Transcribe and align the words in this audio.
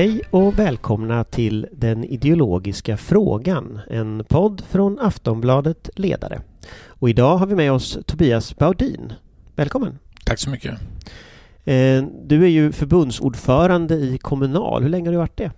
Hej 0.00 0.20
och 0.30 0.58
välkomna 0.58 1.24
till 1.24 1.66
Den 1.72 2.04
ideologiska 2.04 2.96
frågan, 2.96 3.80
en 3.90 4.24
podd 4.28 4.62
från 4.70 4.98
Aftonbladet 4.98 5.90
Ledare. 5.96 6.40
Och 6.86 7.10
idag 7.10 7.36
har 7.36 7.46
vi 7.46 7.54
med 7.54 7.72
oss 7.72 7.98
Tobias 8.06 8.56
Baudin. 8.56 9.12
Välkommen! 9.56 9.98
Tack 10.24 10.38
så 10.38 10.50
mycket! 10.50 10.70
Eh, 11.64 12.04
du 12.26 12.44
är 12.44 12.48
ju 12.48 12.72
förbundsordförande 12.72 13.94
i 13.94 14.18
Kommunal. 14.18 14.82
Hur 14.82 14.90
länge 14.90 15.08
har 15.08 15.12
du 15.12 15.18
varit 15.18 15.36
det? 15.36 15.50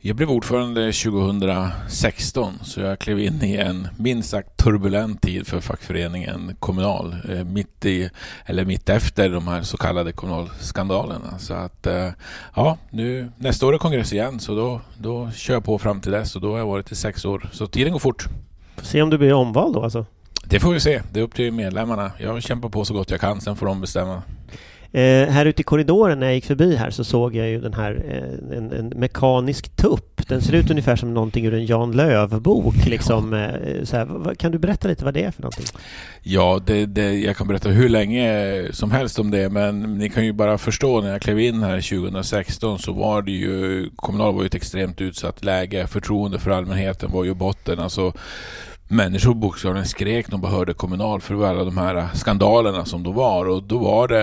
Jag 0.00 0.16
blev 0.16 0.30
ordförande 0.30 0.92
2016 0.92 2.58
så 2.62 2.80
jag 2.80 2.98
klev 2.98 3.20
in 3.20 3.42
i 3.42 3.56
en 3.56 3.88
minst 3.96 4.30
sagt 4.30 4.56
turbulent 4.56 5.22
tid 5.22 5.46
för 5.46 5.60
fackföreningen 5.60 6.56
Kommunal. 6.60 7.16
Eh, 7.28 7.44
mitt 7.44 7.84
i, 7.84 8.10
eller 8.46 8.64
mitt 8.64 8.88
efter 8.88 9.28
de 9.28 9.48
här 9.48 9.62
så 9.62 9.76
kallade 9.76 10.12
kommunalskandalerna. 10.12 11.38
Så 11.38 11.54
att 11.54 11.86
eh, 11.86 12.08
ja, 12.54 12.78
nu 12.90 13.32
nästa 13.36 13.66
år 13.66 13.74
är 13.74 13.78
kongress 13.78 14.12
igen 14.12 14.40
så 14.40 14.54
då, 14.54 14.80
då 14.98 15.30
kör 15.30 15.54
jag 15.54 15.64
på 15.64 15.78
fram 15.78 16.00
till 16.00 16.12
dess 16.12 16.36
och 16.36 16.42
då 16.42 16.50
har 16.50 16.58
jag 16.58 16.66
varit 16.66 16.92
i 16.92 16.94
sex 16.94 17.24
år. 17.24 17.48
Så 17.52 17.66
tiden 17.66 17.92
går 17.92 18.00
fort. 18.00 18.26
Får 18.76 18.86
se 18.86 19.02
om 19.02 19.10
du 19.10 19.18
blir 19.18 19.32
omvald 19.32 19.74
då 19.74 19.82
alltså? 19.82 20.06
Det 20.44 20.60
får 20.60 20.72
vi 20.72 20.80
se. 20.80 21.02
Det 21.12 21.20
är 21.20 21.24
upp 21.24 21.34
till 21.34 21.52
medlemmarna. 21.52 22.12
Jag 22.18 22.42
kämpar 22.42 22.68
på 22.68 22.84
så 22.84 22.94
gott 22.94 23.10
jag 23.10 23.20
kan, 23.20 23.40
sen 23.40 23.56
får 23.56 23.66
de 23.66 23.80
bestämma. 23.80 24.22
Eh, 24.92 25.28
här 25.28 25.46
ute 25.46 25.60
i 25.60 25.64
korridoren 25.64 26.20
när 26.20 26.26
jag 26.26 26.34
gick 26.34 26.44
förbi 26.44 26.76
här 26.76 26.90
så 26.90 27.04
såg 27.04 27.34
jag 27.34 27.48
ju 27.48 27.60
den 27.60 27.74
här, 27.74 28.04
eh, 28.08 28.58
en, 28.58 28.72
en, 28.72 28.88
mekanisk 28.88 29.76
tupp. 29.76 30.28
Den 30.28 30.42
ser 30.42 30.52
ut 30.52 30.70
ungefär 30.70 30.96
som 30.96 31.14
någonting 31.14 31.46
ur 31.46 31.54
en 31.54 31.66
Jan 31.66 31.92
Lööf-bok. 31.92 32.86
Liksom, 32.86 33.34
eh, 33.34 33.84
så 33.84 33.96
här, 33.96 34.34
kan 34.34 34.52
du 34.52 34.58
berätta 34.58 34.88
lite 34.88 35.04
vad 35.04 35.14
det 35.14 35.22
är 35.22 35.30
för 35.30 35.42
någonting? 35.42 35.66
Ja, 36.22 36.60
det, 36.66 36.86
det, 36.86 37.18
jag 37.18 37.36
kan 37.36 37.48
berätta 37.48 37.68
hur 37.68 37.88
länge 37.88 38.64
som 38.70 38.90
helst 38.90 39.18
om 39.18 39.30
det, 39.30 39.48
men 39.48 39.98
ni 39.98 40.08
kan 40.08 40.24
ju 40.24 40.32
bara 40.32 40.58
förstå 40.58 41.00
när 41.00 41.10
jag 41.10 41.22
klev 41.22 41.40
in 41.40 41.62
här 41.62 41.80
2016 42.00 42.78
så 42.78 42.92
var 42.92 43.22
det 43.22 43.32
ju, 43.32 43.90
Kommunal 43.96 44.34
var 44.34 44.42
ju 44.42 44.46
ett 44.46 44.54
extremt 44.54 45.00
utsatt 45.00 45.44
läge. 45.44 45.86
Förtroende 45.86 46.38
för 46.38 46.50
allmänheten 46.50 47.12
var 47.12 47.24
ju 47.24 47.34
botten. 47.34 47.78
Alltså, 47.78 48.12
människor 48.88 49.34
bokstavligen 49.34 49.86
skrek 49.86 50.26
när 50.26 50.30
de 50.30 50.40
bara 50.40 50.52
hörde 50.52 50.74
Kommunal 50.74 51.20
för 51.20 51.46
alla 51.46 51.64
de 51.64 51.78
här 51.78 52.08
skandalerna 52.14 52.84
som 52.84 53.02
då 53.02 53.12
var. 53.12 53.48
Och 53.48 53.62
då 53.62 53.78
var 53.78 54.08
det 54.08 54.22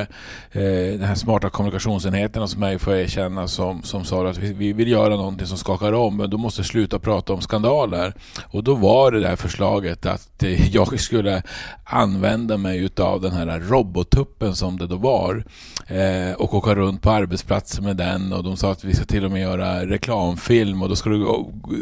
eh, 0.51 0.99
den 0.99 1.03
här 1.03 1.15
smarta 1.15 1.49
kommunikationsenheterna 1.49 2.47
som 2.47 2.61
jag 2.61 2.81
får 2.81 2.95
erkänna 2.95 3.47
som, 3.47 3.83
som 3.83 4.05
sa 4.05 4.27
att 4.27 4.37
vi, 4.37 4.53
vi 4.53 4.73
vill 4.73 4.87
göra 4.87 5.15
någonting 5.15 5.47
som 5.47 5.57
skakar 5.57 5.93
om 5.93 6.17
men 6.17 6.29
då 6.29 6.37
måste 6.37 6.63
sluta 6.63 6.99
prata 6.99 7.33
om 7.33 7.41
skandaler. 7.41 8.13
Och 8.51 8.63
då 8.63 8.75
var 8.75 9.11
det 9.11 9.19
där 9.19 9.35
förslaget 9.35 10.05
att 10.05 10.43
eh, 10.43 10.67
jag 10.75 10.99
skulle 10.99 11.43
använda 11.83 12.57
mig 12.57 12.79
utav 12.79 13.21
den 13.21 13.31
här 13.31 13.59
robottuppen 13.59 14.55
som 14.55 14.77
det 14.77 14.87
då 14.87 14.95
var 14.95 15.43
eh, 15.87 16.33
och 16.37 16.53
åka 16.53 16.75
runt 16.75 17.01
på 17.01 17.11
arbetsplatser 17.11 17.81
med 17.81 17.97
den 17.97 18.33
och 18.33 18.43
de 18.43 18.57
sa 18.57 18.71
att 18.71 18.83
vi 18.83 18.93
ska 18.93 19.05
till 19.05 19.25
och 19.25 19.31
med 19.31 19.41
göra 19.41 19.85
reklamfilm 19.85 20.81
och 20.81 20.89
då 20.89 20.95
ska 20.95 21.09
du 21.09 21.25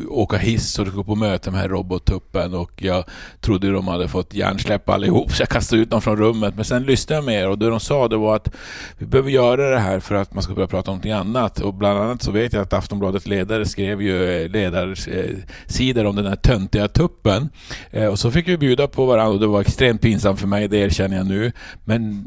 åka 0.09 0.37
hiss 0.37 0.79
och 0.79 0.85
du 0.85 0.91
ska 0.91 0.97
gå 0.97 1.03
på 1.03 1.15
möte 1.15 1.51
med 1.51 1.59
den 1.59 1.61
här 1.61 1.77
robottuppen 1.77 2.53
och 2.53 2.72
jag 2.81 3.03
trodde 3.41 3.71
de 3.71 3.87
hade 3.87 4.07
fått 4.07 4.33
hjärnsläpp 4.33 4.89
allihop 4.89 5.31
så 5.31 5.41
jag 5.41 5.49
kastade 5.49 5.81
ut 5.81 5.89
dem 5.89 6.01
från 6.01 6.17
rummet. 6.17 6.55
Men 6.55 6.65
sen 6.65 6.83
lyssnade 6.83 7.17
jag 7.17 7.25
mer 7.25 7.49
och 7.49 7.57
det 7.57 7.69
de 7.69 7.79
sa 7.79 8.07
det 8.07 8.17
var 8.17 8.35
att 8.35 8.55
vi 8.97 9.05
behöver 9.05 9.29
göra 9.29 9.69
det 9.69 9.79
här 9.79 9.99
för 9.99 10.15
att 10.15 10.33
man 10.33 10.43
ska 10.43 10.53
börja 10.53 10.67
prata 10.67 10.91
om 10.91 10.95
någonting 10.95 11.11
annat. 11.11 11.59
Och 11.59 11.73
bland 11.73 11.99
annat 11.99 12.21
så 12.21 12.31
vet 12.31 12.53
jag 12.53 12.61
att 12.61 12.73
Aftonbladets 12.73 13.27
ledare 13.27 13.65
skrev 13.65 14.01
ju 14.01 14.43
eh, 14.43 14.49
ledarsidor 14.49 16.05
om 16.05 16.15
den 16.15 16.25
här 16.25 16.35
töntiga 16.35 16.87
tuppen. 16.87 17.49
Eh, 17.91 18.07
och 18.07 18.19
så 18.19 18.31
fick 18.31 18.47
vi 18.47 18.57
bjuda 18.57 18.87
på 18.87 19.05
varandra 19.05 19.33
och 19.33 19.39
det 19.39 19.47
var 19.47 19.61
extremt 19.61 20.01
pinsamt 20.01 20.39
för 20.39 20.47
mig, 20.47 20.67
det 20.67 20.77
erkänner 20.77 21.17
jag 21.17 21.27
nu. 21.27 21.51
Men 21.83 22.25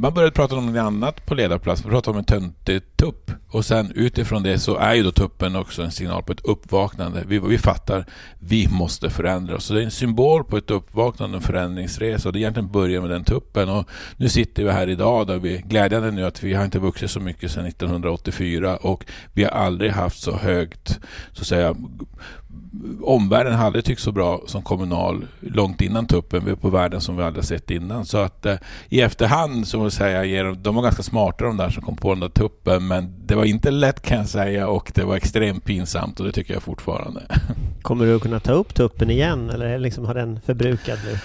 man 0.00 0.14
började 0.14 0.32
prata 0.32 0.56
om 0.56 0.66
något 0.66 0.80
annat 0.80 1.26
på 1.26 1.34
ledarplats. 1.34 1.84
Man 1.84 1.92
pratade 1.92 2.10
om 2.10 2.18
en 2.18 2.24
töntig 2.24 2.96
tupp. 2.96 3.30
Och 3.50 3.64
sen 3.64 3.92
utifrån 3.94 4.42
det 4.42 4.58
så 4.58 4.76
är 4.76 4.94
ju 4.94 5.02
då 5.02 5.10
tuppen 5.10 5.56
också 5.56 5.82
en 5.82 5.90
signal 5.90 6.22
på 6.22 6.32
ett 6.32 6.44
uppvaknande. 6.44 7.24
Vi, 7.26 7.38
vi 7.38 7.58
fattar, 7.58 8.06
vi 8.38 8.68
måste 8.68 9.10
förändra 9.10 9.56
oss. 9.56 9.64
Så 9.64 9.74
det 9.74 9.82
är 9.82 9.87
en 9.88 9.92
symbol 9.92 10.44
på 10.44 10.56
ett 10.56 10.70
uppvaknande 10.70 11.36
och 11.36 11.42
förändringsresa. 11.42 12.28
Och 12.28 12.32
det 12.32 12.38
egentligen 12.38 12.70
börjar 12.70 13.00
med 13.00 13.10
den 13.10 13.24
tuppen. 13.24 13.68
Och 13.68 13.88
nu 14.16 14.28
sitter 14.28 14.64
vi 14.64 14.70
här 14.70 14.88
idag 14.88 15.26
där 15.26 15.38
vi, 15.38 15.62
glädjande 15.66 16.10
nu 16.10 16.24
att 16.24 16.42
vi 16.42 16.54
har 16.54 16.64
inte 16.64 16.78
vuxit 16.78 17.10
så 17.10 17.20
mycket 17.20 17.50
sedan 17.50 17.66
1984 17.66 18.76
och 18.76 19.04
vi 19.32 19.44
har 19.44 19.50
aldrig 19.50 19.90
haft 19.90 20.22
så 20.22 20.36
högt, 20.36 21.00
så 21.32 21.40
att 21.40 21.46
säga, 21.46 21.74
omvärlden 23.02 23.54
hade 23.54 23.82
tyckt 23.82 24.00
så 24.00 24.12
bra 24.12 24.40
som 24.46 24.62
Kommunal 24.62 25.26
långt 25.40 25.80
innan 25.80 26.06
tuppen. 26.06 26.44
Vi 26.44 26.50
är 26.50 26.56
på 26.56 26.70
världen 26.70 27.00
som 27.00 27.16
vi 27.16 27.22
aldrig 27.22 27.44
sett 27.44 27.70
innan. 27.70 28.06
Så 28.06 28.18
att 28.18 28.46
eh, 28.46 28.56
i 28.88 29.00
efterhand 29.00 29.68
så 29.68 29.82
vill 29.82 29.90
säga, 29.90 30.52
de 30.54 30.74
var 30.74 30.82
ganska 30.82 31.02
smarta 31.02 31.44
de 31.44 31.56
där 31.56 31.70
som 31.70 31.82
kom 31.82 31.96
på 31.96 32.10
den 32.10 32.20
där 32.20 32.28
tuppen. 32.28 32.86
Men 32.88 33.26
det 33.26 33.34
var 33.34 33.44
inte 33.44 33.70
lätt 33.70 34.02
kan 34.02 34.18
jag 34.18 34.28
säga 34.28 34.68
och 34.68 34.92
det 34.94 35.04
var 35.04 35.16
extremt 35.16 35.64
pinsamt 35.64 36.20
och 36.20 36.26
det 36.26 36.32
tycker 36.32 36.54
jag 36.54 36.62
fortfarande. 36.62 37.22
Kommer 37.82 38.06
du 38.06 38.16
att 38.16 38.22
kunna 38.22 38.40
ta 38.40 38.52
upp 38.52 38.74
tuppen 38.74 39.10
igen 39.10 39.50
eller 39.50 39.78
liksom 39.78 40.04
har 40.04 40.14
den 40.14 40.40
förbrukat 40.40 40.98
nu? 41.04 41.18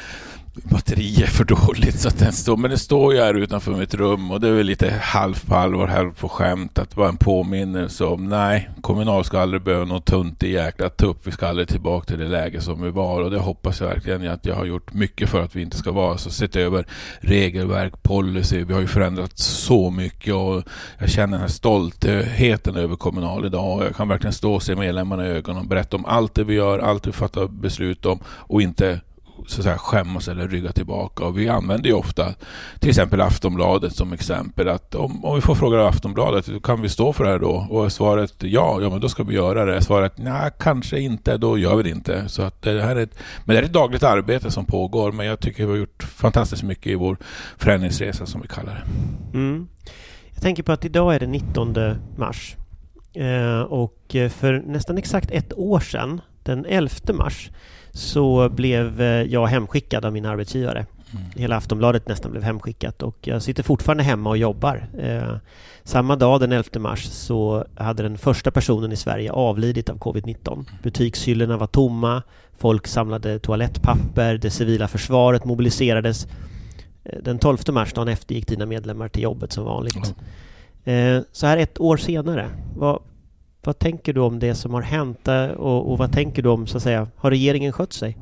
Batteri 0.53 1.23
är 1.23 1.27
för 1.27 1.43
dåligt 1.43 1.99
så 1.99 2.07
att 2.07 2.19
den 2.19 2.33
står, 2.33 2.57
men 2.57 2.71
det 2.71 2.77
står 2.77 3.13
ju 3.13 3.19
här 3.19 3.33
utanför 3.33 3.71
mitt 3.71 3.93
rum 3.93 4.31
och 4.31 4.39
det 4.39 4.47
är 4.47 4.51
väl 4.51 4.65
lite 4.65 4.93
halv 5.01 5.45
på 5.45 5.55
allvar, 5.55 5.87
halv 5.87 6.11
på 6.11 6.29
skämt 6.29 6.79
att 6.79 6.97
vara 6.97 7.09
en 7.09 7.17
påminnelse 7.17 8.05
om 8.05 8.29
nej, 8.29 8.69
Kommunal 8.81 9.23
ska 9.23 9.39
aldrig 9.39 9.63
behöva 9.63 9.85
någon 9.85 10.01
tunt 10.01 10.43
i 10.43 10.51
jäkla 10.51 10.89
tupp. 10.89 11.17
Vi 11.27 11.31
ska 11.31 11.47
aldrig 11.47 11.67
tillbaka 11.67 12.05
till 12.05 12.19
det 12.19 12.27
läge 12.27 12.61
som 12.61 12.81
vi 12.81 12.89
var 12.89 13.21
och 13.21 13.31
det 13.31 13.39
hoppas 13.39 13.81
jag 13.81 13.87
verkligen 13.87 14.27
att 14.27 14.45
jag 14.45 14.55
har 14.55 14.65
gjort 14.65 14.93
mycket 14.93 15.29
för 15.29 15.41
att 15.41 15.55
vi 15.55 15.61
inte 15.61 15.77
ska 15.77 15.91
vara. 15.91 16.17
Så 16.17 16.29
sett 16.29 16.55
över 16.55 16.85
regelverk, 17.19 18.03
policy. 18.03 18.63
Vi 18.63 18.73
har 18.73 18.81
ju 18.81 18.87
förändrat 18.87 19.37
så 19.39 19.89
mycket 19.91 20.33
och 20.33 20.63
jag 20.97 21.09
känner 21.09 21.31
den 21.31 21.41
här 21.41 21.47
stoltheten 21.47 22.75
över 22.75 22.95
Kommunal 22.95 23.45
idag 23.45 23.77
och 23.77 23.85
jag 23.85 23.95
kan 23.95 24.07
verkligen 24.07 24.33
stå 24.33 24.53
och 24.53 24.63
se 24.63 24.75
medlemmarna 24.75 25.27
i 25.27 25.29
ögonen 25.29 25.61
och 25.61 25.67
berätta 25.67 25.97
om 25.97 26.05
allt 26.05 26.35
det 26.35 26.43
vi 26.43 26.53
gör, 26.53 26.79
allt 26.79 27.07
vi 27.07 27.11
fattar 27.11 27.47
beslut 27.47 28.05
om 28.05 28.19
och 28.25 28.61
inte 28.61 28.99
så 29.47 29.59
att 29.59 29.63
säga, 29.63 29.77
skämmas 29.77 30.27
eller 30.27 30.47
rygga 30.47 30.71
tillbaka. 30.71 31.25
Och 31.25 31.39
vi 31.39 31.49
använder 31.49 31.89
ju 31.89 31.95
ofta 31.95 32.33
till 32.79 32.89
exempel 32.89 33.21
Aftonbladet 33.21 33.95
som 33.95 34.13
exempel. 34.13 34.69
att 34.69 34.95
Om, 34.95 35.25
om 35.25 35.35
vi 35.35 35.41
får 35.41 35.55
fråga 35.55 35.87
Aftonbladet, 35.87 36.63
kan 36.63 36.81
vi 36.81 36.89
stå 36.89 37.13
för 37.13 37.23
det 37.23 37.29
här 37.29 37.39
då? 37.39 37.67
Och 37.69 37.85
är 37.85 37.89
svaret 37.89 38.33
ja, 38.39 38.79
ja 38.81 38.89
men 38.89 38.99
då 38.99 39.09
ska 39.09 39.23
vi 39.23 39.35
göra 39.35 39.65
det. 39.65 39.75
Är 39.75 39.79
Svaret 39.79 40.17
nej, 40.17 40.51
kanske 40.59 40.99
inte, 40.99 41.37
då 41.37 41.57
gör 41.57 41.75
vi 41.75 41.83
det 41.83 41.89
inte. 41.89 42.29
Så 42.29 42.41
att 42.41 42.61
det 42.61 42.81
här 42.81 42.95
är 42.95 43.03
ett, 43.03 43.17
men 43.45 43.55
det 43.55 43.61
är 43.61 43.65
ett 43.65 43.73
dagligt 43.73 44.03
arbete 44.03 44.51
som 44.51 44.65
pågår. 44.65 45.11
Men 45.11 45.25
jag 45.25 45.39
tycker 45.39 45.65
vi 45.65 45.71
har 45.71 45.77
gjort 45.77 46.03
fantastiskt 46.03 46.63
mycket 46.63 46.87
i 46.87 46.95
vår 46.95 47.17
förändringsresa 47.57 48.25
som 48.25 48.41
vi 48.41 48.47
kallar 48.47 48.73
det. 48.73 49.37
Mm. 49.37 49.67
Jag 50.33 50.41
tänker 50.41 50.63
på 50.63 50.71
att 50.71 50.85
idag 50.85 51.15
är 51.15 51.19
det 51.19 51.27
19 51.27 51.75
mars. 52.17 52.55
Eh, 53.13 53.61
och 53.61 54.15
eh, 54.15 54.29
för 54.29 54.63
nästan 54.65 54.97
exakt 54.97 55.31
ett 55.31 55.53
år 55.53 55.79
sedan, 55.79 56.21
den 56.43 56.65
11 56.65 56.89
mars, 57.13 57.51
så 57.93 58.49
blev 58.49 59.01
eh, 59.01 59.07
jag 59.07 59.47
hemskickad 59.47 60.05
av 60.05 60.13
min 60.13 60.25
arbetsgivare. 60.25 60.85
Mm. 61.11 61.23
Hela 61.35 61.57
Aftonbladet 61.57 62.07
nästan 62.07 62.31
blev 62.31 62.43
hemskickat 62.43 63.03
och 63.03 63.17
jag 63.21 63.41
sitter 63.41 63.63
fortfarande 63.63 64.03
hemma 64.03 64.29
och 64.29 64.37
jobbar. 64.37 64.87
Eh, 64.99 65.35
samma 65.83 66.15
dag, 66.15 66.39
den 66.39 66.51
11 66.51 66.79
mars, 66.79 67.05
så 67.05 67.65
hade 67.75 68.03
den 68.03 68.17
första 68.17 68.51
personen 68.51 68.91
i 68.91 68.95
Sverige 68.95 69.31
avlidit 69.31 69.89
av 69.89 69.97
covid-19. 69.97 70.53
Mm. 70.53 70.65
Butikshyllorna 70.83 71.57
var 71.57 71.67
tomma, 71.67 72.23
folk 72.57 72.87
samlade 72.87 73.39
toalettpapper, 73.39 74.37
det 74.37 74.49
civila 74.49 74.87
försvaret 74.87 75.45
mobiliserades. 75.45 76.27
Eh, 77.03 77.19
den 77.23 77.39
12 77.39 77.57
mars, 77.71 77.93
dagen 77.93 78.07
efter, 78.07 78.35
gick 78.35 78.47
dina 78.47 78.65
medlemmar 78.65 79.07
till 79.07 79.23
jobbet 79.23 79.51
som 79.51 79.65
vanligt. 79.65 80.13
Mm. 80.85 81.17
Eh, 81.17 81.23
så 81.31 81.47
här 81.47 81.57
ett 81.57 81.79
år 81.79 81.97
senare, 81.97 82.49
vad, 82.75 82.99
vad 83.63 83.79
tänker 83.79 84.13
du 84.13 84.21
om 84.21 84.39
det 84.39 84.55
som 84.55 84.73
har 84.73 84.81
hänt 84.81 85.27
eh, 85.27 85.45
och, 85.45 85.91
och 85.91 85.97
vad 85.97 86.11
tänker 86.11 86.41
du 86.41 86.49
om, 86.49 86.67
så 86.67 86.77
att 86.77 86.83
säga, 86.83 87.07
har 87.15 87.29
regeringen 87.29 87.71
skött 87.71 87.93
sig? 87.93 88.17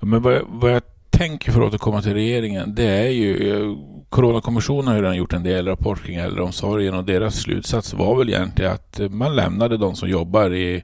Men 0.00 0.22
vad, 0.22 0.42
vad 0.48 0.72
jag 0.74 0.82
tänker 1.10 1.52
för 1.52 1.60
att 1.60 1.68
återkomma 1.68 2.02
till 2.02 2.14
regeringen, 2.14 2.74
det 2.74 2.88
är 2.88 3.10
ju 3.10 3.52
eh, 3.52 3.76
Coronakommissionen 4.08 4.86
har 4.86 4.94
ju 4.94 5.02
redan 5.02 5.16
gjort 5.16 5.32
en 5.32 5.42
del 5.42 5.66
rapport 5.66 6.04
kring 6.04 6.16
äldreomsorgen 6.16 6.94
och 6.94 7.04
deras 7.04 7.36
slutsats 7.36 7.94
var 7.94 8.18
väl 8.18 8.28
egentligen 8.28 8.72
att 8.72 9.00
eh, 9.00 9.08
man 9.08 9.36
lämnade 9.36 9.76
de 9.76 9.96
som 9.96 10.08
jobbar 10.08 10.54
i 10.54 10.82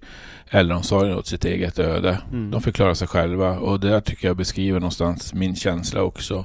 äldreomsorgen 0.50 1.18
åt 1.18 1.26
sitt 1.26 1.44
eget 1.44 1.78
öde. 1.78 2.18
Mm. 2.32 2.50
De 2.50 2.62
fick 2.62 2.74
klara 2.74 2.94
sig 2.94 3.08
själva 3.08 3.58
och 3.58 3.80
det 3.80 4.00
tycker 4.00 4.28
jag 4.28 4.36
beskriver 4.36 4.80
någonstans 4.80 5.34
min 5.34 5.56
känsla 5.56 6.02
också. 6.02 6.44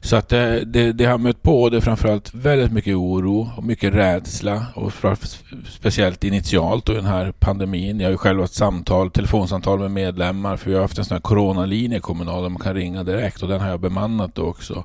Så 0.00 0.16
att 0.16 0.28
det, 0.28 0.64
det, 0.64 0.92
det 0.92 1.04
har 1.04 1.18
mött 1.18 1.42
på 1.42 1.68
det 1.68 1.76
är 1.76 1.80
framförallt 1.80 2.34
väldigt 2.34 2.72
mycket 2.72 2.96
oro 2.96 3.50
och 3.56 3.64
mycket 3.64 3.94
rädsla 3.94 4.66
och 4.74 4.92
speciellt 5.68 6.24
initialt 6.24 6.88
och 6.88 6.94
den 6.94 7.04
här 7.04 7.32
pandemin. 7.32 8.00
Jag 8.00 8.06
har 8.06 8.12
ju 8.12 8.16
själv 8.16 8.40
haft 8.40 8.54
samtal, 8.54 9.10
telefonsamtal 9.10 9.78
med 9.78 9.90
medlemmar 9.90 10.56
för 10.56 10.70
vi 10.70 10.74
har 10.74 10.82
haft 10.82 10.98
en 10.98 11.04
sån 11.04 11.14
här 11.14 11.22
coronalinje 11.22 12.00
kommunal 12.00 12.42
där 12.42 12.50
man 12.50 12.62
kan 12.62 12.74
ringa 12.74 13.04
direkt 13.04 13.42
och 13.42 13.48
den 13.48 13.60
har 13.60 13.68
jag 13.68 13.80
bemannat 13.80 14.38
också. 14.38 14.84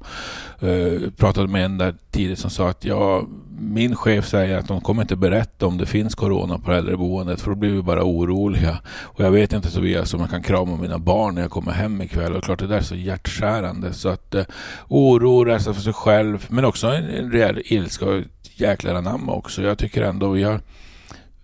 Uh, 0.64 1.10
pratade 1.18 1.48
med 1.48 1.66
en 1.66 1.78
där 1.78 1.96
tidigt 2.12 2.40
som 2.40 2.50
sa 2.50 2.70
att 2.70 2.86
ja, 2.86 3.24
min 3.60 3.96
chef 3.96 4.28
säger 4.28 4.58
att 4.58 4.68
de 4.68 4.82
kommer 4.82 5.02
inte 5.02 5.16
berätta 5.16 5.68
om 5.68 5.78
det 5.78 5.86
finns 5.86 6.16
corona 6.16 6.60
på 6.60 6.72
äldreboendet 6.72 7.42
för 7.42 7.50
då 7.52 7.56
blir 7.56 7.72
vi 7.72 7.82
bara 7.82 8.04
oroliga. 8.04 8.78
Och 8.88 9.20
jag 9.20 9.32
vet 9.32 9.54
inte 9.54 9.72
Tobias 9.72 10.14
om 10.14 10.20
jag 10.20 10.30
kan 10.30 10.44
krama 10.44 10.76
mina 10.76 11.00
barn 11.00 11.36
när 11.36 11.42
jag 11.42 11.52
kommer 11.52 11.72
hem 11.72 12.02
ikväll. 12.02 12.36
Och 12.36 12.44
klart 12.44 12.60
det 12.60 12.68
där 12.68 12.78
är 12.78 12.82
så 12.82 12.96
hjärtskärande. 12.96 13.94
Så 13.94 14.10
att 14.10 14.36
eh, 14.36 14.46
oro, 14.88 15.46
rädsla 15.46 15.74
för 15.74 15.82
sig 15.82 15.94
själv 15.94 16.46
men 16.50 16.66
också 16.66 16.88
en, 16.88 17.10
en 17.10 17.32
rejäl 17.32 17.62
ilska 17.66 18.06
och 18.06 18.18
ett 18.18 18.60
jäkla 18.60 18.98
anamma 18.98 19.34
också. 19.34 19.62
Jag 19.62 19.78
tycker 19.78 20.02
ändå 20.02 20.30
vi 20.30 20.44
har 20.44 20.62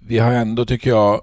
vi 0.07 0.19
har 0.19 0.31
ändå, 0.31 0.65
tycker 0.65 0.89
jag, 0.89 1.21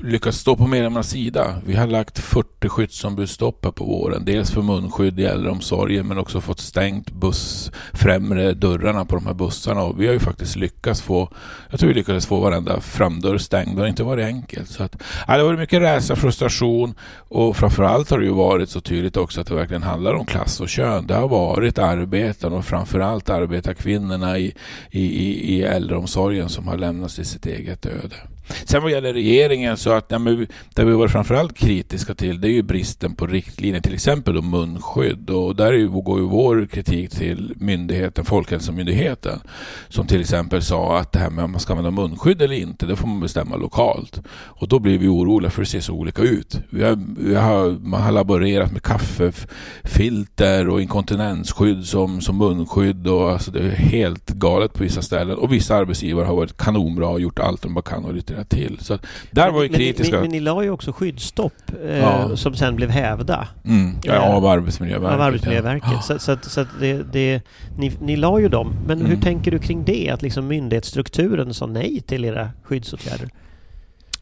lyckats 0.00 0.38
stå 0.38 0.56
på 0.56 0.66
medlemmarnas 0.66 1.10
sida. 1.10 1.56
Vi 1.66 1.76
har 1.76 1.86
lagt 1.86 2.18
40 2.18 2.68
skyddsombudsstopp 2.68 3.74
på 3.74 3.84
våren. 3.84 4.24
Dels 4.24 4.50
för 4.50 4.62
munskydd 4.62 5.20
i 5.20 5.24
äldreomsorgen 5.24 6.06
men 6.06 6.18
också 6.18 6.40
fått 6.40 6.60
stängt 6.60 7.12
buss, 7.12 7.70
främre 7.92 8.54
dörrarna 8.54 9.04
på 9.04 9.16
de 9.16 9.26
här 9.26 9.34
bussarna. 9.34 9.82
Och 9.82 10.00
vi 10.00 10.06
har 10.06 10.12
ju 10.12 10.20
faktiskt 10.20 10.56
lyckats 10.56 11.02
få, 11.02 11.28
jag 11.70 11.80
tror 11.80 11.88
vi 11.88 11.94
lyckades 11.94 12.26
få 12.26 12.40
varenda 12.40 12.80
framdörr 12.80 13.38
stängd. 13.38 13.76
Det 13.76 13.82
har 13.82 13.88
inte 13.88 14.02
varit 14.02 14.26
enkelt. 14.26 14.70
Så 14.70 14.82
att, 14.82 15.02
ja, 15.26 15.32
det 15.32 15.42
har 15.42 15.46
varit 15.46 15.58
mycket 15.58 15.82
rädsla, 15.82 16.16
frustration 16.16 16.94
och 17.28 17.56
framförallt 17.56 18.10
har 18.10 18.18
det 18.18 18.24
ju 18.24 18.34
varit 18.34 18.70
så 18.70 18.80
tydligt 18.80 19.16
också 19.16 19.40
att 19.40 19.46
det 19.46 19.54
verkligen 19.54 19.82
handlar 19.82 20.14
om 20.14 20.26
klass 20.26 20.60
och 20.60 20.68
kön. 20.68 21.06
Det 21.06 21.14
har 21.14 21.28
varit 21.28 21.78
arbetarna 21.78 22.56
och 22.56 22.64
framförallt 22.64 23.30
arbetarkvinnorna 23.30 24.38
i, 24.38 24.54
i, 24.90 25.02
i, 25.02 25.54
i 25.54 25.62
äldreomsorgen 25.62 26.48
som 26.48 26.68
har 26.68 26.76
lämnats 26.76 27.14
till 27.14 27.26
sitt 27.26 27.46
eget 27.46 27.86
öde. 27.86 28.16
Sen 28.64 28.82
vad 28.82 28.90
gäller 28.90 29.12
regeringen 29.12 29.76
så 29.76 29.92
att 29.92 30.06
ja, 30.08 30.18
men, 30.18 30.46
det 30.74 30.84
vi 30.84 30.92
varit 30.92 31.12
framförallt 31.12 31.58
kritiska 31.58 32.14
till 32.14 32.40
det 32.40 32.48
är 32.48 32.52
ju 32.52 32.62
bristen 32.62 33.14
på 33.14 33.26
riktlinjer, 33.26 33.80
till 33.80 33.94
exempel 33.94 34.34
då 34.34 34.42
munskydd. 34.42 35.30
Och 35.30 35.56
där 35.56 35.86
går 35.86 36.18
ju 36.20 36.26
vår 36.26 36.66
kritik 36.66 37.10
till 37.10 37.54
myndigheten, 37.56 38.24
Folkhälsomyndigheten, 38.24 39.40
som 39.88 40.06
till 40.06 40.20
exempel 40.20 40.62
sa 40.62 40.98
att 40.98 41.12
det 41.12 41.18
här 41.18 41.30
med 41.30 41.44
om 41.44 41.50
man 41.50 41.60
ska 41.60 41.72
använda 41.72 42.02
munskydd 42.02 42.42
eller 42.42 42.56
inte, 42.56 42.86
det 42.86 42.96
får 42.96 43.08
man 43.08 43.20
bestämma 43.20 43.56
lokalt. 43.56 44.20
Och 44.30 44.68
då 44.68 44.78
blir 44.78 44.98
vi 44.98 45.08
oroliga 45.08 45.50
för 45.50 45.62
det 45.62 45.68
ser 45.68 45.80
så 45.80 45.92
olika 45.92 46.22
ut. 46.22 46.60
Vi 46.70 46.84
har, 46.84 46.98
vi 47.18 47.34
har, 47.34 47.70
man 47.70 48.02
har 48.02 48.12
laborerat 48.12 48.72
med 48.72 48.82
kaffefilter 48.82 50.68
och 50.68 50.82
inkontinensskydd 50.82 51.84
som, 51.84 52.20
som 52.20 52.38
munskydd 52.38 53.06
och 53.06 53.30
alltså 53.30 53.50
det 53.50 53.60
är 53.60 53.70
helt 53.70 54.30
galet 54.30 54.72
på 54.72 54.82
vissa 54.82 55.02
ställen. 55.02 55.38
Och 55.38 55.52
vissa 55.52 55.76
arbetsgivare 55.76 56.26
har 56.26 56.36
varit 56.36 56.56
kanonbra 56.56 57.08
och 57.08 57.20
gjort 57.20 57.38
allt 57.38 57.62
de 57.62 57.74
bara 57.74 57.82
kan 57.82 58.04
och 58.04 58.14
lite 58.14 58.37
reagera 58.38 58.44
till. 58.44 58.78
Så 58.80 58.98
där 59.30 59.44
men, 59.44 59.54
var 59.54 59.62
ju 59.62 59.68
kritiska. 59.68 60.12
Men, 60.12 60.20
men, 60.20 60.30
ni 60.30 60.40
la 60.40 60.62
ju 60.62 60.70
också 60.70 60.92
skyddsstopp 60.92 61.52
eh, 61.84 61.98
ja. 61.98 62.36
som 62.36 62.54
sen 62.54 62.76
blev 62.76 62.90
hävda. 62.90 63.48
Mm. 63.64 63.96
Ja, 64.02 64.14
eh, 64.14 64.34
av 64.34 64.46
Arbetsmiljöverket. 64.46 65.14
Av 65.14 65.20
Arbetsmiljöverket. 65.20 65.90
Ja. 65.92 66.00
Så, 66.00 66.18
så, 66.18 66.36
så 66.42 66.60
att 66.60 66.68
det, 66.80 67.02
det, 67.12 67.42
ni, 67.78 67.92
ni 68.00 68.16
la 68.16 68.40
ju 68.40 68.48
dem. 68.48 68.74
Men 68.86 68.98
mm. 68.98 69.10
hur 69.10 69.22
tänker 69.22 69.50
du 69.50 69.58
kring 69.58 69.84
det? 69.84 70.10
Att 70.10 70.22
liksom 70.22 70.46
myndighetsstrukturen 70.46 71.54
sa 71.54 71.66
nej 71.66 72.00
till 72.06 72.24
era 72.24 72.50
skyddsåtgärder? 72.62 73.28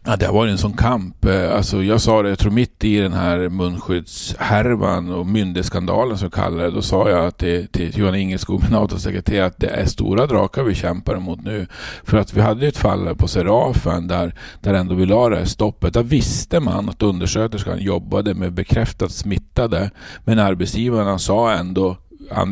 Ja, 0.08 0.16
det 0.16 0.26
har 0.26 0.32
varit 0.32 0.50
en 0.50 0.58
sån 0.58 0.72
kamp. 0.72 1.24
Eh, 1.24 1.56
alltså, 1.56 1.82
jag 1.82 2.00
sa 2.00 2.22
det, 2.22 2.28
jag 2.28 2.38
tror 2.38 2.52
mitt 2.52 2.84
i 2.84 2.96
den 2.98 3.12
här 3.12 3.48
munskyddshärvan 3.48 5.12
och 5.12 5.26
myndighetsskandalen 5.26 6.18
som 6.18 6.30
kallar 6.30 6.64
det, 6.64 6.70
då 6.70 6.82
sa 6.82 7.10
jag 7.10 7.36
till, 7.36 7.68
till 7.68 7.98
Johan 7.98 8.14
Ingeskog, 8.14 8.62
min 8.62 8.74
avtalssekreterare, 8.74 9.46
att 9.46 9.58
det 9.60 9.66
är 9.66 9.86
stora 9.86 10.26
drakar 10.26 10.62
vi 10.62 10.74
kämpar 10.74 11.16
emot 11.16 11.44
nu. 11.44 11.66
För 12.04 12.18
att 12.18 12.34
vi 12.34 12.40
hade 12.40 12.66
ett 12.66 12.76
fall 12.76 13.14
på 13.16 13.28
Serafen 13.28 14.08
där, 14.08 14.34
där 14.60 14.74
ändå 14.74 14.94
vi 14.94 15.06
la 15.06 15.28
det 15.28 15.36
här 15.36 15.44
stoppet. 15.44 15.94
Där 15.94 16.02
visste 16.02 16.60
man 16.60 16.88
att 16.88 17.02
undersköterskan 17.02 17.78
jobbade 17.78 18.34
med 18.34 18.52
bekräftat 18.52 19.12
smittade, 19.12 19.90
men 20.24 20.38
arbetsgivarna 20.38 21.18
sa 21.18 21.52
ändå, 21.52 21.96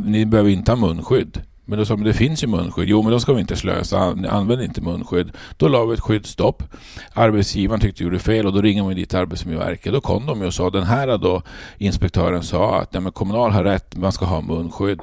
ni 0.04 0.26
behöver 0.26 0.50
inte 0.50 0.72
ha 0.72 0.76
munskydd. 0.76 1.42
Men 1.64 1.78
då 1.78 1.84
sa 1.84 1.94
de, 1.94 2.04
det 2.04 2.12
finns 2.12 2.42
ju 2.42 2.46
munskydd. 2.46 2.88
Jo, 2.88 3.02
men 3.02 3.12
då 3.12 3.20
ska 3.20 3.32
vi 3.32 3.40
inte 3.40 3.56
slösa. 3.56 3.98
Använd 4.28 4.62
inte 4.62 4.80
munskydd. 4.80 5.32
Då 5.56 5.68
la 5.68 5.84
vi 5.84 5.94
ett 5.94 6.00
skyddsstopp. 6.00 6.62
Arbetsgivaren 7.12 7.80
tyckte 7.80 8.02
vi 8.02 8.04
gjorde 8.04 8.18
fel 8.18 8.46
och 8.46 8.52
då 8.52 8.60
ringer 8.60 8.82
man 8.82 8.94
dit 8.94 9.14
Arbetsmiljöverket. 9.14 9.92
Då 9.92 10.00
kom 10.00 10.26
de 10.26 10.42
och 10.42 10.54
sa, 10.54 10.70
den 10.70 10.84
här 10.84 11.18
då 11.18 11.42
inspektören 11.78 12.42
sa 12.42 12.80
att 12.80 12.88
ja, 12.94 13.00
men 13.00 13.12
Kommunal 13.12 13.50
har 13.50 13.64
rätt, 13.64 13.96
man 13.96 14.12
ska 14.12 14.24
ha 14.24 14.40
munskydd. 14.40 15.00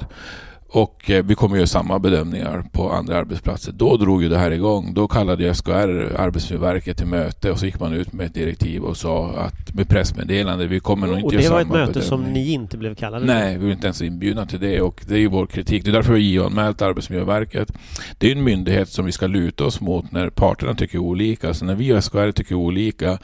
Och 0.74 1.10
eh, 1.10 1.24
vi 1.24 1.34
kommer 1.34 1.56
göra 1.56 1.66
samma 1.66 1.98
bedömningar 1.98 2.64
på 2.72 2.90
andra 2.90 3.16
arbetsplatser. 3.16 3.72
Då 3.72 3.96
drog 3.96 4.22
ju 4.22 4.28
det 4.28 4.38
här 4.38 4.50
igång. 4.50 4.94
Då 4.94 5.08
kallade 5.08 5.54
SKR 5.54 6.16
Arbetsmiljöverket 6.18 6.96
till 6.96 7.06
möte 7.06 7.50
och 7.50 7.58
så 7.58 7.66
gick 7.66 7.80
man 7.80 7.92
ut 7.92 8.12
med 8.12 8.26
ett 8.26 8.34
direktiv 8.34 8.82
och 8.82 8.96
sa 8.96 9.30
att 9.30 9.74
med 9.74 9.88
pressmeddelande, 9.88 10.66
vi 10.66 10.80
kommer 10.80 11.06
nog 11.06 11.16
inte 11.16 11.26
Och 11.26 11.32
det 11.32 11.48
var 11.48 11.60
ett 11.60 11.68
möte 11.68 11.86
bedömning. 11.86 12.02
som 12.02 12.22
ni 12.32 12.52
inte 12.52 12.78
blev 12.78 12.94
kallade 12.94 13.26
till? 13.26 13.34
Nej, 13.34 13.58
vi 13.58 13.64
var 13.64 13.72
inte 13.72 13.86
ens 13.86 14.02
inbjudna 14.02 14.46
till 14.46 14.60
det 14.60 14.80
och 14.80 15.02
det 15.08 15.14
är 15.14 15.18
ju 15.18 15.28
vår 15.28 15.46
kritik. 15.46 15.84
Det 15.84 15.90
är 15.90 15.92
därför 15.92 16.12
vi 16.12 16.32
JO-anmält 16.32 16.82
Arbetsmiljöverket. 16.82 17.72
Det 18.18 18.28
är 18.28 18.32
en 18.32 18.44
myndighet 18.44 18.88
som 18.88 19.04
vi 19.04 19.12
ska 19.12 19.26
luta 19.26 19.64
oss 19.64 19.80
mot 19.80 20.12
när 20.12 20.30
parterna 20.30 20.74
tycker 20.74 20.98
olika. 20.98 21.54
Så 21.54 21.64
när 21.64 21.74
vi 21.74 21.92
och 21.92 22.04
SKR 22.04 22.30
tycker 22.30 22.54
olika 22.54 23.18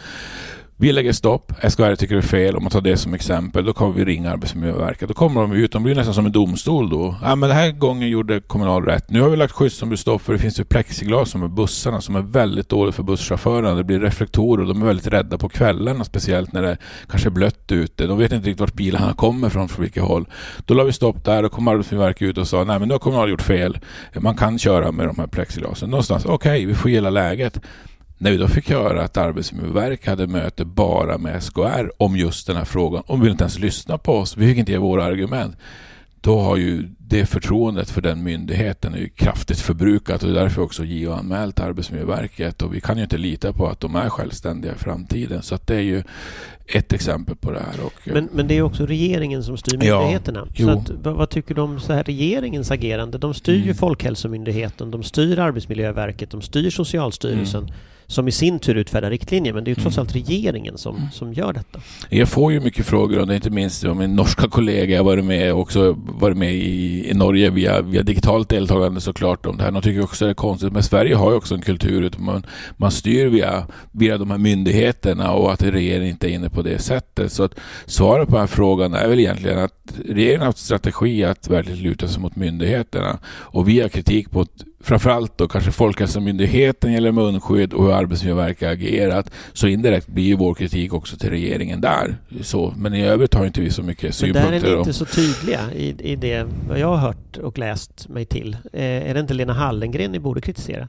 vi 0.81 0.93
lägger 0.93 1.13
stopp, 1.13 1.53
SKR 1.69 1.95
tycker 1.95 2.15
det 2.15 2.21
är 2.21 2.23
fel, 2.23 2.57
om 2.57 2.63
man 2.63 2.71
tar 2.71 2.81
det 2.81 2.97
som 2.97 3.15
exempel, 3.15 3.65
då 3.65 3.73
kommer 3.73 3.95
vi 3.95 4.05
ringa 4.05 4.31
Arbetsmiljöverket. 4.31 5.09
Då 5.09 5.15
kommer 5.15 5.41
de 5.41 5.53
ut, 5.53 5.73
de 5.73 5.83
blir 5.83 5.95
nästan 5.95 6.15
som 6.15 6.27
en 6.27 6.33
domstol 6.33 6.91
då. 6.91 7.17
Ja, 7.23 7.35
men 7.37 7.49
den 7.49 7.59
här 7.59 7.71
gången 7.73 8.09
gjorde 8.09 8.41
Kommunal 8.41 8.85
rätt. 8.85 9.11
Nu 9.11 9.21
har 9.21 9.29
vi 9.29 9.37
lagt 9.37 9.53
skyddsombudsstopp 9.53 10.23
för 10.23 10.33
det 10.33 10.39
finns 10.39 10.61
ju 10.61 10.65
plexiglas 10.65 11.31
som 11.31 11.43
är 11.43 11.49
bussarna 11.49 12.01
som 12.01 12.17
är 12.17 12.21
väldigt 12.21 12.69
dåligt 12.69 12.95
för 12.95 13.03
busschaufförerna. 13.03 13.75
Det 13.75 13.85
blir 13.85 14.01
reflektorer 14.01 14.63
och 14.63 14.69
de 14.69 14.83
är 14.83 14.87
väldigt 14.87 15.07
rädda 15.07 15.39
på 15.39 15.49
kvällarna, 15.49 16.05
speciellt 16.05 16.53
när 16.53 16.63
det 16.63 16.77
kanske 17.09 17.29
är 17.29 17.31
blött 17.31 17.73
ute. 17.73 18.07
De 18.07 18.19
vet 18.19 18.33
inte 18.33 18.49
riktigt 18.49 18.61
vart 18.61 18.75
bilarna 18.75 19.15
kommer 19.15 19.49
från, 19.49 19.69
från 19.69 19.83
vilket 19.83 20.03
håll. 20.03 20.29
Då 20.67 20.75
la 20.75 20.85
vi 20.85 20.93
stopp 20.93 21.25
där 21.25 21.45
och 21.45 21.53
kom 21.53 21.69
Arbetsmiljöverket 21.69 22.23
ut 22.23 22.39
och 22.39 22.49
sa, 22.49 22.65
nej 22.65 22.79
men 22.79 22.89
nu 22.89 22.95
har 22.95 22.99
Kommunal 22.99 23.31
gjort 23.31 23.43
fel. 23.43 23.79
Man 24.21 24.37
kan 24.37 24.59
köra 24.59 24.93
med 24.93 25.07
de 25.07 25.19
här 25.19 25.27
plexiglasen. 25.27 25.91
Någonstans, 25.91 26.25
okej, 26.25 26.35
okay, 26.35 26.67
vi 26.67 26.75
får 26.75 26.91
gilla 26.91 27.11
läget. 27.11 27.61
När 28.19 28.31
vi 28.31 28.37
då 28.37 28.49
fick 28.49 28.71
höra 28.71 29.03
att 29.03 29.17
Arbetsmiljöverket 29.17 30.07
hade 30.07 30.27
möte 30.27 30.65
bara 30.65 31.19
med 31.19 31.43
SKR 31.43 32.03
om 32.03 32.17
just 32.17 32.47
den 32.47 32.57
här 32.57 32.65
frågan, 32.65 33.03
och 33.07 33.23
ville 33.23 33.31
inte 33.31 33.45
ens 33.45 33.59
lyssna 33.59 33.99
på 33.99 34.13
oss, 34.13 34.37
vi 34.37 34.49
fick 34.49 34.59
inte 34.59 34.73
ge 34.73 34.79
våra 34.79 35.05
argument, 35.05 35.57
då 36.21 36.41
har 36.41 36.57
ju 36.57 36.89
det 36.99 37.27
förtroendet 37.27 37.91
för 37.91 38.01
den 38.01 38.23
myndigheten 38.23 38.95
är 38.95 39.09
kraftigt 39.09 39.61
förbrukat 39.61 40.23
och 40.23 40.33
därför 40.33 40.63
också 40.63 40.85
JO 40.85 41.13
anmält 41.13 41.61
Arbetsmiljöverket 41.61 42.63
och 42.63 42.75
vi 42.75 42.81
kan 42.81 42.97
ju 42.97 43.03
inte 43.03 43.19
lita 43.19 43.53
på 43.53 43.67
att 43.67 43.81
de 43.81 43.97
är 43.97 44.09
självständiga 44.09 44.73
i 44.73 44.79
framtiden. 44.79 45.43
Så 45.43 45.59
det 45.65 45.75
är 45.75 45.81
ju 45.81 46.03
ett 46.67 46.93
exempel 46.93 47.37
på 47.37 47.51
det 47.51 47.59
här. 47.59 47.85
Och, 47.85 47.93
men, 48.05 48.29
men 48.33 48.49
det 48.49 48.55
är 48.55 48.63
också 48.63 48.87
regeringen 48.87 49.43
som 49.43 49.57
styr 49.57 49.79
myndigheterna. 49.79 50.49
Ja, 50.55 50.67
så 50.67 50.71
att, 50.71 50.91
vad, 50.91 51.15
vad, 51.15 51.31
tycker 51.31 51.55
du 51.55 51.61
om 51.61 51.81
så 51.81 51.93
här 51.93 52.05
regeringens 52.05 52.71
agerande? 52.71 53.19
De 53.19 53.35
styr 53.35 53.57
mm. 53.57 53.67
ju 53.67 53.75
Folkhälsomyndigheten, 53.75 54.91
de 54.91 55.03
styr 55.03 55.39
Arbetsmiljöverket, 55.39 56.31
de 56.31 56.43
styr 56.43 56.71
Socialstyrelsen. 56.71 57.63
Mm 57.63 57.75
som 58.11 58.29
i 58.29 58.33
sin 58.33 58.59
tur 58.59 58.75
utfärdar 58.75 59.11
riktlinjer. 59.11 59.53
Men 59.53 59.65
det 59.65 59.69
är 59.69 59.75
ju 59.77 59.83
trots 59.83 59.97
mm. 59.97 60.03
allt 60.03 60.15
regeringen 60.15 60.79
som, 60.79 60.97
mm. 60.97 61.11
som 61.11 61.33
gör 61.33 61.53
detta. 61.53 61.81
Jag 62.09 62.29
får 62.29 62.53
ju 62.53 62.61
mycket 62.61 62.87
frågor 62.87 63.19
och 63.19 63.27
det 63.27 63.33
är 63.33 63.37
inte 63.37 63.51
minst 63.51 63.85
av 63.85 63.97
min 63.97 64.17
norska 64.17 64.49
kollega. 64.49 64.95
Jag 64.95 64.99
har 64.99 65.05
varit 65.05 65.25
med, 65.25 65.55
också 65.55 65.95
varit 65.99 66.37
med 66.37 66.55
i, 66.55 67.11
i 67.11 67.15
Norge 67.15 67.51
via, 67.51 67.83
via 67.83 68.03
digitalt 68.03 68.49
deltagande 68.49 69.01
såklart 69.01 69.47
om 69.47 69.57
det 69.57 69.63
här. 69.63 69.71
De 69.71 69.83
tycker 69.83 70.03
också 70.03 70.25
det 70.25 70.31
är 70.31 70.35
konstigt. 70.35 70.73
Men 70.73 70.83
Sverige 70.83 71.15
har 71.15 71.31
ju 71.31 71.37
också 71.37 71.55
en 71.55 71.63
kultur 71.63 72.11
man, 72.19 72.47
man 72.77 72.91
styr 72.91 73.27
via, 73.27 73.67
via 73.93 74.19
de 74.19 74.31
här 74.31 74.39
myndigheterna 74.39 75.33
och 75.33 75.53
att 75.53 75.63
regeringen 75.63 76.09
inte 76.09 76.31
är 76.31 76.31
inne 76.31 76.51
på 76.51 76.63
det 76.63 76.79
sättet. 76.79 77.33
Så 77.33 77.43
att 77.43 77.55
svaret 77.87 78.29
på 78.29 78.33
den 78.35 78.41
här 78.41 78.47
frågan 78.47 78.95
är 78.95 79.09
väl 79.09 79.19
egentligen 79.19 79.59
att 79.59 79.95
regeringen 80.09 80.41
har 80.41 80.47
haft 80.47 80.59
strategi 80.59 81.25
att 81.25 81.49
verkligen 81.49 81.83
luta 81.83 82.09
sig 82.09 82.21
mot 82.21 82.37
myndigheterna. 82.37 83.19
Och 83.27 83.69
vi 83.69 83.81
har 83.81 83.89
kritik 83.89 84.33
mot 84.33 84.51
framförallt 84.81 85.39
då 85.39 85.49
kanske 85.49 85.71
Folkhälsomyndigheten 85.73 86.93
gäller 86.93 87.13
munskydd 87.13 87.73
och 87.73 87.85
hur 87.85 87.93
Arbetsmiljöverket 87.93 88.69
agerat. 88.69 89.31
Så 89.53 89.67
indirekt 89.67 90.07
blir 90.07 90.25
ju 90.25 90.37
vår 90.37 90.55
kritik 90.55 90.93
också 90.93 91.17
till 91.17 91.31
regeringen 91.31 91.81
där. 91.81 92.17
Så, 92.43 92.75
men 92.77 92.95
i 92.95 93.05
övrigt 93.05 93.35
har 93.35 93.47
inte 93.47 93.61
vi 93.61 93.71
så 93.71 93.83
mycket 93.83 94.15
synpunkter. 94.15 94.51
Men 94.51 94.61
där 94.61 94.69
är 94.69 94.73
ni 94.73 94.79
inte 94.79 94.93
så 94.93 95.05
tydliga 95.05 95.73
i, 95.73 96.13
i 96.13 96.17
det 96.17 96.47
vad 96.69 96.79
jag 96.79 96.89
har 96.89 96.97
hört 96.97 97.37
och 97.37 97.59
läst 97.59 98.09
mig 98.09 98.25
till. 98.25 98.57
Eh, 98.73 98.83
är 98.83 99.15
det 99.15 99.21
inte 99.21 99.35
Lena 99.35 99.53
Hallengren 99.53 100.13
ni 100.13 100.19
borde 100.19 100.41
kritisera? 100.41 100.89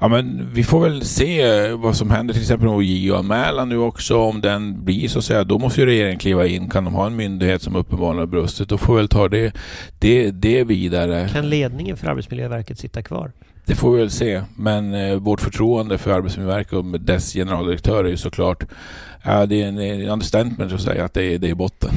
Ja, 0.00 0.08
men 0.08 0.48
vi 0.52 0.64
får 0.64 0.80
väl 0.80 1.04
se 1.04 1.68
vad 1.72 1.96
som 1.96 2.10
händer 2.10 2.34
till 2.34 2.42
exempel 2.42 2.68
med 2.68 2.82
JO-anmälan 2.82 3.68
nu 3.68 3.78
också. 3.78 4.16
Om 4.18 4.40
den 4.40 4.84
blir 4.84 5.08
så 5.08 5.18
att 5.18 5.24
säga, 5.24 5.44
då 5.44 5.58
måste 5.58 5.80
ju 5.80 5.86
regeringen 5.86 6.18
kliva 6.18 6.46
in. 6.46 6.70
Kan 6.70 6.84
de 6.84 6.94
ha 6.94 7.06
en 7.06 7.16
myndighet 7.16 7.62
som 7.62 7.76
uppenbarligen 7.76 8.18
har 8.18 8.26
brustit, 8.26 8.68
då 8.68 8.78
får 8.78 8.94
vi 8.94 9.00
väl 9.00 9.08
ta 9.08 9.28
det, 9.28 9.52
det, 9.98 10.30
det 10.30 10.64
vidare. 10.64 11.28
Kan 11.32 11.48
ledningen 11.48 11.96
för 11.96 12.06
Arbetsmiljöverket 12.06 12.78
sitta 12.78 13.02
kvar? 13.02 13.32
Det 13.64 13.74
får 13.74 13.92
vi 13.92 13.98
väl 13.98 14.10
se. 14.10 14.42
Men 14.56 14.94
eh, 14.94 15.16
vårt 15.16 15.40
förtroende 15.40 15.98
för 15.98 16.10
Arbetsmiljöverket 16.10 16.72
och 16.72 17.00
dess 17.00 17.32
generaldirektör 17.32 18.04
är 18.04 18.08
ju 18.08 18.16
såklart, 18.16 18.64
ja, 19.22 19.46
det 19.46 19.62
är 19.62 19.68
en, 19.68 19.78
en 19.78 20.08
understatement 20.08 20.72
att 20.72 20.80
säga 20.80 21.04
att 21.04 21.14
det 21.14 21.34
är, 21.34 21.38
det 21.38 21.50
är 21.50 21.54
botten. 21.54 21.90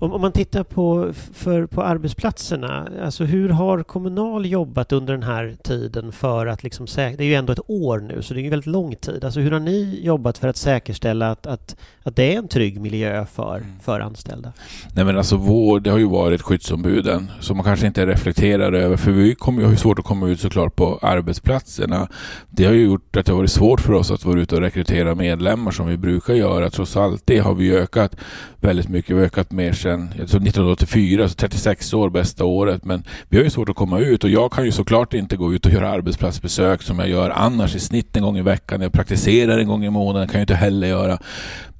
Om, 0.00 0.12
om, 0.12 0.20
man 0.20 0.32
tittar 0.32 0.62
på, 0.62 1.12
för, 1.32 1.66
på 1.66 1.82
arbetsplatserna, 1.82 2.88
alltså 3.02 3.24
hur 3.24 3.48
har 3.48 3.82
Kommunal 3.82 4.46
jobbat 4.46 4.92
under 4.92 5.12
den 5.12 5.22
här 5.22 5.56
tiden 5.62 6.12
för 6.12 6.46
att 6.46 6.62
liksom 6.62 6.86
säkra, 6.86 7.16
det 7.16 7.24
är 7.24 7.26
ju 7.26 7.34
ändå 7.34 7.52
ett 7.52 7.70
år 7.70 7.98
nu 8.00 8.22
så 8.22 8.34
det 8.34 8.40
är 8.40 8.42
ju 8.42 8.50
väldigt 8.50 8.66
lång 8.66 8.96
tid, 8.96 9.24
alltså 9.24 9.40
hur 9.40 9.50
har 9.50 9.60
ni 9.60 10.00
jobbat 10.02 10.38
för 10.38 10.48
att 10.48 10.56
säkerställa 10.56 11.30
att, 11.30 11.46
att, 11.46 11.76
att 12.02 12.16
det 12.16 12.34
är 12.34 12.38
en 12.38 12.48
trygg 12.48 12.80
miljö 12.80 13.26
för, 13.26 13.56
mm. 13.56 13.68
för 13.82 14.00
anställda? 14.00 14.52
Nej 14.94 15.04
men 15.04 15.18
alltså 15.18 15.36
vår, 15.36 15.80
det 15.80 15.90
har 15.90 15.98
ju 15.98 16.08
varit 16.08 16.42
skyddsombuden 16.42 17.30
som 17.40 17.56
man 17.56 17.64
kanske 17.64 17.86
inte 17.86 18.06
reflekterar 18.06 18.72
över 18.72 18.96
för 18.96 19.10
vi 19.10 19.34
kommer, 19.34 19.62
har 19.62 19.70
ju 19.70 19.76
svårt 19.76 19.98
att 19.98 20.04
komma 20.04 20.28
ut 20.28 20.40
såklart 20.40 20.76
på 20.76 20.98
arbetsplatserna. 21.02 22.08
Det 22.50 22.64
har 22.64 22.72
ju 22.72 22.84
gjort 22.84 23.16
att 23.16 23.26
det 23.26 23.32
har 23.32 23.36
varit 23.36 23.50
svårt 23.50 23.80
för 23.80 23.92
oss 23.92 24.10
att 24.10 24.24
vara 24.24 24.40
ute 24.40 24.54
och 24.54 24.60
rekrytera 24.60 25.14
medlemmar 25.14 25.70
som 25.70 25.86
vi 25.86 25.96
brukar 25.96 26.34
göra 26.34 26.70
trots 26.70 26.96
allt. 26.96 27.22
Det 27.24 27.38
har 27.38 27.54
vi 27.54 27.76
ökat 27.76 28.16
väldigt 28.60 28.88
mycket, 28.88 29.10
vi 29.10 29.18
har 29.18 29.26
ökat 29.26 29.52
mer 29.52 29.72
sedan 29.90 30.08
jag 30.18 30.28
tror 30.28 30.40
1984, 30.40 31.28
så 31.28 31.34
36 31.34 31.94
år 31.94 32.10
bästa 32.10 32.44
året. 32.44 32.84
Men 32.84 33.04
vi 33.28 33.36
har 33.36 33.44
ju 33.44 33.50
svårt 33.50 33.68
att 33.68 33.76
komma 33.76 33.98
ut 33.98 34.24
och 34.24 34.30
jag 34.30 34.52
kan 34.52 34.64
ju 34.64 34.72
såklart 34.72 35.14
inte 35.14 35.36
gå 35.36 35.54
ut 35.54 35.66
och 35.66 35.72
göra 35.72 35.90
arbetsplatsbesök 35.90 36.82
som 36.82 36.98
jag 36.98 37.08
gör 37.08 37.30
annars 37.30 37.74
i 37.74 37.80
snitt 37.80 38.16
en 38.16 38.22
gång 38.22 38.38
i 38.38 38.42
veckan. 38.42 38.80
Jag 38.80 38.92
praktiserar 38.92 39.58
en 39.58 39.68
gång 39.68 39.84
i 39.84 39.90
månaden, 39.90 40.28
kan 40.28 40.38
jag 40.38 40.42
inte 40.42 40.54
heller 40.54 40.86
göra. 40.86 41.18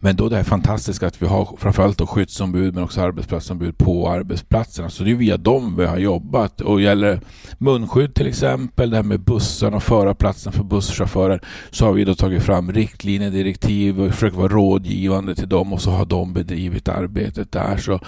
Men 0.03 0.17
då 0.17 0.29
det 0.29 0.37
här 0.37 0.43
fantastiska 0.43 1.07
att 1.07 1.23
vi 1.23 1.27
har 1.27 1.57
framförallt 1.59 1.99
då 1.99 2.07
skyddsombud 2.07 2.75
men 2.75 2.85
också 2.85 3.01
arbetsplatsombud 3.01 3.79
på 3.79 4.09
arbetsplatserna. 4.09 4.91
Så 4.91 5.05
det 5.05 5.11
är 5.11 5.15
via 5.15 5.37
dem 5.37 5.77
vi 5.77 5.87
har 5.87 5.99
jobbat. 5.99 6.61
Och 6.61 6.81
gäller 6.81 7.21
munskydd 7.59 8.15
till 8.15 8.27
exempel, 8.27 8.91
det 8.91 8.97
här 8.97 9.03
med 9.03 9.21
bussarna 9.21 9.77
och 9.77 9.83
förarplatsen 9.83 10.53
för 10.53 10.65
busschaufförer, 10.65 11.41
så 11.71 11.85
har 11.85 11.93
vi 11.93 12.05
då 12.05 12.15
tagit 12.15 12.43
fram 12.43 12.73
riktlinjer, 12.73 13.31
direktiv 13.31 14.01
och 14.01 14.11
försökt 14.11 14.37
vara 14.37 14.49
rådgivande 14.49 15.35
till 15.35 15.49
dem 15.49 15.73
och 15.73 15.83
så 15.83 15.91
har 15.91 16.05
de 16.05 16.33
bedrivit 16.33 16.89
arbetet 16.89 17.53
där. 17.53 17.77
Så, 17.77 18.00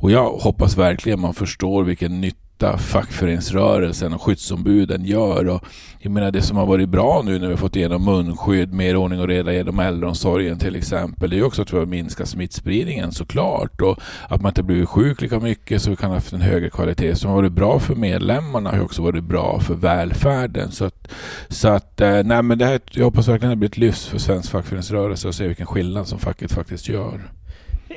och 0.00 0.10
jag 0.10 0.30
hoppas 0.30 0.76
verkligen 0.76 1.20
man 1.20 1.34
förstår 1.34 1.84
vilken 1.84 2.20
nytta 2.20 2.48
nytta 2.58 2.78
fackföreningsrörelsen 2.78 4.12
och 4.12 4.22
skyddsombuden 4.22 5.04
gör. 5.04 5.48
Och 5.48 5.64
jag 5.98 6.12
menar 6.12 6.30
det 6.30 6.42
som 6.42 6.56
har 6.56 6.66
varit 6.66 6.88
bra 6.88 7.22
nu 7.24 7.38
när 7.38 7.46
vi 7.46 7.52
har 7.52 7.56
fått 7.56 7.76
igenom 7.76 8.04
munskydd, 8.04 8.72
mer 8.72 8.96
ordning 8.96 9.20
och 9.20 9.28
reda 9.28 9.52
genom 9.52 9.78
äldreomsorgen 9.78 10.58
till 10.58 10.76
exempel, 10.76 11.30
det 11.30 11.38
är 11.38 11.42
också 11.42 11.62
att 11.62 11.72
vi 11.72 11.78
har 11.78 11.86
minskat 11.86 12.28
smittspridningen 12.28 13.12
såklart 13.12 13.80
och 13.80 13.98
att 14.28 14.42
man 14.42 14.50
inte 14.50 14.62
blivit 14.62 14.88
sjuk 14.88 15.20
lika 15.20 15.40
mycket 15.40 15.82
så 15.82 15.90
vi 15.90 15.96
kan 15.96 16.10
ha 16.10 16.16
haft 16.16 16.32
en 16.32 16.40
högre 16.40 16.70
kvalitet. 16.70 17.16
som 17.16 17.30
har 17.30 17.36
varit 17.36 17.52
bra 17.52 17.78
för 17.78 17.94
medlemmarna 17.94 18.70
har 18.70 18.80
också 18.80 19.02
varit 19.02 19.24
bra 19.24 19.60
för 19.60 19.74
välfärden. 19.74 20.70
Så 20.70 20.84
att, 20.84 21.08
så 21.48 21.68
att 21.68 22.00
eh, 22.00 22.22
nej 22.24 22.42
men 22.42 22.58
det 22.58 22.66
här, 22.66 22.80
jag 22.90 23.04
hoppas 23.04 23.28
verkligen 23.28 23.52
att 23.52 23.56
det 23.56 23.58
blir 23.58 23.68
ett 23.68 23.78
lyft 23.78 24.04
för 24.04 24.18
svensk 24.18 24.50
fackföreningsrörelse 24.50 25.28
och 25.28 25.34
se 25.34 25.48
vilken 25.48 25.66
skillnad 25.66 26.08
som 26.08 26.18
facket 26.18 26.52
faktiskt 26.52 26.88
gör. 26.88 27.37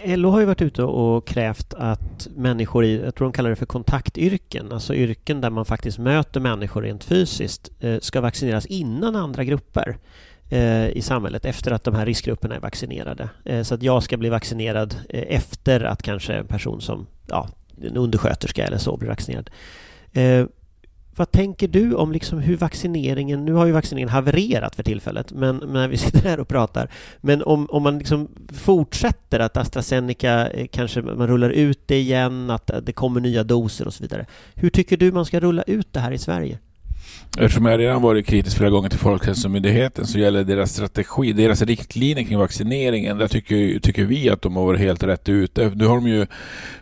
LO 0.06 0.30
har 0.30 0.40
ju 0.40 0.46
varit 0.46 0.62
ute 0.62 0.84
och 0.84 1.28
krävt 1.28 1.74
att 1.74 2.28
människor 2.36 2.86
i, 2.86 3.02
jag 3.02 3.16
tror 3.16 3.26
de 3.26 3.34
kallar 3.34 3.50
det 3.50 3.56
för 3.56 3.66
kontaktyrken, 3.66 4.72
alltså 4.72 4.96
yrken 4.96 5.42
där 5.42 5.50
man 5.50 5.66
faktiskt 5.66 5.98
möter 5.98 6.40
människor 6.40 6.82
rent 6.82 7.04
fysiskt, 7.04 7.70
eh, 7.80 8.00
ska 8.00 8.22
vaccineras 8.22 8.66
innan 8.66 9.16
andra 9.16 9.44
grupper 9.44 9.98
eh, 10.50 10.90
i 10.90 11.02
samhället 11.02 11.46
efter 11.46 11.72
att 11.72 11.84
de 11.84 11.96
här 11.96 12.06
riskgrupperna 12.06 12.56
är 12.56 12.60
vaccinerade. 12.60 13.30
Eh, 13.46 13.64
så 13.64 13.76
att 13.76 13.84
jag 13.84 14.04
ska 14.04 14.18
bli 14.18 14.30
vaccinerad 14.30 14.96
efter 15.10 15.84
att 15.84 16.02
kanske 16.02 16.34
en 16.34 16.48
person 16.48 16.82
som, 16.82 17.08
ja, 17.28 17.50
en 17.84 17.98
undersköterska 17.98 18.66
eller 18.66 18.78
så 18.78 18.98
blir 18.98 19.10
vaccinerad. 19.10 19.50
Vad 21.16 21.32
tänker 21.32 21.68
du 21.68 21.94
om 21.94 22.12
liksom 22.12 22.40
hur 22.40 22.58
vaccineringen, 22.58 23.46
nu 23.46 23.54
har 23.54 23.66
ju 23.66 23.72
vaccineringen 23.72 24.10
havererat 24.10 24.76
för 24.76 24.84
tillfället, 24.84 25.32
men, 25.32 25.58
när 25.58 25.88
vi 25.88 25.98
sitter 26.06 26.20
här 26.20 26.40
och 26.40 26.48
pratar, 26.48 26.92
men 27.22 27.44
om, 27.44 27.68
om 27.70 27.84
man 27.84 27.98
liksom 27.98 28.28
fortsätter 28.54 29.40
att 29.40 29.58
AstraZeneca 29.58 30.48
eh, 30.48 30.68
kanske 30.68 31.02
man 31.02 31.28
rullar 31.28 31.50
ut 31.50 31.88
det 31.88 32.00
igen, 32.00 32.50
att 32.50 32.70
eh, 32.70 32.78
det 32.78 32.94
kommer 32.94 33.22
nya 33.22 33.44
doser 33.44 33.88
och 33.88 33.94
så 33.94 34.04
vidare. 34.04 34.26
Hur 34.56 34.70
tycker 34.70 34.98
du 34.98 35.12
man 35.12 35.26
ska 35.26 35.40
rulla 35.40 35.64
ut 35.64 35.94
det 35.94 36.00
här 36.00 36.12
i 36.12 36.18
Sverige? 36.18 36.60
Eftersom 37.38 37.66
jag 37.66 37.80
redan 37.80 38.02
varit 38.02 38.26
kritisk 38.26 38.58
flera 38.58 38.70
gånger 38.70 38.90
till 38.90 39.00
Folkhälsomyndigheten 39.00 40.08
så 40.08 40.20
gäller 40.20 40.44
deras 40.44 40.74
strategi, 40.74 41.34
deras 41.34 41.62
riktlinjer 41.62 42.24
kring 42.24 42.38
vaccineringen. 42.38 43.18
Där 43.18 43.28
tycker, 43.28 43.80
tycker 43.80 44.04
vi 44.06 44.30
att 44.30 44.42
de 44.42 44.56
har 44.56 44.66
varit 44.66 44.80
helt 44.80 45.04
rätt 45.04 45.30
ute. 45.30 45.72
Nu 45.76 45.86
har 45.86 45.96
de 45.96 46.08
ju 46.08 46.26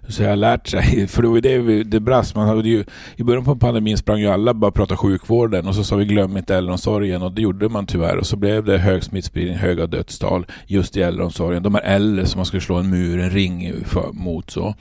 så 0.07 0.23
jag 0.23 0.39
lärt 0.39 0.67
sig, 0.67 1.07
för 1.09 1.21
det 1.21 1.27
var 1.27 1.35
ju 1.35 1.41
det 1.41 1.83
det 1.83 1.99
brast. 1.99 2.35
Man 2.35 2.47
hade 2.47 2.69
ju, 2.69 2.83
I 3.15 3.23
början 3.23 3.45
på 3.45 3.55
pandemin 3.55 3.97
sprang 3.97 4.19
ju 4.19 4.27
alla 4.27 4.53
bara 4.53 4.71
prata 4.71 4.97
sjukvården 4.97 5.67
och 5.67 5.75
så 5.75 5.83
sa 5.83 5.95
vi 5.95 6.05
glöm 6.05 6.37
inte 6.37 6.55
äldreomsorgen 6.55 7.21
och 7.21 7.31
det 7.31 7.41
gjorde 7.41 7.69
man 7.69 7.85
tyvärr. 7.85 8.17
Och 8.17 8.25
så 8.25 8.35
blev 8.35 8.65
det 8.65 8.77
hög 8.77 9.03
smittspridning, 9.03 9.57
höga 9.57 9.87
dödstal 9.87 10.45
just 10.67 10.97
i 10.97 11.01
äldreomsorgen. 11.01 11.63
De 11.63 11.75
är 11.75 11.81
äldre 11.81 12.25
som 12.25 12.39
man 12.39 12.45
skulle 12.45 12.61
slå 12.61 12.75
en 12.75 12.89
mur, 12.89 13.19
en 13.19 13.29
ring 13.29 13.73
för, 13.85 14.11
mot. 14.13 14.51
så. 14.51 14.75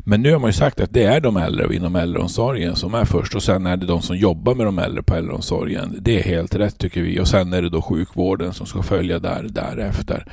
Men 0.00 0.22
nu 0.22 0.32
har 0.32 0.38
man 0.38 0.48
ju 0.48 0.54
sagt 0.54 0.80
att 0.80 0.92
det 0.92 1.04
är 1.04 1.20
de 1.20 1.36
äldre 1.36 1.76
inom 1.76 1.96
äldreomsorgen 1.96 2.76
som 2.76 2.94
är 2.94 3.04
först 3.04 3.34
och 3.34 3.42
sen 3.42 3.66
är 3.66 3.76
det 3.76 3.86
de 3.86 4.02
som 4.02 4.16
jobbar 4.16 4.54
med 4.54 4.66
de 4.66 4.78
äldre 4.78 4.87
på 5.02 5.14
äldreomsorgen. 5.14 5.96
Det 6.00 6.18
är 6.18 6.22
helt 6.22 6.54
rätt 6.54 6.78
tycker 6.78 7.02
vi. 7.02 7.20
Och 7.20 7.28
sen 7.28 7.52
är 7.52 7.62
det 7.62 7.68
då 7.68 7.82
sjukvården 7.82 8.52
som 8.52 8.66
ska 8.66 8.82
följa 8.82 9.18
där 9.18 9.46
därefter. 9.48 10.24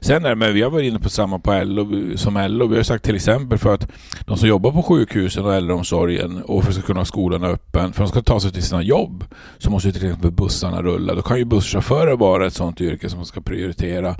Sen 0.00 0.24
är 0.24 0.28
det, 0.28 0.36
men 0.36 0.54
vi 0.54 0.62
har 0.62 0.70
varit 0.70 0.84
inne 0.84 0.98
på 0.98 1.08
samma 1.08 1.38
på 1.38 1.62
LO 1.64 2.16
som 2.16 2.46
LO. 2.48 2.66
Vi 2.66 2.76
har 2.76 2.82
sagt 2.82 3.04
till 3.04 3.16
exempel 3.16 3.58
för 3.58 3.74
att 3.74 3.88
de 4.26 4.36
som 4.36 4.48
jobbar 4.48 4.70
på 4.70 4.82
sjukhusen 4.82 5.44
och 5.44 5.54
äldreomsorgen 5.54 6.42
och 6.42 6.64
för 6.64 6.72
att 6.72 6.84
kunna 6.84 7.00
ha 7.00 7.04
skolan 7.04 7.44
öppen, 7.44 7.92
för 7.92 8.04
att 8.04 8.08
de 8.08 8.20
ska 8.20 8.22
ta 8.22 8.40
sig 8.40 8.52
till 8.52 8.62
sina 8.62 8.82
jobb, 8.82 9.24
så 9.58 9.70
måste 9.70 9.88
ju 9.88 9.92
till 9.92 10.04
exempel 10.04 10.30
bussarna 10.30 10.82
rulla. 10.82 11.14
Då 11.14 11.22
kan 11.22 11.38
ju 11.38 11.44
busschaufförer 11.44 12.16
vara 12.16 12.46
ett 12.46 12.54
sådant 12.54 12.80
yrke 12.80 13.08
som 13.08 13.18
man 13.18 13.26
ska 13.26 13.40
prioritera. 13.40 14.16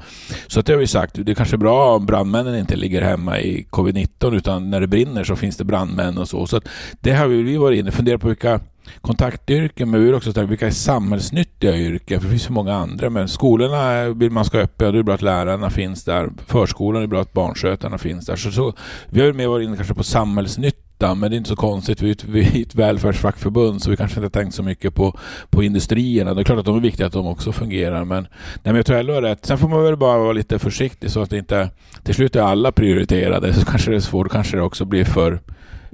Så 0.47 0.61
att 0.61 0.67
det 0.67 0.73
har 0.73 0.81
vi 0.81 0.87
sagt, 0.87 1.15
det 1.15 1.33
är 1.33 1.35
kanske 1.35 1.57
är 1.57 1.59
bra 1.59 1.97
om 1.97 2.07
brandmännen 2.07 2.59
inte 2.59 2.77
ligger 2.77 3.03
hemma 3.03 3.41
i 3.41 3.67
covid-19 3.71 4.37
utan 4.37 4.71
när 4.71 4.81
det 4.81 4.87
brinner 4.87 5.25
så 5.25 5.37
finns 5.37 5.57
det 5.57 5.65
brandmän 5.65 6.19
och 6.19 6.29
så. 6.29 6.47
Så 6.47 6.57
att 6.57 6.69
det 7.01 7.13
har 7.13 7.27
vi 7.27 7.57
varit 7.57 7.79
inne 7.79 7.89
och 7.89 7.95
funderat 7.95 8.21
på 8.21 8.29
vilka 8.29 8.61
kontaktyrken, 9.01 9.91
men 9.91 10.01
vi 10.01 10.07
vill 10.07 10.15
också 10.15 10.31
ställa 10.31 10.47
vilka 10.47 10.67
är 10.67 10.71
samhällsnyttiga 10.71 11.77
yrken? 11.77 12.21
För 12.21 12.27
det 12.27 12.31
finns 12.31 12.43
så 12.43 12.53
många 12.53 12.75
andra. 12.75 13.11
Men 13.11 13.29
skolorna 13.29 14.09
vill 14.09 14.31
man 14.31 14.45
ska 14.45 14.59
öppna, 14.59 14.87
då 14.87 14.93
är 14.93 14.97
det 14.97 15.03
bra 15.03 15.15
att 15.15 15.23
lärarna 15.23 15.71
finns 15.71 16.05
där. 16.05 16.31
Förskolan 16.47 17.03
är 17.03 17.07
bra 17.07 17.21
att 17.21 17.33
barnskötarna 17.33 17.99
finns 17.99 18.27
där. 18.27 18.37
Så, 18.37 18.53
så 18.53 18.75
vi 19.09 19.21
har 19.21 19.33
mer 19.33 19.47
varit 19.47 19.67
inne 19.67 19.77
kanske 19.77 19.95
på 19.95 20.03
samhällsnytta, 20.03 21.15
men 21.15 21.31
det 21.31 21.35
är 21.35 21.39
inte 21.39 21.49
så 21.49 21.57
konstigt. 21.57 22.03
Vi 22.03 22.09
är 22.09 22.13
ett, 22.13 22.25
vi 22.25 22.61
är 22.61 22.63
ett 22.63 22.75
välfärdsfackförbund, 22.75 23.83
så 23.83 23.91
vi 23.91 23.97
kanske 23.97 24.21
inte 24.21 24.39
har 24.39 24.43
tänkt 24.43 24.55
så 24.55 24.63
mycket 24.63 24.95
på, 24.95 25.19
på 25.51 25.63
industrierna. 25.63 26.35
Det 26.35 26.43
är 26.43 26.45
klart 26.45 26.59
att 26.59 26.67
de 26.67 26.77
är 26.77 26.81
viktiga 26.81 27.07
att 27.07 27.13
de 27.13 27.27
också 27.27 27.53
fungerar, 27.53 28.05
men, 28.05 28.23
nej, 28.23 28.61
men 28.63 28.77
jag 28.77 28.87
tror 28.87 29.03
LO 29.03 29.15
har 29.15 29.23
rätt. 29.23 29.47
Sen 29.47 29.59
får 29.59 29.69
man 29.69 29.85
väl 29.85 29.97
bara 29.97 30.19
vara 30.19 30.33
lite 30.33 30.59
försiktig 30.59 31.11
så 31.11 31.23
att 31.23 31.31
det 31.31 31.39
inte 31.39 31.71
till 32.03 32.15
slut 32.15 32.37
är 32.37 32.41
alla 32.41 32.73
prioriterade, 32.73 33.55
så 33.55 33.67
kanske 33.67 33.91
det 33.91 33.97
är 33.97 34.01
svårt, 34.01 34.33
kanske 34.33 34.57
det 34.57 34.63
också 34.63 34.85
blir 34.85 35.05
för 35.05 35.41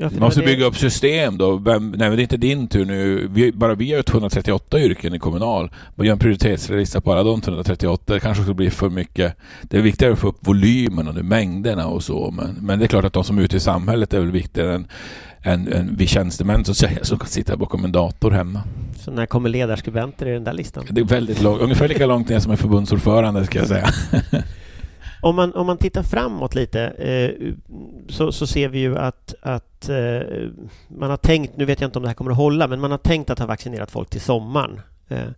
Ja, 0.00 0.08
vi 0.08 0.20
måste 0.20 0.40
det... 0.40 0.46
bygga 0.46 0.64
upp 0.64 0.76
system 0.76 1.38
då. 1.38 1.56
Vem, 1.56 1.90
nej, 1.90 2.08
men 2.08 2.16
det 2.16 2.20
är 2.20 2.22
inte 2.22 2.36
din 2.36 2.68
tur 2.68 2.84
nu. 2.84 3.28
Vi, 3.30 3.52
bara 3.52 3.74
vi 3.74 3.92
har 3.94 4.02
238 4.02 4.80
yrken 4.80 5.14
i 5.14 5.18
Kommunal. 5.18 5.70
Man 5.94 6.06
gör 6.06 6.12
en 6.12 6.18
prioritetslista 6.18 7.00
på 7.00 7.12
alla 7.12 7.22
de 7.22 7.40
238. 7.40 8.14
Det 8.14 8.20
kanske 8.20 8.42
också 8.42 8.54
blir 8.54 8.70
för 8.70 8.88
mycket. 8.88 9.36
Det 9.62 9.78
är 9.78 9.82
viktigare 9.82 10.12
att 10.12 10.18
få 10.18 10.28
upp 10.28 10.38
volymen 10.40 11.08
och 11.08 11.24
mängderna 11.24 11.86
och 11.86 12.04
så. 12.04 12.30
Men, 12.30 12.56
men 12.60 12.78
det 12.78 12.84
är 12.84 12.86
klart 12.86 13.04
att 13.04 13.12
de 13.12 13.24
som 13.24 13.38
är 13.38 13.42
ute 13.42 13.56
i 13.56 13.60
samhället 13.60 14.14
är 14.14 14.20
väl 14.20 14.30
viktigare 14.30 14.74
än, 14.74 14.86
än, 15.42 15.72
än 15.72 15.96
vi 15.96 16.06
tjänstemän 16.06 16.64
så 16.64 16.74
säga, 16.74 17.04
som 17.04 17.18
kan 17.18 17.28
sitta 17.28 17.56
bakom 17.56 17.84
en 17.84 17.92
dator 17.92 18.30
hemma. 18.30 18.62
Så 19.04 19.10
när 19.10 19.26
kommer 19.26 19.48
ledarskribenter 19.48 20.26
i 20.26 20.32
den 20.32 20.44
där 20.44 20.52
listan? 20.52 20.84
Det 20.90 21.00
är 21.00 21.04
väldigt 21.04 21.42
långt. 21.42 21.60
Ungefär 21.60 21.88
lika 21.88 22.06
långt 22.06 22.28
ner 22.28 22.38
som 22.38 22.52
en 22.52 22.58
förbundsordförande 22.58 23.46
ska 23.46 23.58
jag 23.58 23.68
säga. 23.68 23.88
Om 25.22 25.36
man, 25.36 25.54
om 25.54 25.66
man 25.66 25.78
tittar 25.78 26.02
framåt 26.02 26.54
lite 26.54 26.80
eh, 26.82 27.52
så, 28.08 28.32
så 28.32 28.46
ser 28.46 28.68
vi 28.68 28.78
ju 28.78 28.98
att, 28.98 29.34
att 29.42 29.88
eh, 29.88 30.48
man 30.88 31.10
har 31.10 31.16
tänkt, 31.16 31.56
nu 31.56 31.64
vet 31.64 31.80
jag 31.80 31.88
inte 31.88 31.98
om 31.98 32.02
det 32.02 32.08
här 32.08 32.14
kommer 32.14 32.30
att 32.30 32.36
hålla, 32.36 32.66
men 32.66 32.80
man 32.80 32.90
har 32.90 32.98
tänkt 32.98 33.30
att 33.30 33.38
ha 33.38 33.46
vaccinerat 33.46 33.90
folk 33.90 34.10
till 34.10 34.20
sommaren. 34.20 34.80
Eh, 35.08 35.28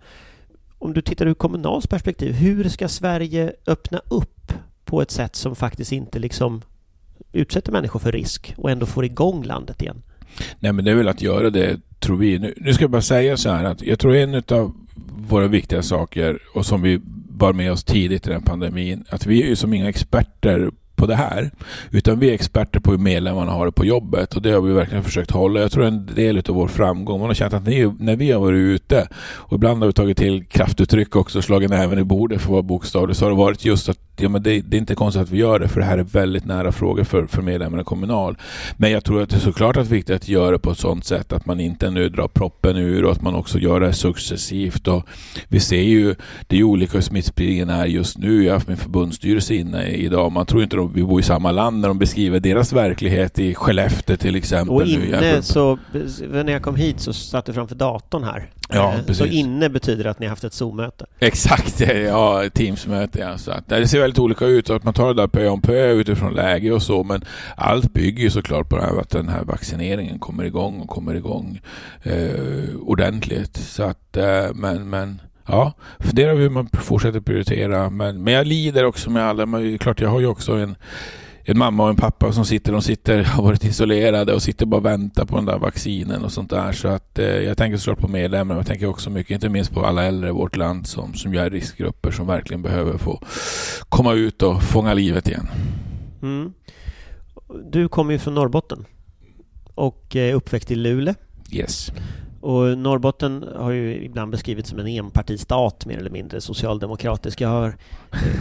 om 0.78 0.92
du 0.92 1.02
tittar 1.02 1.26
ur 1.26 1.34
Kommunals 1.34 1.86
perspektiv, 1.86 2.32
hur 2.32 2.68
ska 2.68 2.88
Sverige 2.88 3.52
öppna 3.66 4.00
upp 4.10 4.52
på 4.84 5.02
ett 5.02 5.10
sätt 5.10 5.36
som 5.36 5.56
faktiskt 5.56 5.92
inte 5.92 6.18
liksom 6.18 6.62
utsätter 7.32 7.72
människor 7.72 8.00
för 8.00 8.12
risk 8.12 8.54
och 8.56 8.70
ändå 8.70 8.86
får 8.86 9.04
igång 9.04 9.44
landet 9.44 9.82
igen? 9.82 10.02
Nej, 10.60 10.72
men 10.72 10.84
det 10.84 10.90
är 10.90 10.94
väl 10.94 11.08
att 11.08 11.22
göra 11.22 11.50
det, 11.50 11.80
tror 11.98 12.16
vi. 12.16 12.38
Nu, 12.38 12.54
nu 12.56 12.74
ska 12.74 12.84
jag 12.84 12.90
bara 12.90 13.02
säga 13.02 13.36
så 13.36 13.50
här 13.50 13.64
att 13.64 13.82
jag 13.82 13.98
tror 13.98 14.14
en 14.14 14.34
av 14.34 14.74
våra 15.28 15.46
viktiga 15.46 15.82
saker 15.82 16.38
och 16.54 16.66
som 16.66 16.82
vi 16.82 17.00
bar 17.42 17.52
med 17.52 17.72
oss 17.72 17.84
tidigt 17.84 18.26
i 18.26 18.30
den 18.30 18.42
pandemin 18.42 19.04
att 19.08 19.26
vi 19.26 19.42
är 19.42 19.46
ju 19.46 19.56
som 19.56 19.74
inga 19.74 19.88
experter 19.88 20.70
på 20.96 21.06
det 21.06 21.14
här. 21.14 21.50
Utan 21.90 22.18
vi 22.18 22.30
är 22.30 22.34
experter 22.34 22.80
på 22.80 22.90
hur 22.90 22.98
medlemmarna 22.98 23.52
har 23.52 23.66
det 23.66 23.72
på 23.72 23.84
jobbet 23.84 24.34
och 24.34 24.42
det 24.42 24.50
har 24.50 24.60
vi 24.60 24.72
verkligen 24.72 25.04
försökt 25.04 25.30
hålla. 25.30 25.60
Jag 25.60 25.72
tror 25.72 25.84
en 25.84 26.06
del 26.06 26.38
av 26.38 26.54
vår 26.54 26.68
framgång, 26.68 27.20
man 27.20 27.28
har 27.28 27.34
känt 27.34 27.54
att 27.54 27.66
ni, 27.66 27.92
när 27.98 28.16
vi 28.16 28.32
har 28.32 28.40
varit 28.40 28.58
ute 28.58 29.08
och 29.14 29.56
ibland 29.56 29.82
har 29.82 29.86
vi 29.86 29.92
tagit 29.92 30.18
till 30.18 30.44
kraftuttryck 30.44 31.16
också, 31.16 31.42
slagit 31.42 31.70
näven 31.70 31.98
i 31.98 32.04
bordet 32.04 32.40
för 32.40 32.46
att 32.46 32.52
vara 32.52 32.62
bokstavlig, 32.62 33.16
så 33.16 33.24
har 33.24 33.30
det 33.30 33.36
varit 33.36 33.64
just 33.64 33.88
att 33.88 33.98
ja, 34.16 34.28
men 34.28 34.42
det, 34.42 34.60
det, 34.60 34.76
är 34.76 34.78
inte 34.78 34.94
konstigt 34.94 35.22
att 35.22 35.30
vi 35.30 35.38
gör 35.38 35.58
det, 35.58 35.68
för 35.68 35.80
det 35.80 35.86
här 35.86 35.98
är 35.98 36.02
väldigt 36.02 36.44
nära 36.44 36.72
frågor 36.72 37.04
för, 37.04 37.26
för 37.26 37.42
medlemmarna 37.42 37.84
Kommunal. 37.84 38.36
Men 38.76 38.90
jag 38.90 39.04
tror 39.04 39.22
att 39.22 39.30
det 39.30 39.36
är 39.36 39.40
såklart 39.40 39.76
att 39.76 39.88
det 39.88 39.94
är 39.94 39.96
viktigt 39.96 40.16
att 40.16 40.28
göra 40.28 40.50
det 40.50 40.58
på 40.58 40.70
ett 40.70 40.78
sådant 40.78 41.04
sätt 41.04 41.32
att 41.32 41.46
man 41.46 41.60
inte 41.60 41.90
nu 41.90 42.08
drar 42.08 42.28
proppen 42.28 42.76
ur 42.76 43.04
och 43.04 43.12
att 43.12 43.22
man 43.22 43.34
också 43.34 43.58
gör 43.58 43.80
det 43.80 43.92
successivt. 43.92 44.88
Och 44.88 45.06
vi 45.48 45.60
ser 45.60 45.82
ju, 45.82 46.14
det 46.46 46.58
är 46.58 46.62
olika 46.62 46.92
hur 46.92 47.00
smittspridningen 47.00 47.70
är 47.70 47.86
just 47.86 48.18
nu. 48.18 48.42
Jag 48.44 48.50
har 48.50 48.56
haft 48.56 48.68
min 48.68 48.76
förbundsstyrelse 48.76 49.54
inne 49.54 49.86
idag. 49.86 50.32
Man 50.32 50.46
tror 50.46 50.62
inte 50.62 50.76
att 50.84 50.92
vi 50.94 51.02
bor 51.02 51.20
i 51.20 51.22
samma 51.22 51.52
land 51.52 51.80
när 51.80 51.88
de 51.88 51.98
beskriver 51.98 52.40
deras 52.40 52.72
verklighet 52.72 53.38
i 53.38 53.54
Skellefteå 53.54 54.16
till 54.16 54.36
exempel. 54.36 54.76
Och 54.76 54.86
inne 54.86 55.42
så, 55.42 55.78
när 56.28 56.52
jag 56.52 56.62
kom 56.62 56.76
hit 56.76 57.00
så 57.00 57.12
satt 57.12 57.44
du 57.44 57.52
framför 57.52 57.74
datorn 57.74 58.24
här. 58.24 58.50
Ja, 58.68 58.94
eh, 59.08 59.14
så 59.14 59.26
inne 59.26 59.68
betyder 59.68 60.04
att 60.04 60.18
ni 60.18 60.26
har 60.26 60.30
haft 60.30 60.44
ett 60.44 60.54
Zoom-möte? 60.54 61.06
Exakt, 61.18 61.80
ja, 61.80 62.44
Teams-möte. 62.54 63.18
Ja. 63.18 63.38
Så 63.38 63.50
att, 63.50 63.68
det 63.68 63.88
ser 63.88 64.00
väldigt 64.00 64.18
olika 64.18 64.46
ut. 64.46 64.70
Att 64.70 64.84
man 64.84 64.94
tar 64.94 65.06
det 65.06 65.14
där 65.14 65.26
pö 65.26 65.48
om 65.48 65.60
pö 65.60 65.92
utifrån 65.92 66.34
läge 66.34 66.72
och 66.72 66.82
så. 66.82 67.04
Men 67.04 67.24
allt 67.56 67.92
bygger 67.92 68.22
ju 68.22 68.30
såklart 68.30 68.68
på 68.68 68.76
det 68.76 68.82
här, 68.82 69.00
att 69.00 69.10
den 69.10 69.28
här 69.28 69.44
vaccineringen 69.44 70.18
kommer 70.18 70.44
igång 70.44 70.80
och 70.80 70.88
kommer 70.88 71.14
igång 71.14 71.60
eh, 72.02 72.76
ordentligt. 72.80 73.56
Så 73.56 73.82
att, 73.82 74.16
eh, 74.16 74.46
men, 74.54 74.90
men 74.90 75.20
Ja, 75.46 75.72
funderar 76.00 76.34
vi 76.34 76.42
hur 76.42 76.50
man 76.50 76.68
fortsätter 76.72 77.20
prioritera. 77.20 77.90
Men, 77.90 78.22
men 78.22 78.34
jag 78.34 78.46
lider 78.46 78.84
också 78.84 79.10
med 79.10 79.24
alla. 79.24 79.46
Men 79.46 79.78
klart, 79.78 80.00
jag 80.00 80.08
har 80.08 80.20
ju 80.20 80.26
också 80.26 80.52
en 80.52 80.76
en 81.44 81.58
mamma 81.58 81.82
och 81.82 81.90
en 81.90 81.96
pappa 81.96 82.32
som 82.32 82.44
sitter, 82.44 82.72
de 82.72 82.82
sitter, 82.82 83.22
har 83.24 83.42
varit 83.42 83.64
isolerade 83.64 84.34
och 84.34 84.42
sitter 84.42 84.66
bara 84.66 84.76
och 84.76 84.84
väntar 84.84 85.24
på 85.24 85.36
den 85.36 85.44
där 85.44 85.58
vaccinen 85.58 86.24
och 86.24 86.32
sånt 86.32 86.50
där. 86.50 86.72
Så 86.72 86.88
att 86.88 87.18
eh, 87.18 87.26
jag 87.26 87.56
tänker 87.56 87.78
såklart 87.78 87.98
på 87.98 88.08
medlemmar, 88.08 88.44
men 88.44 88.56
jag 88.56 88.66
tänker 88.66 88.86
också 88.86 89.10
mycket, 89.10 89.30
inte 89.30 89.48
minst 89.48 89.72
på 89.72 89.86
alla 89.86 90.04
äldre 90.04 90.28
i 90.28 90.32
vårt 90.32 90.56
land 90.56 90.86
som, 90.86 91.14
som 91.14 91.34
är 91.34 91.50
riskgrupper 91.50 92.10
som 92.10 92.26
verkligen 92.26 92.62
behöver 92.62 92.98
få 92.98 93.20
komma 93.88 94.12
ut 94.12 94.42
och 94.42 94.62
fånga 94.62 94.94
livet 94.94 95.28
igen. 95.28 95.48
Mm. 96.22 96.52
Du 97.72 97.88
kommer 97.88 98.12
ju 98.12 98.18
från 98.18 98.34
Norrbotten 98.34 98.84
och 99.74 100.16
är 100.16 100.34
uppväxt 100.34 100.70
i 100.70 100.74
Luleå. 100.74 101.14
Yes. 101.50 101.92
Och 102.42 102.78
Norrbotten 102.78 103.44
har 103.56 103.70
ju 103.70 104.04
ibland 104.04 104.30
beskrivits 104.30 104.70
som 104.70 104.78
en 104.78 104.86
enpartistat 104.86 105.86
mer 105.86 105.98
eller 105.98 106.10
mindre 106.10 106.40
socialdemokratisk. 106.40 107.40
Jag 107.40 107.48
har 107.48 107.74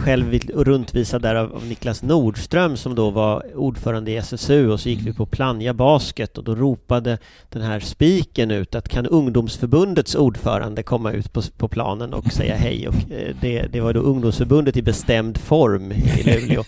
själv 0.04 0.38
runtvisad 0.54 1.22
där 1.22 1.34
av, 1.34 1.66
Niklas 1.68 2.02
Nordström 2.02 2.76
som 2.76 2.94
då 2.94 3.10
var 3.10 3.56
ordförande 3.56 4.10
i 4.10 4.16
SSU 4.16 4.70
och 4.70 4.80
så 4.80 4.88
gick 4.88 5.06
vi 5.06 5.12
på 5.12 5.26
Plannja 5.26 5.74
Basket 5.74 6.38
och 6.38 6.44
då 6.44 6.54
ropade 6.54 7.18
den 7.48 7.62
här 7.62 7.80
spiken 7.80 8.50
ut 8.50 8.74
att 8.74 8.88
kan 8.88 9.06
ungdomsförbundets 9.06 10.14
ordförande 10.14 10.82
komma 10.82 11.12
ut 11.12 11.32
på, 11.32 11.42
på 11.56 11.68
planen 11.68 12.14
och 12.14 12.32
säga 12.32 12.56
hej 12.56 12.88
och 12.88 12.94
eh, 12.94 13.36
det, 13.40 13.66
det 13.72 13.80
var 13.80 13.92
då 13.92 14.00
ungdomsförbundet 14.00 14.76
i 14.76 14.82
bestämd 14.82 15.38
form 15.38 15.92
i 15.92 16.22
Luleå. 16.24 16.64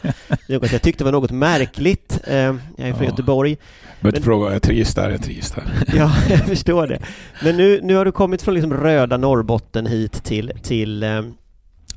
Något 0.48 0.72
jag 0.72 0.82
tyckte 0.82 1.04
var 1.04 1.12
något 1.12 1.30
märkligt. 1.30 2.20
Eh, 2.26 2.36
jag 2.36 2.54
är 2.76 2.92
från 2.92 3.04
ja. 3.04 3.10
Göteborg. 3.10 3.56
Men, 4.00 4.22
fråga, 4.22 4.52
jag 4.52 4.62
trivs 4.62 4.94
där, 4.94 5.10
jag 5.10 5.22
trivs 5.22 5.50
där. 5.50 5.64
Ja, 5.96 6.12
jag 6.28 6.40
förstår 6.40 6.86
det. 6.86 6.98
Men 7.42 7.56
nu, 7.56 7.80
nu 7.82 7.94
har 7.94 8.04
du 8.04 8.12
kommit 8.12 8.42
från 8.42 8.54
liksom 8.54 8.74
röda 8.74 9.16
Norrbotten 9.16 9.86
hit 9.86 10.24
till, 10.24 10.52
till 10.62 11.02
eh, 11.02 11.22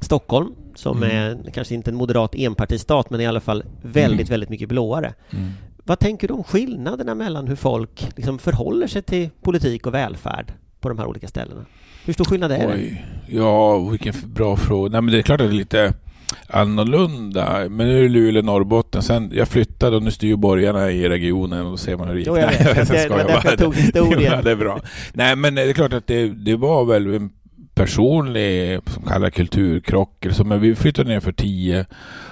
Stockholm 0.02 0.52
som 0.76 1.04
mm. 1.04 1.18
är 1.18 1.52
kanske 1.52 1.76
inte 1.76 1.92
en 1.92 1.96
moderat 1.96 2.36
enpartistat 2.36 3.10
men 3.10 3.22
i 3.22 3.26
alla 3.26 3.40
fall 3.40 3.64
väldigt, 3.82 4.20
mm. 4.20 4.30
väldigt 4.30 4.50
mycket 4.50 4.70
blåare. 4.70 5.14
Mm. 5.30 5.52
Vad 5.84 6.00
tänker 6.00 6.28
du 6.28 6.34
om 6.34 6.44
skillnaderna 6.44 7.16
mellan 7.16 7.48
hur 7.48 7.56
folk 7.56 8.10
liksom 8.16 8.40
förhåller 8.40 8.88
sig 8.88 9.02
till 9.02 9.30
politik 9.42 9.88
och 9.88 9.94
välfärd 9.94 10.54
på 10.80 10.90
de 10.90 11.00
här 11.00 11.06
olika 11.06 11.28
ställena? 11.28 11.66
Hur 12.06 12.14
stor 12.14 12.26
skillnad 12.26 12.52
är 12.52 12.68
Oj. 12.68 13.04
det? 13.28 13.36
Ja, 13.36 13.80
vilken 13.80 14.14
bra 14.26 14.58
fråga. 14.58 14.92
Nej, 14.92 15.02
men 15.02 15.12
det 15.12 15.18
är 15.18 15.22
klart 15.22 15.42
att 15.42 15.48
det 15.48 15.54
är 15.54 15.58
lite 15.58 15.94
annorlunda. 16.48 17.70
Men 17.70 17.88
nu 17.88 18.00
är 18.00 18.04
det 18.04 18.10
Luleå, 18.10 18.42
Norrbotten. 18.42 19.02
Sen 19.02 19.32
jag 19.34 19.48
flyttade 19.48 19.96
och 19.96 20.04
nu 20.04 20.12
styr 20.12 20.36
borgarna 20.36 20.92
i 20.92 21.10
regionen 21.10 21.66
och 21.66 21.72
då 21.72 21.78
ser 21.78 21.98
man 21.98 22.08
hur 22.08 22.14
det 22.14 22.20
gick. 22.20 22.28
Jo, 22.28 22.38
jag 22.38 22.48
vet. 22.48 22.60
Nej, 22.90 23.08
jag 23.10 23.10
det, 23.10 23.10
var 23.10 23.18
därför 23.18 23.50
jag 23.50 23.60
tog 23.60 23.76
historien. 23.76 24.22
ja, 24.36 24.42
det 24.42 24.52
är 24.52 24.56
bra. 24.56 24.80
Nej, 25.14 25.36
men 25.36 25.56
det 25.56 25.62
är 25.62 25.74
klart 25.74 25.94
att 25.94 26.08
det, 26.08 26.28
det 26.28 26.56
var 26.56 26.86
väl 26.86 27.14
en 27.14 27.30
personlig, 27.76 28.80
som 28.86 29.04
kallar 29.04 29.30
kulturkrock. 29.30 30.26
Som 30.32 30.62
vi 30.62 30.76
flyttade 30.76 31.10
ner 31.10 31.20
för 31.20 31.32
tio 31.32 31.86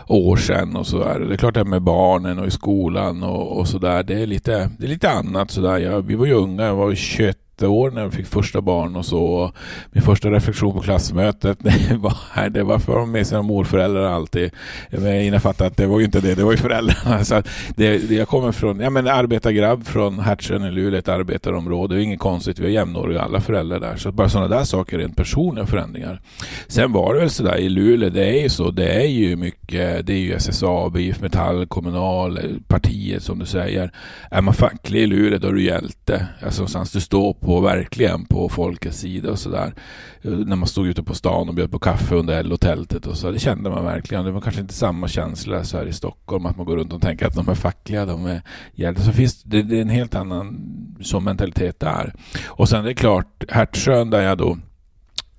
år 0.07 0.35
sedan 0.35 0.75
och 0.75 0.87
sådär. 0.87 1.19
Det 1.19 1.33
är 1.33 1.37
klart 1.37 1.53
det 1.53 1.63
med 1.63 1.81
barnen 1.81 2.39
och 2.39 2.47
i 2.47 2.51
skolan 2.51 3.23
och, 3.23 3.59
och 3.59 3.67
sådär. 3.67 4.03
Det 4.03 4.21
är 4.21 4.27
lite, 4.27 4.71
det 4.79 4.85
är 4.85 4.89
lite 4.89 5.09
annat 5.09 5.51
sådär. 5.51 5.77
Ja, 5.77 5.99
vi 5.99 6.15
var 6.15 6.25
ju 6.25 6.33
unga, 6.33 6.63
jag 6.63 6.75
var 6.75 6.95
21 6.95 7.37
år 7.63 7.91
när 7.91 8.01
jag 8.01 8.13
fick 8.13 8.25
första 8.25 8.62
barn 8.62 8.95
och 8.95 9.05
så. 9.05 9.51
Min 9.91 10.03
första 10.03 10.31
reflektion 10.31 10.74
på 10.74 10.81
klassmötet 10.81 11.57
det 11.89 11.97
var, 11.97 12.50
det 12.50 12.63
varför 12.63 12.93
har 12.93 13.00
de 13.00 13.12
med 13.12 13.27
sina 13.27 13.41
morföräldrar 13.41 14.03
alltid? 14.03 14.51
Jag 14.89 15.25
innefattar 15.25 15.67
att 15.67 15.77
det 15.77 15.88
var 15.88 16.00
ju 16.00 16.05
inte 16.05 16.21
det, 16.21 16.35
det 16.35 16.43
var 16.43 16.51
ju 16.51 16.57
föräldrarna. 16.57 17.24
Så 17.25 17.41
det, 17.75 18.12
jag 18.12 18.27
kommer 18.27 18.51
från, 18.51 18.79
ja 18.79 18.89
men 18.89 19.07
arbetargrabb 19.07 19.85
från 19.85 20.19
Hertsön 20.19 20.65
i 20.65 20.71
Luleå, 20.71 20.99
ett 20.99 21.08
arbetarområde. 21.08 21.95
Det 21.95 22.01
är 22.01 22.03
inget 22.03 22.19
konstigt, 22.19 22.60
vi 22.60 22.63
har 22.63 22.71
jämnåriga 22.71 23.21
alla 23.21 23.41
föräldrar 23.41 23.80
där. 23.80 23.95
Så 23.95 24.12
bara 24.12 24.30
sådana 24.30 24.58
där 24.58 24.63
saker, 24.63 24.97
rent 24.97 25.17
personliga 25.17 25.65
förändringar. 25.65 26.21
Sen 26.67 26.91
var 26.91 27.13
det 27.13 27.19
väl 27.19 27.30
sådär 27.30 27.58
i 27.58 27.69
Luleå, 27.69 28.10
det 28.10 28.25
är 28.25 28.41
ju 28.41 28.49
så, 28.49 28.71
det 28.71 28.93
är 28.93 29.08
ju 29.08 29.36
mycket, 29.36 30.08
det 30.08 30.13
är 30.13 30.17
ju 30.17 30.34
SSAB, 30.34 30.97
IF 30.97 31.21
Metall, 31.21 31.67
Kommunal, 31.67 32.38
eh, 32.38 32.43
partiet 32.67 33.23
som 33.23 33.39
du 33.39 33.45
säger. 33.45 33.91
Är 34.32 34.41
man 34.41 34.53
facklig 34.53 35.01
i 35.01 35.08
Luleå 35.08 35.39
då 35.39 35.47
är 35.47 35.53
du 35.53 35.63
hjälte. 35.63 36.27
Alltså 36.41 36.62
någonstans 36.62 36.91
du 36.91 37.01
står 37.01 37.34
på, 37.45 37.60
verkligen 37.60 38.25
på 38.25 38.49
folkets 38.49 38.97
sida 38.97 39.31
och 39.31 39.39
sådär. 39.39 39.73
Eh, 40.21 40.31
när 40.31 40.55
man 40.55 40.67
stod 40.67 40.88
ute 40.88 41.03
på 41.03 41.13
stan 41.13 41.49
och 41.49 41.55
bjöd 41.55 41.71
på 41.71 41.79
kaffe 41.79 42.15
under 42.15 42.43
LO-tältet 42.43 43.08
och 43.08 43.17
så. 43.17 43.31
Det 43.31 43.39
kände 43.39 43.69
man 43.69 43.86
verkligen. 43.86 44.25
Det 44.25 44.31
var 44.31 44.41
kanske 44.41 44.62
inte 44.62 44.73
samma 44.73 45.08
känsla 45.08 45.63
så 45.63 45.77
här 45.77 45.86
i 45.86 45.93
Stockholm 45.93 46.45
att 46.45 46.58
man 46.58 46.65
går 46.65 46.77
runt 46.77 46.93
och 46.93 47.01
tänker 47.01 47.27
att 47.27 47.36
de 47.36 47.49
är 47.49 47.55
fackliga, 47.55 48.05
de 48.05 48.25
är 48.25 48.41
hjältar. 48.73 49.03
Så 49.03 49.12
finns 49.12 49.43
det, 49.43 49.62
det 49.62 49.77
är 49.77 49.81
en 49.81 49.89
helt 49.89 50.15
annan 50.15 50.58
som 51.01 51.23
mentalitet 51.23 51.79
där. 51.79 52.13
Och 52.47 52.69
sen 52.69 52.84
det 52.84 52.88
är 52.88 52.93
det 52.93 52.99
klart, 52.99 53.43
Hertsön 53.49 54.10
där 54.10 54.21
jag 54.21 54.38
då 54.38 54.58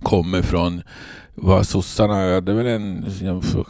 kommer 0.03 0.43
från 0.43 0.83
vad 1.39 1.67
sossarna, 1.67 2.41
det 2.41 2.53
är 2.53 2.57
väl 2.57 2.67
en, 2.67 3.07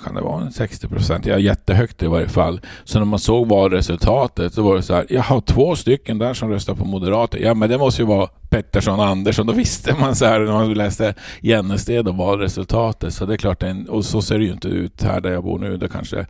kan 0.05 0.15
det 0.15 0.21
vara 0.21 0.43
en 0.43 0.53
60 0.53 0.89
procent? 0.89 1.27
Ja, 1.27 1.39
jättehögt 1.39 2.03
i 2.03 2.07
varje 2.07 2.29
fall. 2.29 2.61
Så 2.85 2.99
när 2.99 3.07
man 3.07 3.19
såg 3.19 3.49
valresultatet 3.49 4.55
så 4.55 4.63
var 4.63 4.77
det 4.77 4.83
så 4.83 4.95
här, 4.95 5.07
jag 5.09 5.23
har 5.23 5.41
två 5.41 5.77
stycken 5.77 6.19
där 6.19 6.35
som 6.35 6.51
röstar 6.51 6.75
på 6.75 6.85
Moderater. 6.85 7.39
Ja, 7.39 7.55
men 7.55 7.69
det 7.71 7.79
måste 7.79 8.03
ju 8.03 8.09
vara 8.09 8.29
Pettersson 8.49 9.01
och 9.01 9.07
Andersson. 9.07 9.47
Då 9.47 9.53
visste 9.53 9.95
man 10.01 10.17
så 10.17 10.25
här 10.25 10.41
när 10.41 10.53
man 10.53 10.75
läste 10.75 11.15
Jennested 11.41 12.09
och 12.09 12.17
valresultatet. 12.17 13.15
Så 13.15 13.27
det 13.27 13.35
är 13.35 13.39
klart, 13.39 13.63
en, 13.63 13.89
och 13.89 14.05
så 14.05 14.23
ser 14.23 14.39
det 14.39 14.45
ju 14.45 14.53
inte 14.53 14.69
ut 14.69 15.03
här 15.03 15.21
där 15.21 15.31
jag 15.31 15.45
bor 15.45 15.59
nu. 15.59 15.77
Där 15.77 15.89
kanske 15.89 16.27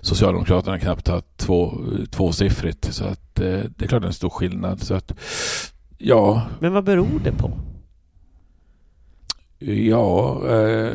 Socialdemokraterna 0.00 0.78
knappt 0.78 1.08
har 1.08 1.22
två, 1.36 1.74
tvåsiffrigt. 2.10 2.94
Så 2.94 3.04
att 3.04 3.40
eh, 3.40 3.60
det 3.76 3.84
är 3.84 3.86
klart 3.86 4.02
det 4.02 4.06
är 4.06 4.08
en 4.08 4.12
stor 4.12 4.30
skillnad. 4.30 4.80
Så 4.82 4.94
att, 4.94 5.12
ja. 5.98 6.42
Men 6.60 6.72
vad 6.72 6.84
beror 6.84 7.20
det 7.24 7.32
på? 7.32 7.50
Ja, 9.60 10.40
eh, 10.44 10.92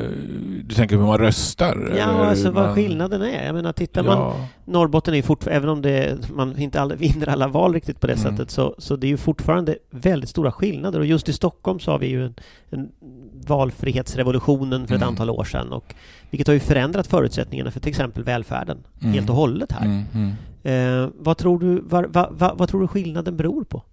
du 0.63 0.76
tänker 0.76 0.95
hur 0.95 1.04
man 1.04 1.17
röstar? 1.17 1.93
Ja, 1.97 2.06
alltså 2.06 2.52
vad 2.52 2.65
man... 2.65 2.76
skillnaden 2.76 3.21
är. 3.21 3.45
Jag 3.45 3.56
menar, 3.56 3.73
tittar 3.73 4.04
ja. 4.04 4.15
man... 4.15 4.47
Norrbotten 4.65 5.13
är 5.13 5.15
ju 5.15 5.23
fortfarande, 5.23 5.58
även 5.58 5.69
om 5.69 5.82
det, 5.82 6.30
man 6.34 6.60
inte 6.60 6.82
all, 6.82 6.95
vinner 6.97 7.30
alla 7.30 7.47
val 7.47 7.73
riktigt 7.73 7.99
på 7.99 8.08
det 8.08 8.13
mm. 8.13 8.23
sättet, 8.23 8.52
så, 8.52 8.76
så 8.78 8.95
det 8.95 9.08
är 9.08 9.10
ju 9.10 9.17
fortfarande 9.17 9.78
väldigt 9.89 10.30
stora 10.30 10.52
skillnader. 10.52 10.99
Och 10.99 11.06
just 11.06 11.30
i 11.30 11.34
Stockholm 11.34 11.80
så 11.80 11.91
har 11.91 11.99
vi 11.99 12.08
ju 12.08 12.26
en, 12.26 12.36
en 12.69 12.91
valfrihetsrevolutionen 13.47 14.88
för 14.88 14.95
ett 14.95 15.02
mm. 15.02 15.10
antal 15.10 15.30
år 15.30 15.43
sedan, 15.43 15.71
och, 15.71 15.95
vilket 16.30 16.47
har 16.47 16.54
ju 16.54 16.60
förändrat 16.60 17.08
förutsättningarna 17.08 17.71
för 17.71 17.80
till 17.80 17.89
exempel 17.89 18.23
välfärden 18.23 18.78
mm. 19.02 19.13
helt 19.13 19.30
och 19.30 19.36
hållet 19.36 19.71
här. 19.71 19.86
Mm, 19.86 20.04
mm. 20.13 20.34
Eh, 20.63 21.10
vad, 21.19 21.38
tror 21.38 21.60
du, 21.60 21.82
var, 21.82 22.04
va, 22.04 22.30
va, 22.32 22.54
vad 22.58 22.69
tror 22.69 22.82
du 22.82 22.88
skillnaden 22.88 23.38
beror 23.38 23.63
på? 23.63 23.84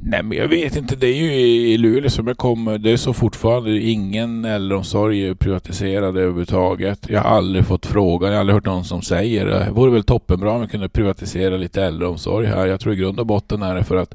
Nej, 0.00 0.22
men 0.22 0.38
jag 0.38 0.48
vet 0.48 0.76
inte. 0.76 0.96
Det 0.96 1.06
är 1.06 1.14
ju 1.14 1.32
i 1.34 1.78
Luleå 1.78 2.10
som 2.10 2.26
jag 2.26 2.36
kommer. 2.36 2.78
Det 2.78 2.90
är 2.90 2.96
så 2.96 3.12
fortfarande 3.12 3.80
ingen 3.80 4.44
äldreomsorg 4.44 5.28
är 5.28 5.34
privatiserad 5.34 6.16
överhuvudtaget. 6.16 7.06
Jag 7.08 7.20
har 7.20 7.30
aldrig 7.30 7.66
fått 7.66 7.86
frågan. 7.86 8.30
Jag 8.30 8.36
har 8.36 8.40
aldrig 8.40 8.54
hört 8.54 8.66
någon 8.66 8.84
som 8.84 9.02
säger 9.02 9.46
det. 9.46 9.64
Det 9.64 9.70
vore 9.70 9.90
väl 9.90 10.04
toppenbra 10.04 10.52
om 10.52 10.60
vi 10.60 10.68
kunde 10.68 10.88
privatisera 10.88 11.56
lite 11.56 11.84
äldreomsorg 11.84 12.46
här. 12.46 12.66
Jag 12.66 12.80
tror 12.80 12.94
i 12.94 12.96
grund 12.96 13.20
och 13.20 13.26
botten 13.26 13.62
är 13.62 13.74
det 13.74 13.84
för 13.84 13.96
att 13.96 14.14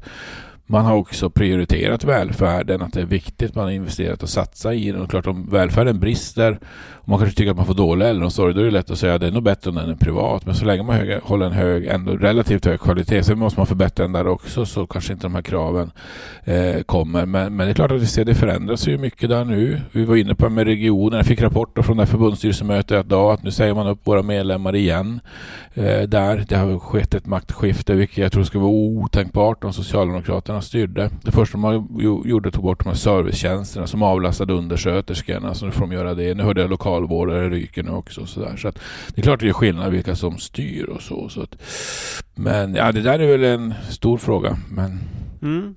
man 0.66 0.84
har 0.84 0.96
också 0.96 1.30
prioriterat 1.30 2.04
välfärden, 2.04 2.82
att 2.82 2.92
det 2.92 3.00
är 3.00 3.06
viktigt. 3.06 3.54
Man 3.54 3.64
har 3.64 3.70
investerat 3.70 4.22
och 4.22 4.28
satsat 4.28 4.74
i 4.74 4.92
den. 4.92 5.02
Och 5.02 5.10
klart 5.10 5.26
om 5.26 5.50
välfärden 5.50 6.00
brister 6.00 6.58
och 7.04 7.08
man 7.08 7.18
kanske 7.18 7.36
tycker 7.36 7.50
att 7.50 7.56
man 7.56 7.66
får 7.66 7.74
dålig 7.74 8.06
äldreomsorg, 8.06 8.54
då 8.54 8.60
är 8.60 8.64
det 8.64 8.70
lätt 8.70 8.90
att 8.90 8.98
säga 8.98 9.14
att 9.14 9.20
det 9.20 9.26
är 9.26 9.30
nog 9.30 9.42
bättre 9.42 9.70
om 9.70 9.76
den 9.76 9.90
är 9.90 9.94
privat. 9.94 10.46
Men 10.46 10.54
så 10.54 10.64
länge 10.64 10.82
man 10.82 11.20
håller 11.22 11.46
en 11.46 11.52
hög, 11.52 11.86
ändå 11.86 12.12
relativt 12.12 12.64
hög 12.64 12.80
kvalitet, 12.80 13.22
sen 13.22 13.38
måste 13.38 13.60
man 13.60 13.66
förbättra 13.66 14.04
den 14.04 14.12
där 14.12 14.26
också, 14.26 14.66
så 14.66 14.86
kanske 14.86 15.12
inte 15.12 15.24
de 15.24 15.34
här 15.34 15.42
kraven 15.42 15.90
eh, 16.44 16.82
kommer. 16.82 17.26
Men, 17.26 17.56
men 17.56 17.66
det 17.66 17.72
är 17.72 17.74
klart 17.74 17.90
att 17.90 18.02
vi 18.02 18.06
ser 18.06 18.24
det 18.24 18.34
förändras 18.34 18.88
ju 18.88 18.98
mycket 18.98 19.28
där 19.28 19.44
nu. 19.44 19.80
Vi 19.92 20.04
var 20.04 20.16
inne 20.16 20.34
på 20.34 20.48
med 20.50 20.66
regionen. 20.66 21.16
Jag 21.16 21.26
fick 21.26 21.42
rapporter 21.42 21.82
från 21.82 21.96
det 21.96 22.02
här 22.02 22.10
förbundsstyrelsemötet 22.10 23.06
idag 23.06 23.32
att 23.32 23.42
nu 23.42 23.50
säger 23.50 23.74
man 23.74 23.86
upp 23.86 24.06
våra 24.06 24.22
medlemmar 24.22 24.74
igen. 24.74 25.20
Eh, 25.74 26.02
där 26.02 26.44
det 26.48 26.56
har 26.56 26.78
skett 26.78 27.14
ett 27.14 27.26
maktskifte, 27.26 27.94
vilket 27.94 28.18
jag 28.18 28.32
tror 28.32 28.44
skulle 28.44 28.62
vara 28.62 28.72
otänkbart 28.72 29.64
om 29.64 29.72
Socialdemokraterna 29.72 30.53
styrde. 30.62 31.10
Det 31.22 31.32
första 31.32 31.58
man 31.58 31.88
gjorde 32.24 32.50
tog 32.50 32.64
bort 32.64 32.84
de 32.84 32.88
här 32.88 32.96
servicetjänsterna 32.96 33.86
som 33.86 34.02
avlastade 34.02 34.52
undersköterskorna, 34.52 35.54
så 35.54 35.66
nu 35.66 35.72
får 35.72 35.80
de 35.80 35.92
göra 35.92 36.14
det. 36.14 36.34
Nu 36.34 36.42
hörde 36.42 36.60
jag 36.60 36.70
lokalvårdare 36.70 37.50
ryker 37.50 37.82
nu 37.82 37.90
också. 37.90 38.26
Så, 38.26 38.40
där. 38.40 38.56
så 38.56 38.68
att, 38.68 38.78
det 39.14 39.20
är 39.20 39.22
klart 39.22 39.40
det 39.40 39.46
gör 39.46 39.52
skillnad 39.52 39.92
vilka 39.92 40.16
som 40.16 40.38
styr 40.38 40.84
och 40.84 41.02
så. 41.02 41.28
så 41.28 41.42
att, 41.42 41.56
men 42.34 42.74
ja, 42.74 42.92
det 42.92 43.00
där 43.00 43.18
är 43.18 43.26
väl 43.26 43.44
en 43.44 43.74
stor 43.90 44.18
fråga. 44.18 44.56
Men... 44.70 45.00
Mm. 45.42 45.74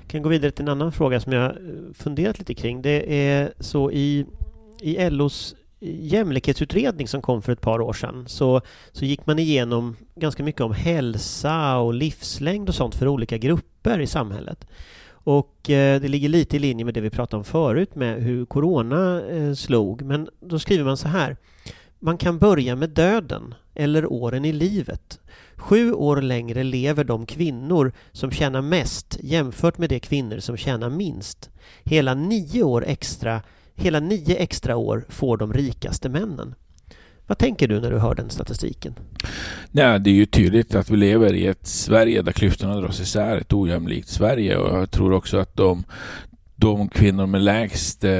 Jag 0.00 0.10
kan 0.10 0.22
gå 0.22 0.28
vidare 0.28 0.50
till 0.50 0.64
en 0.64 0.68
annan 0.68 0.92
fråga 0.92 1.20
som 1.20 1.32
jag 1.32 1.44
eh, 1.44 1.52
funderat 1.94 2.38
lite 2.38 2.54
kring. 2.54 2.82
Det 2.82 3.28
är 3.28 3.52
så 3.60 3.90
i, 3.90 4.26
i 4.80 5.10
LOs 5.10 5.54
jämlikhetsutredning 5.80 7.08
som 7.08 7.22
kom 7.22 7.42
för 7.42 7.52
ett 7.52 7.60
par 7.60 7.80
år 7.80 7.92
sedan 7.92 8.24
så, 8.28 8.60
så 8.92 9.04
gick 9.04 9.26
man 9.26 9.38
igenom 9.38 9.96
ganska 10.14 10.42
mycket 10.42 10.60
om 10.60 10.72
hälsa 10.72 11.76
och 11.76 11.94
livslängd 11.94 12.68
och 12.68 12.74
sånt 12.74 12.94
för 12.94 13.08
olika 13.08 13.38
grupper 13.38 13.77
i 14.00 14.06
samhället. 14.06 14.66
Och 15.10 15.70
eh, 15.70 16.00
det 16.00 16.08
ligger 16.08 16.28
lite 16.28 16.56
i 16.56 16.58
linje 16.58 16.84
med 16.84 16.94
det 16.94 17.00
vi 17.00 17.10
pratade 17.10 17.38
om 17.38 17.44
förut 17.44 17.94
med 17.94 18.22
hur 18.22 18.44
corona 18.44 19.22
eh, 19.30 19.52
slog. 19.52 20.02
Men 20.02 20.28
då 20.40 20.58
skriver 20.58 20.84
man 20.84 20.96
så 20.96 21.08
här. 21.08 21.36
Man 21.98 22.18
kan 22.18 22.38
börja 22.38 22.76
med 22.76 22.90
döden 22.90 23.54
eller 23.74 24.12
åren 24.12 24.44
i 24.44 24.52
livet. 24.52 25.20
Sju 25.56 25.92
år 25.92 26.22
längre 26.22 26.62
lever 26.62 27.04
de 27.04 27.26
kvinnor 27.26 27.92
som 28.12 28.30
tjänar 28.30 28.62
mest 28.62 29.18
jämfört 29.20 29.78
med 29.78 29.88
de 29.88 30.00
kvinnor 30.00 30.38
som 30.38 30.56
tjänar 30.56 30.90
minst. 30.90 31.50
Hela 31.84 32.14
nio 32.14 32.62
år 32.62 32.84
extra, 32.86 33.42
hela 33.74 34.00
nio 34.00 34.36
extra 34.36 34.76
år 34.76 35.06
får 35.08 35.36
de 35.36 35.52
rikaste 35.52 36.08
männen. 36.08 36.54
Vad 37.28 37.38
tänker 37.38 37.68
du 37.68 37.80
när 37.80 37.90
du 37.90 37.98
hör 37.98 38.14
den 38.14 38.30
statistiken? 38.30 38.94
Nej, 39.70 40.00
det 40.00 40.10
är 40.10 40.14
ju 40.14 40.26
tydligt 40.26 40.74
att 40.74 40.90
vi 40.90 40.96
lever 40.96 41.34
i 41.34 41.46
ett 41.46 41.66
Sverige 41.66 42.22
där 42.22 42.32
klyftorna 42.32 42.80
dras 42.80 43.00
isär, 43.00 43.36
ett 43.36 43.52
ojämlikt 43.52 44.08
Sverige 44.08 44.56
och 44.56 44.78
jag 44.78 44.90
tror 44.90 45.12
också 45.12 45.38
att 45.38 45.56
de, 45.56 45.84
de 46.56 46.88
kvinnor 46.88 47.26
med 47.26 47.42
lägst 47.42 48.04
eh, 48.04 48.12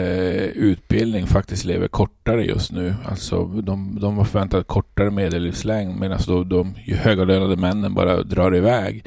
utbildning 0.44 1.26
faktiskt 1.26 1.64
lever 1.64 1.88
kortare 1.88 2.44
just 2.44 2.72
nu. 2.72 2.94
Alltså 3.04 3.44
de, 3.44 3.98
de 4.00 4.18
har 4.18 4.24
förväntat 4.24 4.66
kortare 4.66 5.10
medellivslängd 5.10 6.00
medan 6.00 6.18
de, 6.26 6.48
de 6.48 6.74
högavlönade 6.94 7.56
männen 7.56 7.94
bara 7.94 8.22
drar 8.22 8.56
iväg 8.56 9.04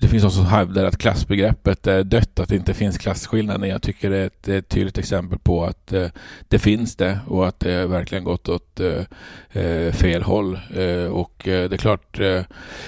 det 0.00 0.08
finns 0.08 0.22
de 0.22 0.30
som 0.30 0.46
hävdar 0.46 0.84
att 0.84 0.98
klassbegreppet 0.98 1.86
är 1.86 2.04
dött, 2.04 2.40
att 2.40 2.48
det 2.48 2.56
inte 2.56 2.74
finns 2.74 2.98
klasskillnader. 2.98 3.66
Jag 3.66 3.82
tycker 3.82 4.10
det 4.10 4.16
är 4.16 4.26
ett, 4.26 4.48
ett 4.48 4.68
tydligt 4.68 4.98
exempel 4.98 5.38
på 5.38 5.64
att 5.64 5.92
eh, 5.92 6.06
det 6.48 6.58
finns 6.58 6.96
det 6.96 7.18
och 7.26 7.48
att 7.48 7.60
det 7.60 7.86
verkligen 7.86 8.24
gått 8.24 8.48
åt 8.48 8.80
eh, 8.80 9.62
eh, 9.62 9.92
fel 9.92 10.22
håll. 10.22 10.58
Eh, 10.74 11.12
och 11.12 11.48
eh, 11.48 11.68
det 11.68 11.76
är 11.76 11.78
klart, 11.78 12.20
eh, 12.20 12.42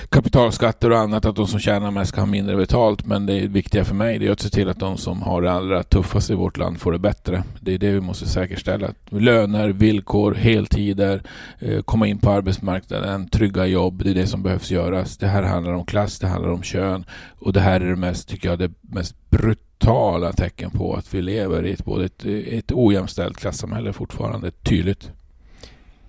kapitalskatter 0.09 0.91
och 0.91 0.99
annat, 0.99 1.25
att 1.25 1.37
de 1.37 1.47
som 1.47 1.61
tjänar 1.61 1.91
mest 1.91 2.09
ska 2.09 2.21
ha 2.21 2.27
mindre 2.27 2.57
betalt. 2.57 3.07
Men 3.07 3.27
det 3.27 3.47
viktiga 3.47 3.85
för 3.85 3.95
mig 3.95 4.19
det 4.19 4.27
är 4.27 4.33
att 4.33 4.41
se 4.41 4.49
till 4.49 4.69
att 4.69 4.81
de 4.81 4.97
som 4.97 5.23
har 5.23 5.43
det 5.43 5.53
allra 5.53 5.83
tuffast 5.83 6.31
i 6.31 6.35
vårt 6.35 6.57
land 6.57 6.81
får 6.81 6.93
det 6.93 6.99
bättre. 6.99 7.43
Det 7.61 7.75
är 7.75 7.79
det 7.79 7.91
vi 7.91 8.01
måste 8.01 8.29
säkerställa. 8.29 8.89
Löner, 9.11 9.69
villkor, 9.69 10.35
heltider, 10.35 11.23
eh, 11.59 11.83
komma 11.83 12.07
in 12.07 12.19
på 12.19 12.31
arbetsmarknaden, 12.31 13.29
trygga 13.29 13.67
jobb. 13.67 14.05
Det 14.05 14.11
är 14.11 14.15
det 14.15 14.27
som 14.27 14.43
behövs 14.43 14.71
göras. 14.71 15.19
Det 15.19 15.27
här 15.27 15.43
handlar 15.43 15.73
om 15.73 15.87
klass, 15.87 16.19
det 16.19 16.27
handlar 16.27 16.51
om 16.51 16.63
kön 16.63 16.98
miljön. 16.99 17.05
Och 17.39 17.53
det 17.53 17.61
här 17.61 17.81
är 17.81 17.89
det 17.91 17.97
mest, 17.97 18.29
tycker 18.29 18.49
jag, 18.49 18.59
det 18.59 18.71
mest 18.81 19.17
brutala 19.31 20.33
tecken 20.33 20.71
på 20.71 20.95
att 20.95 21.15
vi 21.15 21.23
lever 21.23 21.67
i 21.67 21.73
ett, 21.73 21.85
både 21.85 22.05
ett, 22.05 22.25
ett 22.25 22.73
ojämställt 22.73 23.37
klassamhälle 23.37 23.93
fortfarande, 23.93 24.51
tydligt. 24.51 25.13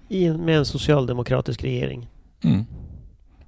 I, 0.10 0.30
med 0.30 0.58
en 0.58 0.65
socialdemokratisk 0.65 1.63
regering. 1.63 2.08
Mm. 2.43 2.65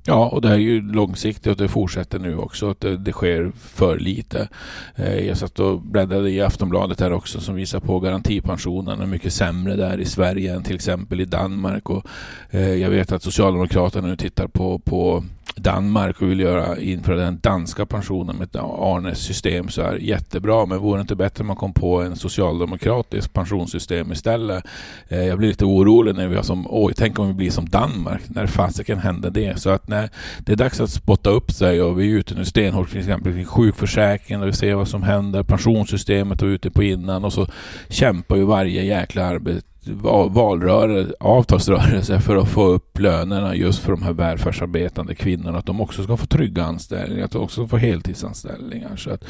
Ja, 0.04 0.30
och 0.30 0.42
det 0.42 0.50
är 0.50 0.58
ju 0.58 0.82
långsiktigt 0.82 1.48
och 1.48 1.58
det 1.58 1.68
fortsätter 1.68 2.20
nu 2.20 2.38
också. 2.38 2.70
Att 2.70 2.80
det, 2.80 2.98
det 2.98 3.12
sker 3.12 3.52
för 3.56 4.00
lite. 4.00 4.50
Eh, 4.96 5.28
jag 5.28 5.38
satt 5.38 5.60
och 5.60 5.82
bläddrade 5.82 6.32
i 6.32 6.42
Aftonbladet 6.42 7.00
här 7.00 7.14
också 7.14 7.40
som 7.40 7.56
visar 7.56 7.80
på 7.80 8.00
garantipensionen 8.00 9.02
är 9.02 9.06
mycket 9.06 9.34
sämre 9.34 9.76
där 9.76 10.00
i 10.00 10.06
Sverige 10.06 10.56
än 10.56 10.64
till 10.64 10.76
exempel 10.76 11.22
i 11.22 11.26
Danmark. 11.26 11.90
Och, 11.90 12.06
eh, 12.50 12.74
jag 12.74 12.90
vet 12.90 13.12
att 13.12 13.24
Socialdemokraterna 13.24 14.08
nu 14.08 14.16
tittar 14.16 14.48
på, 14.48 14.80
på 14.80 15.24
Danmark 15.56 16.22
och 16.22 16.30
vill 16.30 16.40
göra, 16.40 16.80
införa 16.80 17.16
den 17.16 17.40
danska 17.42 17.86
pensionen 17.86 18.36
med 18.36 18.48
ett 18.48 18.56
Arnes-system 18.56 19.70
så 19.70 19.82
är 19.82 19.96
jättebra. 19.96 20.66
Men 20.66 20.80
vore 20.80 20.98
det 20.98 21.02
inte 21.02 21.16
bättre 21.16 21.42
om 21.42 21.48
man 21.48 21.56
kom 21.56 21.74
på 21.74 22.02
en 22.02 22.16
socialdemokratisk 22.16 23.34
pensionssystem 23.34 24.12
istället? 24.12 24.64
Eh, 25.08 25.26
jag 25.26 25.38
blir 25.38 25.48
lite 25.48 25.66
orolig 25.66 26.16
när 26.16 26.28
vi 26.28 26.36
har 26.36 26.44
som, 26.44 26.68
oj, 26.70 26.94
tänk 26.98 27.20
om 27.20 27.28
vi 27.28 27.34
blir 27.34 27.52
som 27.52 27.70
Danmark. 27.70 28.22
När 28.28 28.48
fasiken 28.48 29.00
händer 29.00 29.30
det? 29.30 29.62
Så 29.62 29.70
att 29.70 29.88
när 29.92 30.10
det 30.40 30.52
är 30.52 30.56
dags 30.56 30.80
att 30.80 30.90
spotta 30.90 31.30
upp 31.30 31.52
sig 31.52 31.82
och 31.82 32.00
vi 32.00 32.12
är 32.12 32.16
ute 32.16 32.36
nu 32.36 32.46
stenhårt 32.46 32.90
till 32.90 33.00
exempel 33.00 33.34
kring 33.34 33.46
sjukförsäkringen 33.46 34.42
och 34.42 34.48
vi 34.48 34.54
ser 34.54 34.74
vad 34.74 34.88
som 34.88 35.04
händer. 35.04 35.44
Pensionssystemet 35.44 36.42
var 36.42 36.50
ute 36.50 36.72
på 36.72 36.84
innan 36.84 37.26
och 37.26 37.34
så 37.34 37.48
kämpar 37.90 38.36
ju 38.36 38.46
varje 38.46 38.84
jäkla 38.84 39.26
arbete 39.26 39.68
valrörelse, 40.30 41.14
avtalsrörelse 41.20 42.20
för 42.20 42.36
att 42.36 42.50
få 42.50 42.66
upp 42.66 43.00
lönerna 43.00 43.56
just 43.56 43.80
för 43.80 43.92
de 43.92 44.04
här 44.04 44.14
välfärdsarbetande 44.14 45.16
kvinnorna. 45.16 45.58
Att 45.58 45.66
de 45.66 45.82
också 45.82 46.04
ska 46.04 46.18
få 46.18 46.26
trygga 46.26 46.64
anställningar, 46.64 47.26
att 47.26 47.32
de 47.32 47.42
också 47.42 47.62
ska 47.62 47.68
få 47.68 47.78
heltidsanställningar. 47.78 48.96
Så 48.96 49.10
att, 49.10 49.24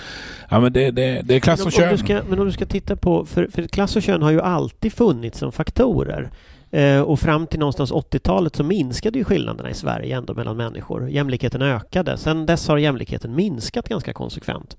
ja, 0.49 0.59
men 0.59 0.73
det, 0.73 0.91
det, 0.91 1.21
det 1.23 1.35
är 1.35 1.39
klass 1.39 1.65
och 1.65 1.71
kön. 1.71 1.97
Ska, 1.97 2.21
men 2.29 2.39
om 2.39 2.45
du 2.45 2.51
ska 2.51 2.65
titta 2.65 2.95
på, 2.95 3.25
för, 3.25 3.47
för 3.53 3.67
klass 3.67 3.95
och 3.95 4.01
kön 4.01 4.21
har 4.21 4.31
ju 4.31 4.41
alltid 4.41 4.93
funnits 4.93 5.39
som 5.39 5.51
faktorer. 5.51 6.31
Eh, 6.71 7.01
och 7.01 7.19
fram 7.19 7.47
till 7.47 7.59
någonstans 7.59 7.91
80-talet 7.91 8.55
så 8.55 8.63
minskade 8.63 9.19
ju 9.19 9.25
skillnaderna 9.25 9.69
i 9.69 9.73
Sverige 9.73 10.17
ändå 10.17 10.33
mellan 10.33 10.57
människor. 10.57 11.09
Jämlikheten 11.09 11.61
ökade. 11.61 12.17
Sen 12.17 12.45
dess 12.45 12.67
har 12.67 12.77
jämlikheten 12.77 13.35
minskat 13.35 13.89
ganska 13.89 14.13
konsekvent. 14.13 14.77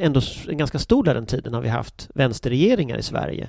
Ändå 0.00 0.20
en 0.48 0.58
ganska 0.58 0.78
stor 0.78 1.04
del 1.04 1.16
av 1.16 1.22
den 1.22 1.26
tiden 1.26 1.54
har 1.54 1.60
vi 1.60 1.68
haft 1.68 2.08
vänsterregeringar 2.14 2.98
i 2.98 3.02
Sverige. 3.02 3.48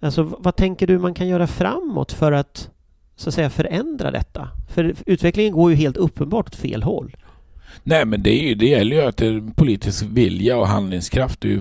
Alltså, 0.00 0.22
vad 0.22 0.56
tänker 0.56 0.86
du 0.86 0.98
man 0.98 1.14
kan 1.14 1.28
göra 1.28 1.46
framåt 1.46 2.12
för 2.12 2.32
att 2.32 2.70
så 3.16 3.28
att 3.28 3.34
säga 3.34 3.50
förändra 3.50 4.10
detta? 4.10 4.48
För 4.68 4.94
utvecklingen 5.06 5.52
går 5.52 5.70
ju 5.70 5.76
helt 5.76 5.96
uppenbart 5.96 6.46
åt 6.46 6.56
fel 6.56 6.82
håll. 6.82 7.16
Nej, 7.82 8.04
men 8.04 8.22
det, 8.22 8.30
är 8.30 8.48
ju, 8.48 8.54
det 8.54 8.66
gäller 8.66 8.96
ju 8.96 9.02
att 9.02 9.16
det 9.16 9.26
är 9.26 9.54
politisk 9.54 10.04
vilja 10.10 10.56
och 10.56 10.68
handlingskraft 10.68 11.44
är 11.44 11.48
ju 11.48 11.60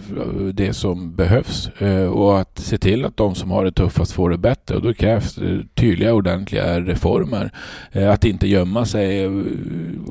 det 0.51 0.73
som 0.73 1.15
behövs. 1.15 1.69
Eh, 1.79 2.05
och 2.05 2.39
att 2.39 2.59
se 2.59 2.77
till 2.77 3.05
att 3.05 3.17
de 3.17 3.35
som 3.35 3.51
har 3.51 3.65
det 3.65 3.71
tuffast 3.71 4.11
får 4.11 4.29
det 4.29 4.37
bättre. 4.37 4.75
Och 4.75 4.81
då 4.81 4.93
krävs 4.93 5.39
tydliga, 5.75 6.13
ordentliga 6.13 6.79
reformer. 6.79 7.51
Eh, 7.91 8.11
att 8.11 8.25
inte 8.25 8.47
gömma 8.47 8.85
sig. 8.85 9.27
Och, 9.27 9.35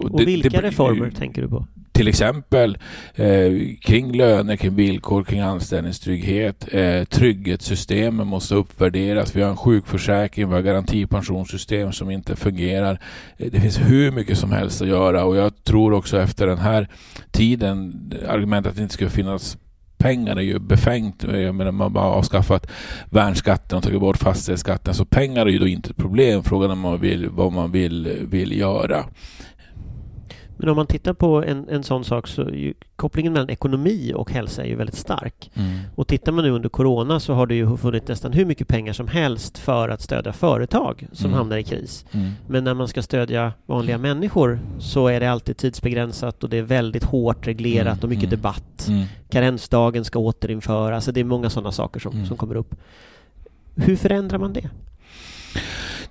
och 0.04 0.20
vilka 0.20 0.60
det, 0.60 0.68
reformer 0.68 1.10
tänker 1.10 1.42
du 1.42 1.48
på? 1.48 1.66
Till 1.98 2.08
exempel 2.08 2.78
eh, 3.14 3.52
kring 3.80 4.12
löner, 4.12 4.56
kring 4.56 4.74
villkor, 4.74 5.24
kring 5.24 5.40
anställningstrygghet. 5.40 6.68
Eh, 6.72 7.04
trygghetssystemen 7.04 8.26
måste 8.26 8.54
uppvärderas. 8.54 9.36
Vi 9.36 9.42
har 9.42 9.50
en 9.50 9.56
sjukförsäkring, 9.56 10.48
vi 10.48 10.54
har 10.54 10.62
garantipensionssystem 10.62 11.92
som 11.92 12.10
inte 12.10 12.36
fungerar. 12.36 13.00
Eh, 13.36 13.50
det 13.52 13.60
finns 13.60 13.78
hur 13.78 14.10
mycket 14.10 14.38
som 14.38 14.52
helst 14.52 14.82
att 14.82 14.88
göra 14.88 15.24
och 15.24 15.36
jag 15.36 15.64
tror 15.64 15.92
också 15.92 16.20
efter 16.20 16.46
den 16.46 16.58
här 16.58 16.88
tiden, 17.30 17.94
argumentet 18.28 18.70
att 18.70 18.76
det 18.76 18.82
inte 18.82 18.94
skulle 18.94 19.10
finnas 19.10 19.58
pengar 19.96 20.36
är 20.36 20.40
ju 20.40 20.58
befängt. 20.58 21.22
Jag 21.22 21.54
menar, 21.54 21.72
man 21.72 21.96
har 21.96 22.02
avskaffat 22.02 22.70
värnskatten 23.10 23.78
och 23.78 23.84
tagit 23.84 24.00
bort 24.00 24.16
fastighetsskatten. 24.16 24.94
Så 24.94 25.04
pengar 25.04 25.46
är 25.46 25.50
ju 25.50 25.58
då 25.58 25.66
inte 25.66 25.90
ett 25.90 25.96
problem. 25.96 26.42
Frågan 26.42 26.70
är 26.70 26.74
vad 26.74 26.82
man 26.82 27.00
vill, 27.00 27.28
vad 27.28 27.52
man 27.52 27.72
vill, 27.72 28.26
vill 28.30 28.58
göra. 28.58 29.04
Men 30.58 30.68
om 30.68 30.76
man 30.76 30.86
tittar 30.86 31.12
på 31.12 31.44
en, 31.44 31.68
en 31.68 31.82
sån 31.82 32.04
sak 32.04 32.28
så 32.28 32.42
ju, 32.42 32.74
kopplingen 32.96 33.32
mellan 33.32 33.50
ekonomi 33.50 34.12
och 34.16 34.30
hälsa 34.30 34.64
är 34.64 34.68
ju 34.68 34.76
väldigt 34.76 34.96
stark. 34.96 35.50
Mm. 35.54 35.78
Och 35.94 36.06
tittar 36.06 36.32
man 36.32 36.44
nu 36.44 36.50
under 36.50 36.68
Corona 36.68 37.20
så 37.20 37.34
har 37.34 37.46
det 37.46 37.54
ju 37.54 37.76
funnits 37.76 38.08
nästan 38.08 38.32
hur 38.32 38.44
mycket 38.44 38.68
pengar 38.68 38.92
som 38.92 39.08
helst 39.08 39.58
för 39.58 39.88
att 39.88 40.00
stödja 40.00 40.32
företag 40.32 41.06
som 41.12 41.26
mm. 41.26 41.38
hamnar 41.38 41.56
i 41.56 41.62
kris. 41.62 42.04
Mm. 42.12 42.30
Men 42.46 42.64
när 42.64 42.74
man 42.74 42.88
ska 42.88 43.02
stödja 43.02 43.52
vanliga 43.66 43.98
människor 43.98 44.60
så 44.78 45.06
är 45.06 45.20
det 45.20 45.30
alltid 45.30 45.56
tidsbegränsat 45.56 46.44
och 46.44 46.50
det 46.50 46.58
är 46.58 46.62
väldigt 46.62 47.04
hårt 47.04 47.46
reglerat 47.46 47.86
mm. 47.86 48.02
och 48.02 48.08
mycket 48.08 48.24
mm. 48.24 48.30
debatt. 48.30 48.88
Mm. 48.88 49.04
Karensdagen 49.30 50.04
ska 50.04 50.18
återinföras. 50.18 50.94
Alltså 50.94 51.12
det 51.12 51.20
är 51.20 51.24
många 51.24 51.50
sådana 51.50 51.72
saker 51.72 52.00
som, 52.00 52.26
som 52.26 52.36
kommer 52.36 52.54
upp. 52.54 52.74
Hur 53.76 53.96
förändrar 53.96 54.38
man 54.38 54.52
det? 54.52 54.70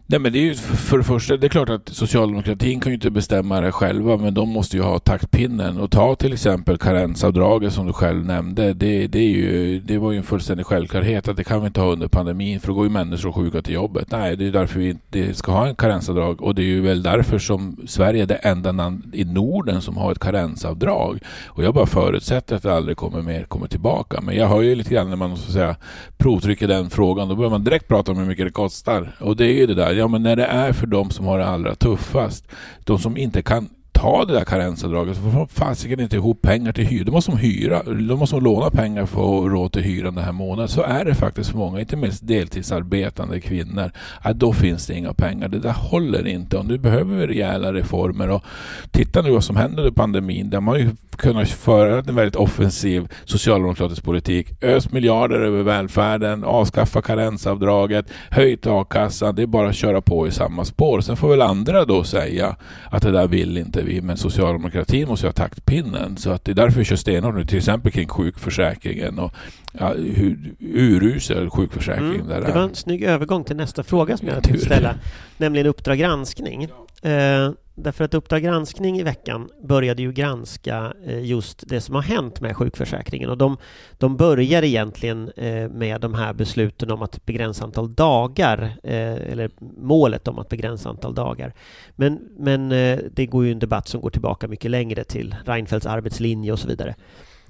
Nej 0.10 0.20
men 0.20 0.34
det 0.34 0.40
är 0.40 0.44
ju 0.44 0.56
för 0.56 0.98
det 0.98 1.04
första, 1.04 1.38
det 1.38 1.48
är 1.48 1.50
klart 1.50 1.70
att 1.70 1.90
socialdemokratin 1.90 2.80
kan 2.80 2.92
ju 2.92 2.96
inte 2.96 3.10
bestämma 3.10 3.62
det 3.62 3.72
själva 3.72 4.18
men 4.18 4.34
de 4.34 4.50
måste 4.50 4.78
ju 4.78 4.84
ha 4.84 5.00
taktpinnen 5.00 5.78
och 5.78 5.92
ta 5.92 6.16
till 6.16 6.34
exempel 6.34 6.78
karensavdraget 6.78 7.74
som 7.74 7.88
du 7.88 7.94
själv 7.94 8.26
nämnde. 8.26 8.74
Det, 8.74 9.08
det, 9.08 9.20
är 9.20 9.30
ju, 9.30 9.80
det 9.80 9.98
var 9.98 10.12
ju 10.12 10.18
en 10.18 10.24
fullständig 10.24 10.66
självklarhet 10.66 11.28
att 11.28 11.38
det 11.38 11.44
kan 11.44 11.62
vi 11.62 11.68
inte 11.68 11.82
ha 11.82 11.92
under 11.92 12.08
pandemin 12.08 12.60
för 12.60 12.68
då 12.68 12.74
går 12.74 12.86
ju 12.86 12.90
människor 12.90 13.32
sjuka 13.32 13.62
till 13.62 13.74
jobbet. 13.74 14.12
Nej, 14.12 14.36
det 14.36 14.48
är 14.48 14.52
därför 14.52 14.80
vi 14.80 14.90
inte 14.90 15.34
ska 15.34 15.52
ha 15.52 15.68
en 15.68 15.76
karensavdrag 15.76 16.42
och 16.42 16.56
det 16.56 16.62
är 16.62 16.66
ju 16.66 16.82
väl 16.82 17.04
därför 17.04 17.40
som 17.40 17.78
Sverige 17.88 18.22
är 18.22 18.26
det 18.26 18.36
enda 18.36 18.72
land 18.72 19.16
i 19.16 19.26
Norden 19.26 19.82
som 19.82 19.98
har 19.98 20.12
ett 20.12 20.20
karensavdrag. 20.20 21.20
Och 21.46 21.64
jag 21.64 21.74
bara 21.74 21.86
förutsätter 21.86 22.56
att 22.56 22.64
det 22.64 22.74
aldrig 22.74 22.98
kommer 22.98 23.22
mer 23.22 23.44
kommer 23.44 23.68
tillbaka. 23.68 24.22
Men 24.22 24.36
jag 24.36 24.48
hör 24.48 24.62
ju 24.62 24.76
lite 24.76 24.94
grann 24.94 25.10
när 25.10 25.16
man 25.16 25.38
så 25.38 25.48
att 25.48 25.54
säga 25.54 25.76
provtrycker 26.18 26.68
den 26.68 26.90
frågan, 26.90 27.30
då 27.30 27.36
börjar 27.36 27.52
man 27.52 27.64
direkt 27.64 27.88
prata 27.88 28.12
om 28.12 28.18
hur 28.18 28.26
mycket 28.26 28.46
det 28.46 28.52
kostar. 28.52 29.16
Och 29.20 29.36
det 29.36 29.46
är 29.46 29.54
ju 29.54 29.68
det 29.68 29.74
där 29.74 29.97
Ja, 29.98 30.08
men 30.08 30.24
när 30.24 30.36
det 30.36 30.46
är 30.46 30.74
för 30.74 30.88
de 30.88 31.10
som 31.10 31.26
har 31.26 31.40
det 31.40 31.46
allra 31.46 31.76
tuffast, 31.76 32.48
de 32.84 33.00
som 33.00 33.18
inte 33.18 33.42
kan 33.42 33.70
ta 33.98 34.26
det 34.26 34.34
där 34.34 34.44
karensavdraget 34.44 35.16
så 35.16 35.22
får 35.22 35.48
fasiken 35.48 36.00
inte 36.00 36.16
ihop 36.16 36.42
pengar 36.42 36.72
till 36.72 36.86
hyra. 36.86 37.04
Då 37.04 37.12
måste 37.12 37.32
de 37.32 37.38
hyra. 37.38 37.84
Då 37.84 38.18
måste 38.18 38.36
de 38.36 38.44
låna 38.44 38.70
pengar 38.70 39.06
för 39.06 39.20
att 39.20 39.26
få 39.26 39.50
råd 39.50 39.74
till 39.74 39.82
hyran 39.82 40.16
den 40.16 40.24
här 40.24 40.32
månaden. 40.32 40.68
Så 40.68 40.82
är 40.82 41.06
det 41.06 41.16
faktiskt 41.16 41.50
för 41.50 41.58
många, 41.58 41.80
inte 41.80 41.96
minst 41.96 42.28
deltidsarbetande 42.28 43.42
kvinnor. 43.42 43.92
Att 44.22 44.40
då 44.40 44.54
finns 44.54 44.88
det 44.88 44.94
inga 44.94 45.14
pengar. 45.14 45.48
Det 45.48 45.60
där 45.60 45.74
håller 45.74 46.28
inte 46.28 46.58
och 46.58 46.66
nu 46.66 46.78
behöver 46.78 47.16
vi 47.16 47.28
rejäla 47.28 47.74
reformer. 47.74 48.30
Och 48.30 48.44
titta 48.92 49.22
nu 49.22 49.32
vad 49.32 49.44
som 49.44 49.56
händer 49.56 49.80
under 49.80 49.92
pandemin. 49.92 50.50
Där 50.50 50.60
man 50.60 50.80
ju 50.80 50.90
kunnat 51.18 51.50
föra 51.50 52.00
en 52.00 52.16
väldigt 52.16 52.36
offensiv 52.36 53.08
socialdemokratisk 53.26 54.04
politik. 54.04 54.48
Ös 54.62 54.92
miljarder 54.92 55.40
över 55.40 55.64
välfärden, 55.64 56.44
avskaffa 56.44 57.02
karensavdraget, 57.02 58.06
höjt 58.30 58.68
a-kassan. 58.68 59.36
Det 59.36 59.42
är 59.42 59.48
bara 59.48 59.70
att 59.70 59.76
köra 59.76 60.02
på 60.02 60.28
i 60.28 60.32
samma 60.32 60.66
spår. 60.66 61.02
Sen 61.02 61.18
får 61.18 61.30
väl 61.30 61.42
andra 61.42 61.86
då 61.86 62.04
säga 62.04 62.56
att 62.92 63.04
det 63.04 63.12
där 63.12 63.28
vill 63.28 63.58
inte 63.58 63.82
vi, 63.88 64.02
men 64.02 64.18
socialdemokratin 64.18 65.08
måste 65.08 65.28
ha 65.28 65.32
taktpinnen. 65.32 66.18
Så 66.18 66.30
att 66.30 66.46
det 66.46 66.52
är 66.52 66.56
därför 66.56 66.80
vi 66.80 66.86
kör 66.86 66.96
stenhårt 66.96 67.36
nu, 67.36 67.46
till 67.46 67.58
exempel 67.58 67.92
kring 67.92 68.08
sjukförsäkringen 68.08 69.20
och 69.20 69.34
ja, 69.80 69.94
hur 69.94 70.56
urusel 70.60 71.50
sjukförsäkringen 71.50 72.16
mm, 72.16 72.28
där 72.28 72.42
Det 72.42 72.52
var 72.52 72.62
en 72.62 72.76
snygg 72.76 73.04
övergång 73.04 73.44
till 73.44 73.56
nästa 73.56 73.84
fråga 73.84 74.18
som 74.18 74.28
jag 74.28 74.44
tänkte 74.44 74.66
ställa, 74.66 74.96
nämligen 75.38 75.68
Uppdrag 75.68 75.98
granskning. 75.98 76.68
Eh, 77.02 77.52
därför 77.76 78.04
att 78.04 78.14
Uppdrag 78.14 78.44
granskning 78.44 79.00
i 79.00 79.04
veckan 79.04 79.50
började 79.64 80.02
ju 80.02 80.12
granska 80.12 80.94
eh, 81.06 81.26
just 81.26 81.64
det 81.68 81.82
som 81.82 81.96
har 81.96 82.02
hänt 82.02 82.42
med 82.42 82.58
sjukförsäkringen 82.58 83.30
och 83.30 83.38
de, 83.38 83.58
de 83.98 84.18
börjar 84.18 84.64
egentligen 84.64 85.32
eh, 85.38 85.70
med 85.70 86.02
de 86.02 86.14
här 86.14 86.34
besluten 86.34 86.92
om 86.92 87.02
att 87.02 87.26
begränsa 87.26 87.64
antal 87.64 87.94
dagar 87.94 88.62
eh, 88.84 89.32
eller 89.32 89.52
målet 89.78 90.28
om 90.28 90.40
att 90.40 90.50
begränsa 90.50 90.90
antal 90.90 91.16
dagar. 91.16 91.54
Men, 91.96 92.20
men 92.38 92.70
det 93.12 93.26
går 93.26 93.46
ju 93.46 93.52
en 93.52 93.60
debatt 93.60 93.88
som 93.88 94.02
går 94.02 94.10
tillbaka 94.10 94.48
mycket 94.48 94.72
längre 94.72 95.04
till 95.04 95.36
Reinfeldts 95.46 95.86
arbetslinje 95.86 96.52
och 96.52 96.60
så 96.60 96.68
vidare. 96.68 96.96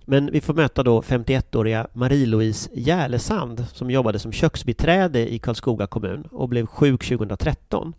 Men 0.06 0.32
vi 0.32 0.42
får 0.42 0.54
möta 0.54 0.84
då 0.84 1.02
51-åriga 1.02 1.88
Marie-Louise 1.94 2.70
Järlesand 2.74 3.66
som 3.74 3.92
jobbade 3.92 4.20
som 4.20 4.32
köksbiträde 4.32 5.34
i 5.34 5.40
Karlskoga 5.40 5.88
kommun 5.88 6.28
och 6.32 6.50
blev 6.50 6.66
sjuk 6.66 7.06
2013. 7.06 7.94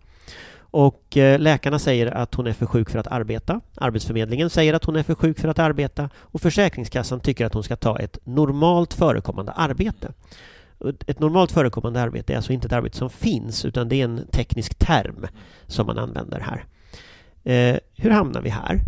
Och 0.71 1.17
eh, 1.17 1.39
läkarna 1.39 1.79
säger 1.79 2.07
att 2.07 2.35
hon 2.35 2.47
är 2.47 2.53
för 2.53 2.67
sjuk 2.67 2.91
för 2.91 2.99
att 2.99 3.07
arbeta. 3.07 3.61
Arbetsförmedlingen 3.77 4.51
säger 4.51 4.75
att 4.75 4.85
hon 4.85 4.97
är 4.97 5.03
för 5.03 5.15
sjuk 5.15 5.39
för 5.39 5.49
att 5.49 5.59
arbeta 5.59 6.11
och 6.17 6.41
Försäkringskassan 6.41 7.21
tycker 7.21 7.47
att 7.47 7.55
hon 7.55 7.63
ska 7.63 7.77
ta 7.77 7.99
ett 7.99 8.19
normalt 8.25 8.95
förekommande 8.95 9.53
arbete. 9.53 10.13
Ett 11.07 11.21
normalt 11.21 11.53
förekommande 11.53 12.01
arbete 12.01 12.33
är 12.33 12.37
alltså 12.37 12.53
inte 12.53 12.67
ett 12.67 12.73
arbete 12.73 12.97
som 12.97 13.11
finns 13.11 13.65
utan 13.65 13.89
det 13.89 13.97
är 13.97 14.05
en 14.05 14.27
teknisk 14.31 14.75
term 14.75 15.27
som 15.67 15.87
man 15.87 15.99
använder 15.99 16.41
här. 16.41 16.65
Eh, 17.45 17.79
hur 17.97 18.11
hamnar 18.11 18.43
vi 18.43 18.51
här? 18.51 18.81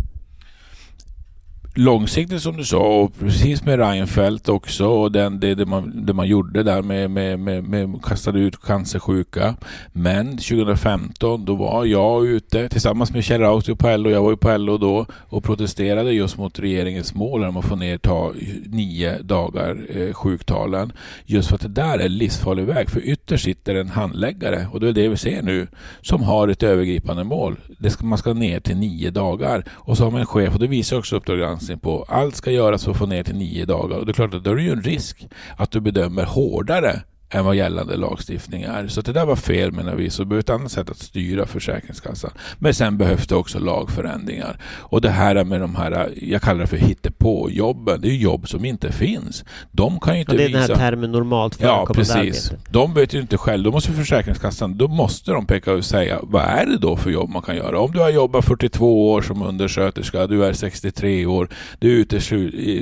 Långsiktigt 1.75 2.41
som 2.41 2.57
du 2.57 2.65
sa 2.65 3.01
och 3.01 3.19
precis 3.19 3.65
med 3.65 3.79
Reinfeldt 3.79 4.49
också 4.49 4.85
och 4.85 5.11
den, 5.11 5.39
det, 5.39 5.55
det, 5.55 5.65
man, 5.65 6.05
det 6.05 6.13
man 6.13 6.27
gjorde 6.27 6.63
där 6.63 6.81
med, 6.81 7.11
med, 7.11 7.39
med, 7.39 7.63
med 7.63 8.03
kastade 8.03 8.39
ut 8.39 8.61
cancersjuka. 8.61 9.55
Men 9.91 10.37
2015 10.37 11.45
då 11.45 11.55
var 11.55 11.85
jag 11.85 12.25
ute 12.25 12.69
tillsammans 12.69 13.11
med 13.11 13.23
Kjell 13.23 13.41
Rautio 13.41 13.75
på 13.75 13.97
LO, 13.97 14.09
jag 14.09 14.23
var 14.23 14.29
ju 14.29 14.37
på 14.37 14.57
LO 14.57 14.77
då 14.77 15.05
och 15.13 15.43
protesterade 15.43 16.11
just 16.11 16.37
mot 16.37 16.59
regeringens 16.59 17.13
mål 17.13 17.43
om 17.43 17.57
att 17.57 17.65
få 17.65 17.75
ner 17.75 17.97
ta 17.97 18.33
nio 18.65 19.21
dagar 19.21 19.77
eh, 19.89 20.13
sjuktalen. 20.13 20.91
Just 21.25 21.49
för 21.49 21.55
att 21.55 21.61
det 21.61 21.67
där 21.67 21.99
är 21.99 22.09
livsfarlig 22.09 22.65
väg 22.65 22.89
för 22.89 23.01
ytterst 23.05 23.43
sitter 23.43 23.75
en 23.75 23.89
handläggare 23.89 24.67
och 24.71 24.79
det 24.79 24.87
är 24.87 24.93
det 24.93 25.07
vi 25.07 25.17
ser 25.17 25.41
nu 25.41 25.67
som 26.01 26.23
har 26.23 26.47
ett 26.47 26.63
övergripande 26.63 27.23
mål. 27.23 27.55
Det 27.79 27.89
ska, 27.89 28.05
man 28.05 28.17
ska 28.17 28.33
ner 28.33 28.59
till 28.59 28.77
nio 28.77 29.11
dagar 29.11 29.63
och 29.69 29.97
så 29.97 30.03
har 30.03 30.11
man 30.11 30.19
en 30.19 30.25
chef 30.25 30.53
och 30.53 30.59
det 30.59 30.67
visar 30.67 30.97
också 30.97 31.15
Uppdrag 31.15 31.39
landsting 31.61 31.79
på. 31.79 32.05
Allt 32.07 32.35
ska 32.35 32.51
göras 32.51 32.83
för 32.83 32.91
att 32.91 32.97
få 32.97 33.05
ner 33.05 33.23
till 33.23 33.35
nio 33.35 33.65
dagar. 33.65 33.97
Och 33.97 34.05
det 34.05 34.11
är 34.11 34.13
klart 34.13 34.33
att 34.33 34.43
då 34.43 34.51
är 34.51 34.55
det 34.55 34.63
ju 34.63 34.71
en 34.71 34.81
risk 34.81 35.27
att 35.57 35.71
du 35.71 35.81
bedömer 35.81 36.25
hårdare 36.25 37.01
än 37.31 37.45
vad 37.45 37.55
gällande 37.55 37.97
lagstiftning 37.97 38.63
är. 38.63 38.87
Så 38.87 39.01
det 39.01 39.13
där 39.13 39.25
var 39.25 39.35
fel 39.35 39.71
menar 39.71 39.95
vi. 39.95 40.09
Så 40.09 40.23
det 40.23 40.29
behövs 40.29 40.43
ett 40.43 40.49
annat 40.49 40.71
sätt 40.71 40.89
att 40.89 40.97
styra 40.97 41.45
Försäkringskassan. 41.45 42.31
Men 42.59 42.73
sen 42.73 42.97
behövs 42.97 43.27
det 43.27 43.35
också 43.35 43.59
lagförändringar. 43.59 44.59
Och 44.63 45.01
det 45.01 45.09
här 45.09 45.43
med 45.43 45.61
de 45.61 45.75
här, 45.75 46.13
jag 46.21 46.41
kallar 46.41 46.61
det 46.61 46.67
för 46.67 46.77
hittepå-jobben. 46.77 48.01
Det 48.01 48.07
är 48.07 48.15
jobb 48.15 48.49
som 48.49 48.65
inte 48.65 48.91
finns. 48.91 49.45
De 49.71 49.99
kan 49.99 50.13
ju 50.13 50.19
inte 50.19 50.31
visa... 50.31 50.43
Det 50.43 50.43
är 50.43 50.47
visa... 50.47 50.73
den 50.73 50.79
här 50.79 50.91
termen 50.91 51.11
normalt 51.11 51.55
förekommande 51.55 51.89
ja, 51.89 51.93
precis. 51.93 52.51
De 52.69 52.93
vet 52.93 53.13
ju 53.13 53.19
inte 53.21 53.37
själv. 53.37 53.63
Då 53.63 53.71
måste 53.71 53.91
Försäkringskassan, 53.91 54.77
då 54.77 54.87
måste 54.87 55.31
de 55.31 55.45
peka 55.45 55.73
och 55.73 55.85
säga 55.85 56.19
vad 56.23 56.43
är 56.43 56.65
det 56.65 56.77
då 56.77 56.97
för 56.97 57.09
jobb 57.09 57.29
man 57.29 57.41
kan 57.41 57.55
göra? 57.55 57.79
Om 57.79 57.91
du 57.91 57.99
har 57.99 58.09
jobbat 58.09 58.45
42 58.45 59.11
år 59.11 59.21
som 59.21 59.41
undersköterska, 59.41 60.27
du 60.27 60.45
är 60.45 60.53
63 60.53 61.25
år, 61.25 61.49
du 61.79 62.01
är 62.01 62.05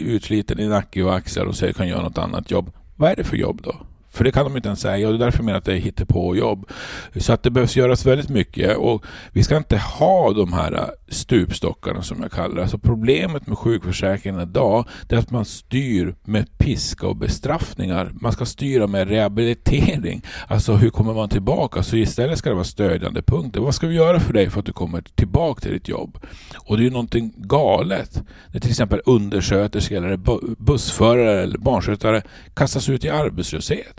utsliten 0.07 0.59
i 0.59 0.67
nacke 0.67 1.03
och 1.03 1.15
axlar 1.15 1.45
och 1.45 1.55
säger 1.55 1.73
kan 1.73 1.87
göra 1.87 2.01
något 2.01 2.17
annat 2.17 2.51
jobb. 2.51 2.71
Vad 2.95 3.11
är 3.11 3.15
det 3.15 3.23
för 3.23 3.37
jobb 3.37 3.61
då? 3.63 3.75
För 4.11 4.23
det 4.23 4.31
kan 4.31 4.45
de 4.45 4.55
inte 4.55 4.67
ens 4.69 4.81
säga 4.81 5.07
och 5.07 5.13
det 5.13 5.17
är 5.17 5.25
därför 5.25 5.39
jag 5.39 5.45
menar 5.45 5.57
att 5.57 5.65
det 5.65 5.73
är 5.73 5.77
hittepåjobb. 5.77 6.69
Så 7.15 7.33
att 7.33 7.43
det 7.43 7.49
behövs 7.49 7.75
göras 7.75 8.05
väldigt 8.05 8.29
mycket 8.29 8.77
och 8.77 9.05
vi 9.31 9.43
ska 9.43 9.57
inte 9.57 9.77
ha 9.77 10.33
de 10.33 10.53
här 10.53 10.73
äh, 10.73 10.85
stupstockarna 11.07 12.01
som 12.01 12.21
jag 12.21 12.31
kallar 12.31 12.55
det. 12.55 12.61
Alltså 12.61 12.77
problemet 12.77 13.47
med 13.47 13.57
sjukförsäkringen 13.57 14.41
idag 14.41 14.85
det 15.07 15.15
är 15.15 15.19
att 15.19 15.31
man 15.31 15.45
styr 15.45 16.15
med 16.23 16.57
piska 16.57 17.07
och 17.07 17.15
bestraffningar. 17.15 18.11
Man 18.21 18.31
ska 18.31 18.45
styra 18.45 18.87
med 18.87 19.09
rehabilitering. 19.09 20.21
Alltså 20.47 20.73
hur 20.73 20.89
kommer 20.89 21.13
man 21.13 21.29
tillbaka? 21.29 21.83
Så 21.83 21.97
istället 21.97 22.37
ska 22.37 22.49
det 22.49 22.55
vara 22.55 22.63
stödjande 22.63 23.21
punkter. 23.21 23.61
Vad 23.61 23.75
ska 23.75 23.87
vi 23.87 23.95
göra 23.95 24.19
för 24.19 24.33
dig 24.33 24.49
för 24.49 24.59
att 24.59 24.65
du 24.65 24.73
kommer 24.73 25.01
tillbaka 25.01 25.61
till 25.61 25.71
ditt 25.71 25.87
jobb? 25.87 26.17
Och 26.57 26.77
det 26.77 26.83
är 26.83 26.85
ju 26.85 26.91
någonting 26.91 27.33
galet. 27.37 28.23
När 28.47 28.59
till 28.59 28.69
exempel 28.69 29.01
undersköterskor 29.05 29.97
eller 29.97 30.17
bussförare 30.63 31.41
eller 31.41 31.57
barnskötare 31.57 32.21
kastas 32.53 32.89
ut 32.89 33.05
i 33.05 33.09
arbetslöshet. 33.09 33.98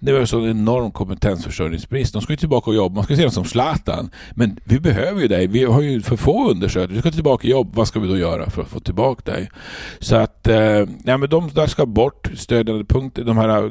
Det 0.00 0.12
var 0.12 0.24
så 0.24 0.40
en 0.40 0.50
enorm 0.50 0.90
kompetensförsörjningsbrist. 0.90 2.12
De 2.12 2.22
ska 2.22 2.32
ju 2.32 2.36
tillbaka 2.36 2.70
och 2.70 2.76
jobba. 2.76 2.94
Man 2.94 3.04
ska 3.04 3.16
se 3.16 3.22
dem 3.22 3.30
som 3.30 3.44
Zlatan. 3.44 4.10
Men 4.34 4.60
vi 4.64 4.80
behöver 4.80 5.20
ju 5.20 5.28
dig. 5.28 5.46
Vi 5.46 5.64
har 5.64 5.80
ju 5.80 6.00
för 6.02 6.16
få 6.16 6.50
undersköterskor. 6.50 6.94
Du 6.94 7.00
ska 7.00 7.10
tillbaka 7.10 7.46
i 7.46 7.50
jobb. 7.50 7.70
Vad 7.74 7.88
ska 7.88 8.00
vi 8.00 8.08
då 8.08 8.18
göra 8.18 8.50
för 8.50 8.62
att 8.62 8.68
få 8.68 8.80
tillbaka 8.80 9.32
dig? 9.32 9.50
Så 9.98 10.16
att, 10.16 10.48
eh, 10.48 10.56
ja 11.04 11.16
men 11.16 11.28
de 11.28 11.50
där 11.54 11.66
ska 11.66 11.86
bort. 11.86 12.30
Stödjande 12.36 12.84
punkter, 12.84 13.24
de 13.24 13.38
här 13.38 13.64
eh, 13.64 13.70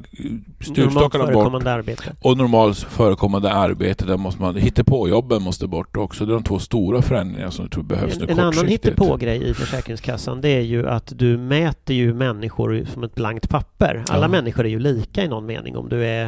stupstockarna 0.62 1.32
bort. 1.32 1.64
Arbete. 1.66 2.16
Och 2.22 2.38
normalt 2.38 2.78
förekommande 2.78 3.52
arbete. 3.52 4.06
Där 4.06 4.18
måste 4.18 4.42
man, 4.42 4.56
hittepåjobben 4.56 5.42
måste 5.42 5.68
bort 5.68 5.98
också. 5.98 6.26
Det 6.26 6.32
är 6.32 6.34
de 6.34 6.44
två 6.44 6.60
stora 6.60 7.02
förändringarna 7.02 7.52
som 7.52 7.66
jag 7.66 7.72
tror 7.72 7.84
behövs 7.84 8.14
en, 8.14 8.26
nu 8.26 8.32
En 8.32 8.40
annan 8.40 8.68
hittepågrej 8.68 9.50
i 9.50 9.54
Försäkringskassan 9.54 10.42
det 10.42 10.50
är 10.50 10.62
ju 10.62 10.90
att 10.90 11.14
du 11.16 11.38
mäter 11.38 11.96
ju 11.96 12.14
människor 12.14 12.86
som 12.94 13.04
ett 13.04 13.16
blankt 13.16 13.50
papper. 13.50 14.04
Alla 14.08 14.24
ja. 14.24 14.28
människor 14.28 14.66
är 14.66 14.70
ju 14.70 14.80
lika 14.80 15.24
i 15.24 15.28
någon 15.28 15.46
mening 15.46 15.78
om 15.78 15.90
du 15.90 16.06
är 16.06 16.19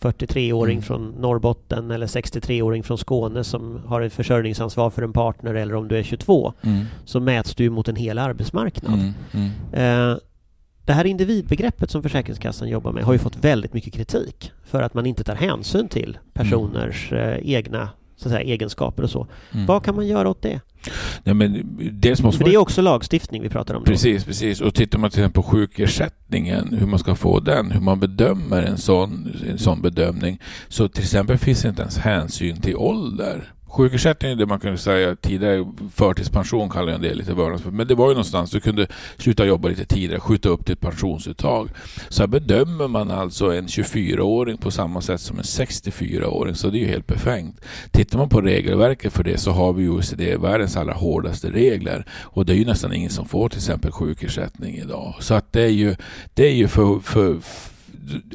43-åring 0.00 0.76
mm. 0.76 0.82
från 0.82 1.14
Norrbotten 1.18 1.90
eller 1.90 2.06
63-åring 2.06 2.82
från 2.82 2.98
Skåne 2.98 3.44
som 3.44 3.80
har 3.86 4.00
ett 4.00 4.12
försörjningsansvar 4.12 4.90
för 4.90 5.02
en 5.02 5.12
partner 5.12 5.54
eller 5.54 5.74
om 5.74 5.88
du 5.88 5.98
är 5.98 6.02
22 6.02 6.52
mm. 6.62 6.84
så 7.04 7.20
mäts 7.20 7.54
du 7.54 7.70
mot 7.70 7.88
en 7.88 7.96
hel 7.96 8.18
arbetsmarknad. 8.18 8.94
Mm. 8.94 9.12
mm. 9.32 10.10
Eh, 10.12 10.18
det 10.84 10.92
här 10.92 11.04
individbegreppet 11.04 11.90
som 11.90 12.02
Försäkringskassan 12.02 12.68
jobbar 12.68 12.92
med 12.92 13.04
har 13.04 13.12
ju 13.12 13.18
fått 13.18 13.36
väldigt 13.36 13.72
mycket 13.72 13.94
kritik 13.94 14.52
för 14.64 14.82
att 14.82 14.94
man 14.94 15.06
inte 15.06 15.24
tar 15.24 15.34
hänsyn 15.34 15.88
till 15.88 16.18
personers 16.32 17.12
mm. 17.12 17.28
eh, 17.28 17.54
egna 17.54 17.88
så 18.22 18.28
att 18.28 18.34
säga, 18.34 18.44
egenskaper 18.44 19.02
och 19.02 19.10
så. 19.10 19.26
Mm. 19.52 19.66
Vad 19.66 19.84
kan 19.84 19.96
man 19.96 20.06
göra 20.06 20.28
åt 20.28 20.42
det? 20.42 20.60
Ja, 21.24 21.34
men 21.34 21.76
dels 21.92 22.22
måste 22.22 22.38
För 22.38 22.44
det 22.44 22.54
är 22.54 22.58
också 22.58 22.82
lagstiftning 22.82 23.42
vi 23.42 23.48
pratar 23.48 23.74
om. 23.74 23.84
Precis, 23.84 24.22
då. 24.22 24.26
precis. 24.26 24.60
Och 24.60 24.74
tittar 24.74 24.98
man 24.98 25.10
till 25.10 25.20
exempel 25.20 25.42
på 25.42 25.48
sjukersättningen, 25.48 26.76
hur 26.78 26.86
man 26.86 26.98
ska 26.98 27.14
få 27.14 27.40
den, 27.40 27.70
hur 27.70 27.80
man 27.80 28.00
bedömer 28.00 28.62
en 28.62 28.78
sån, 28.78 29.36
en 29.50 29.58
sån 29.58 29.82
bedömning. 29.82 30.40
Så 30.68 30.88
till 30.88 31.02
exempel 31.02 31.38
finns 31.38 31.62
det 31.62 31.68
inte 31.68 31.82
ens 31.82 31.98
hänsyn 31.98 32.60
till 32.60 32.76
ålder. 32.76 33.52
Sjukersättning 33.72 34.32
är 34.32 34.36
det 34.36 34.46
man 34.46 34.60
kunde 34.60 34.78
säga 34.78 35.16
tidigare, 35.16 35.66
förtidspension 35.94 36.70
kallar 36.70 36.92
jag 36.92 37.02
det 37.02 37.14
lite 37.14 37.34
vördnadsfullt. 37.34 37.74
Men 37.74 37.86
det 37.86 37.94
var 37.94 38.08
ju 38.08 38.14
någonstans, 38.14 38.50
du 38.50 38.60
kunde 38.60 38.86
sluta 39.16 39.46
jobba 39.46 39.68
lite 39.68 39.84
tidigare, 39.84 40.20
skjuta 40.20 40.48
upp 40.48 40.66
ditt 40.66 40.80
pensionsuttag. 40.80 41.68
Så 42.08 42.22
här 42.22 42.26
bedömer 42.26 42.88
man 42.88 43.10
alltså 43.10 43.54
en 43.54 43.66
24-åring 43.66 44.56
på 44.56 44.70
samma 44.70 45.00
sätt 45.00 45.20
som 45.20 45.36
en 45.36 45.42
64-åring, 45.42 46.54
så 46.54 46.70
det 46.70 46.78
är 46.78 46.80
ju 46.80 46.86
helt 46.86 47.06
befängt. 47.06 47.60
Tittar 47.90 48.18
man 48.18 48.28
på 48.28 48.40
regelverket 48.40 49.12
för 49.12 49.24
det 49.24 49.38
så 49.38 49.50
har 49.50 49.72
vi 49.72 49.88
OECD 49.88 50.36
världens 50.36 50.76
allra 50.76 50.94
hårdaste 50.94 51.50
regler. 51.50 52.06
Och 52.22 52.46
det 52.46 52.52
är 52.52 52.56
ju 52.56 52.64
nästan 52.64 52.92
ingen 52.92 53.10
som 53.10 53.28
får 53.28 53.48
till 53.48 53.58
exempel 53.58 53.92
sjukersättning 53.92 54.76
idag. 54.76 55.14
Så 55.20 55.34
att 55.34 55.52
det 55.52 55.62
är 55.62 55.68
ju, 55.68 55.96
det 56.34 56.46
är 56.46 56.54
ju 56.54 56.68
för, 56.68 57.00
för 57.00 57.36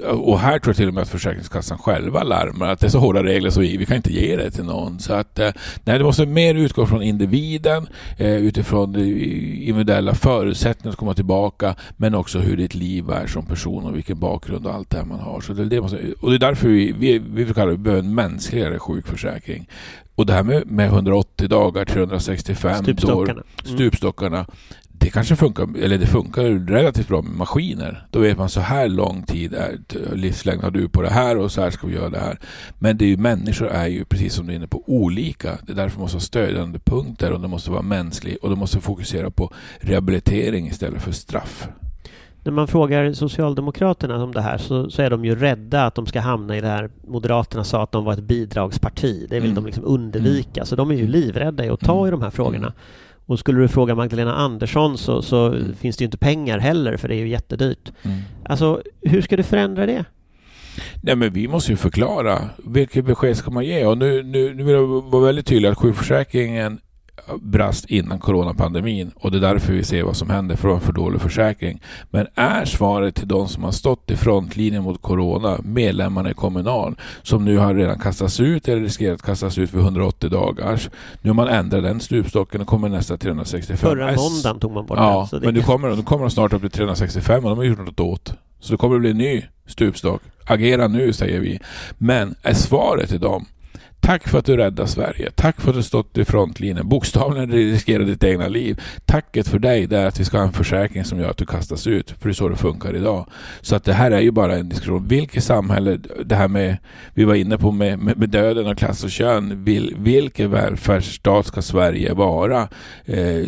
och 0.04 0.40
här 0.40 0.60
tror 0.60 0.70
jag 0.70 0.76
till 0.76 0.88
och 0.88 0.94
med 0.94 1.02
att 1.02 1.10
Försäkringskassan 1.10 1.78
själva 1.78 2.24
larmar 2.24 2.68
att 2.68 2.80
det 2.80 2.88
är 2.88 2.90
så 2.90 3.00
hårda 3.00 3.24
regler 3.24 3.50
så 3.50 3.60
vi, 3.60 3.78
vi 3.78 3.86
kan 3.86 3.98
inte 3.98 4.14
ge 4.14 4.36
det 4.36 4.52
till 4.52 4.64
någon. 4.64 5.00
Så 5.00 5.14
att 5.14 5.40
eh, 5.40 5.50
nej, 5.84 5.98
det 5.98 6.04
måste 6.04 6.26
mer 6.26 6.56
utgå 6.56 6.86
från 6.86 7.02
individen 7.02 7.88
eh, 8.18 8.36
utifrån 8.36 8.96
individuella 8.96 10.16
förutsättningar 10.16 10.92
att 10.92 10.98
komma 10.98 11.14
tillbaka 11.14 11.76
men 11.98 12.16
också 12.16 12.40
hur 12.40 12.58
ditt 12.58 12.76
liv 12.76 13.10
är 13.10 13.28
som 13.28 13.46
person 13.46 13.86
och 13.86 13.96
vilken 13.96 14.20
bakgrund 14.20 14.66
och 14.66 14.74
allt 14.74 14.90
det 14.90 14.98
här 14.98 15.06
man 15.06 15.20
har. 15.20 15.42
Så 15.42 15.54
det, 15.54 15.66
det 15.66 15.82
måste, 15.82 15.98
och 16.20 16.30
det 16.30 16.36
är 16.36 16.40
därför 16.40 16.68
vi, 16.68 16.92
vi, 16.92 17.20
vi 17.20 17.54
kallar 17.54 17.72
det 17.72 17.78
behöver 17.78 18.04
en 18.04 18.16
mänskligare 18.16 18.80
sjukförsäkring. 18.80 19.68
Och 20.18 20.26
det 20.26 20.34
här 20.34 20.44
med, 20.44 20.72
med 20.72 20.86
180 20.86 21.48
dagar, 21.48 21.86
365 21.86 22.84
stupstockarna. 22.84 23.40
år, 23.40 23.46
stupstockarna, 23.64 24.46
det 25.00 25.10
kanske 25.10 25.36
funkar, 25.36 25.68
eller 25.78 25.98
det 25.98 26.08
funkar 26.08 26.44
relativt 26.44 27.08
bra 27.08 27.22
med 27.22 27.38
maskiner. 27.38 28.08
Då 28.12 28.20
vet 28.20 28.38
man 28.38 28.50
så 28.50 28.60
här 28.60 28.88
lång 28.88 29.24
tid 29.24 29.54
är 29.54 29.78
livslängd 30.16 30.64
har 30.64 30.72
du 30.72 30.90
på 30.90 31.02
det 31.02 31.10
här 31.10 31.38
och 31.38 31.52
så 31.52 31.62
här 31.62 31.70
ska 31.70 31.88
vi 31.88 31.94
göra 31.94 32.10
det 32.10 32.20
här. 32.20 32.40
Men 32.80 32.98
det 32.98 33.06
är 33.06 33.10
ju, 33.10 33.18
människor 33.18 33.68
är 33.68 33.88
ju 33.88 34.06
precis 34.06 34.34
som 34.34 34.48
du 34.48 34.54
är 34.54 34.56
inne 34.56 34.68
på 34.68 34.84
olika. 34.86 35.58
Det 35.64 35.72
är 35.72 35.76
därför 35.76 35.98
man 35.98 36.02
måste 36.02 36.16
ha 36.16 36.22
stödjande 36.22 36.80
punkter 36.80 37.32
och 37.32 37.42
det 37.42 37.48
måste 37.48 37.72
vara 37.72 37.82
mänsklig 37.82 38.38
och 38.42 38.50
det 38.50 38.56
måste 38.56 38.80
fokusera 38.80 39.32
på 39.32 39.54
rehabilitering 39.80 40.68
istället 40.68 41.02
för 41.02 41.12
straff. 41.12 41.68
När 42.44 42.52
man 42.52 42.68
frågar 42.68 43.14
Socialdemokraterna 43.14 44.24
om 44.24 44.32
det 44.32 44.42
här 44.42 44.58
så, 44.58 44.90
så, 44.90 45.02
är 45.02 45.10
de 45.10 45.26
ju 45.26 45.36
rädda 45.36 45.86
att 45.86 45.96
de 45.96 46.06
ska 46.06 46.20
hamna 46.20 46.58
i 46.58 46.62
det 46.62 46.68
här 46.68 46.90
Moderaterna 47.08 47.64
sa 47.64 47.84
att 47.84 47.92
de 47.92 48.06
var 48.06 48.14
ett 48.14 48.24
bidragsparti. 48.24 49.28
Det 49.30 49.40
vill 49.40 49.52
mm. 49.52 49.56
de 49.56 49.66
liksom 49.66 49.86
undvika. 49.86 50.60
Mm. 50.62 50.66
Så 50.66 50.76
de 50.76 50.92
är 50.92 50.96
ju 50.96 51.08
livrädda 51.08 51.66
i 51.66 51.70
att 51.70 51.80
ta 51.80 52.08
i 52.08 52.12
de 52.12 52.22
här 52.22 52.30
frågorna. 52.30 52.58
Mm. 52.58 52.74
Och 53.28 53.40
skulle 53.40 53.62
du 53.62 53.68
fråga 53.68 53.96
Magdalena 53.96 54.36
Andersson 54.36 54.98
så, 54.98 55.22
så 55.22 55.48
mm. 55.48 55.76
finns 55.76 55.98
det 55.98 56.02
ju 56.02 56.06
inte 56.06 56.18
pengar 56.18 56.60
heller 56.60 56.98
för 56.98 57.08
det 57.08 57.16
är 57.16 57.20
ju 57.20 57.28
jättedyrt. 57.28 57.92
Mm. 58.04 58.18
Alltså, 58.46 58.82
hur 59.02 59.22
ska 59.22 59.38
du 59.38 59.44
förändra 59.44 59.86
det? 59.86 60.06
Nej 61.02 61.16
men 61.16 61.34
vi 61.34 61.48
måste 61.48 61.72
ju 61.72 61.78
förklara 61.78 62.50
vilket 62.58 63.06
besked 63.06 63.38
ska 63.38 63.52
man 63.52 63.66
ge 63.66 63.86
och 63.86 63.98
nu, 63.98 64.24
nu, 64.24 64.54
nu 64.54 64.64
vill 64.64 64.76
jag 64.76 64.88
vara 64.88 65.26
väldigt 65.26 65.46
tydlig 65.46 65.70
att 65.70 65.78
sjukförsäkringen 65.78 66.80
brast 67.42 67.86
innan 67.86 68.20
coronapandemin 68.20 69.12
och 69.16 69.32
det 69.32 69.38
är 69.38 69.42
därför 69.42 69.74
vi 69.74 69.84
ser 69.84 70.04
vad 70.04 70.18
som 70.18 70.30
händer 70.30 70.56
för 70.56 70.70
en 70.70 70.82
för 70.82 70.94
dålig 70.94 71.22
försäkring. 71.22 71.82
Men 72.10 72.28
är 72.36 72.66
svaret 72.66 73.16
till 73.16 73.28
de 73.28 73.48
som 73.48 73.64
har 73.64 73.72
stått 73.72 74.12
i 74.12 74.16
frontlinjen 74.16 74.84
mot 74.84 75.02
corona, 75.02 75.60
medlemmarna 75.64 76.32
i 76.32 76.34
Kommunal, 76.34 76.96
som 77.24 77.46
nu 77.46 77.58
har 77.58 77.76
redan 77.76 78.00
kastats 78.00 78.40
ut 78.40 78.68
eller 78.68 78.82
riskerat 78.82 79.16
att 79.16 79.22
kastas 79.22 79.58
ut 79.58 79.70
för 79.70 79.80
180 79.80 80.30
dagars. 80.30 80.90
Nu 81.22 81.30
har 81.30 81.36
man 81.36 81.48
ändrat 81.48 81.84
den 81.84 82.00
stupstocken 82.00 82.62
och 82.62 82.68
kommer 82.68 82.90
nästa 82.90 83.18
365. 83.18 83.78
Förra 83.78 84.16
måndagen 84.16 84.60
tog 84.60 84.72
man 84.72 84.86
bort 84.86 84.98
ja, 84.98 85.28
den. 85.32 85.42
men 85.42 85.54
nu 85.54 85.62
kommer, 85.62 85.96
nu 85.96 86.04
kommer 86.04 86.24
de 86.24 86.32
snart 86.32 86.54
upp 86.54 86.62
till 86.62 86.72
365 86.72 87.44
och 87.44 87.50
de 87.50 87.58
har 87.58 87.66
gjort 87.66 87.80
något 87.80 88.00
åt. 88.00 88.34
Så 88.60 88.74
det 88.74 88.78
kommer 88.78 88.96
att 88.96 89.02
bli 89.02 89.12
en 89.12 89.18
ny 89.18 89.46
stupstock. 89.66 90.22
Agera 90.46 90.88
nu, 90.88 91.14
säger 91.14 91.40
vi. 91.40 91.60
Men 91.98 92.36
är 92.42 92.54
svaret 92.54 93.10
till 93.10 93.20
dem 93.20 93.46
Tack 94.00 94.28
för 94.28 94.40
att 94.40 94.46
du 94.46 94.58
räddade 94.58 94.90
Sverige. 94.90 95.32
Tack 95.36 95.62
för 95.62 95.70
att 95.70 95.76
du 95.76 95.84
stått 95.84 96.18
i 96.18 96.26
frontlinjen. 96.26 96.90
Bokstavligen 96.90 97.52
riskerar 97.52 98.04
ditt 98.04 98.24
egna 98.24 98.48
liv. 98.48 98.82
Tacket 99.06 99.48
för 99.48 99.60
dig 99.60 99.84
är 99.84 100.06
att 100.06 100.20
vi 100.20 100.26
ska 100.26 100.38
ha 100.38 100.46
en 100.46 100.54
försäkring 100.54 101.06
som 101.06 101.20
gör 101.20 101.30
att 101.30 101.38
du 101.38 101.46
kastas 101.46 101.88
ut. 101.88 102.12
För 102.12 102.30
det 102.30 102.32
är 102.32 102.34
så 102.34 102.50
det 102.50 102.56
funkar 102.56 102.96
idag. 102.96 103.30
Så 103.62 103.76
att 103.76 103.84
det 103.84 103.94
här 103.94 104.12
är 104.12 104.20
ju 104.20 104.32
bara 104.32 104.58
en 104.58 104.70
diskussion. 104.70 105.08
Vilket 105.08 105.44
samhälle, 105.44 106.00
det 106.26 106.36
här 106.36 106.48
med, 106.48 106.78
vi 107.14 107.24
var 107.24 107.36
inne 107.36 107.58
på 107.58 107.72
med, 107.72 108.00
med, 108.00 108.18
med 108.18 108.30
döden 108.30 108.68
och 108.68 108.78
klass 108.78 109.04
och 109.04 109.12
kön. 109.12 109.64
Vil, 109.64 109.96
vilken 110.00 110.52
välfärdsstat 110.52 111.46
ska 111.46 111.62
Sverige 111.62 112.14
vara? 112.14 112.62
Eh, 113.06 113.46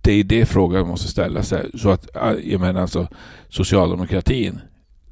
det 0.00 0.12
är 0.12 0.24
det 0.24 0.46
frågan 0.46 0.88
måste 0.88 1.08
ställa 1.08 1.42
sig. 1.42 1.70
Så 1.74 1.90
att, 1.90 2.16
eh, 2.16 2.32
jag 2.44 2.60
menar 2.60 2.80
alltså, 2.80 3.08
socialdemokratin 3.48 4.60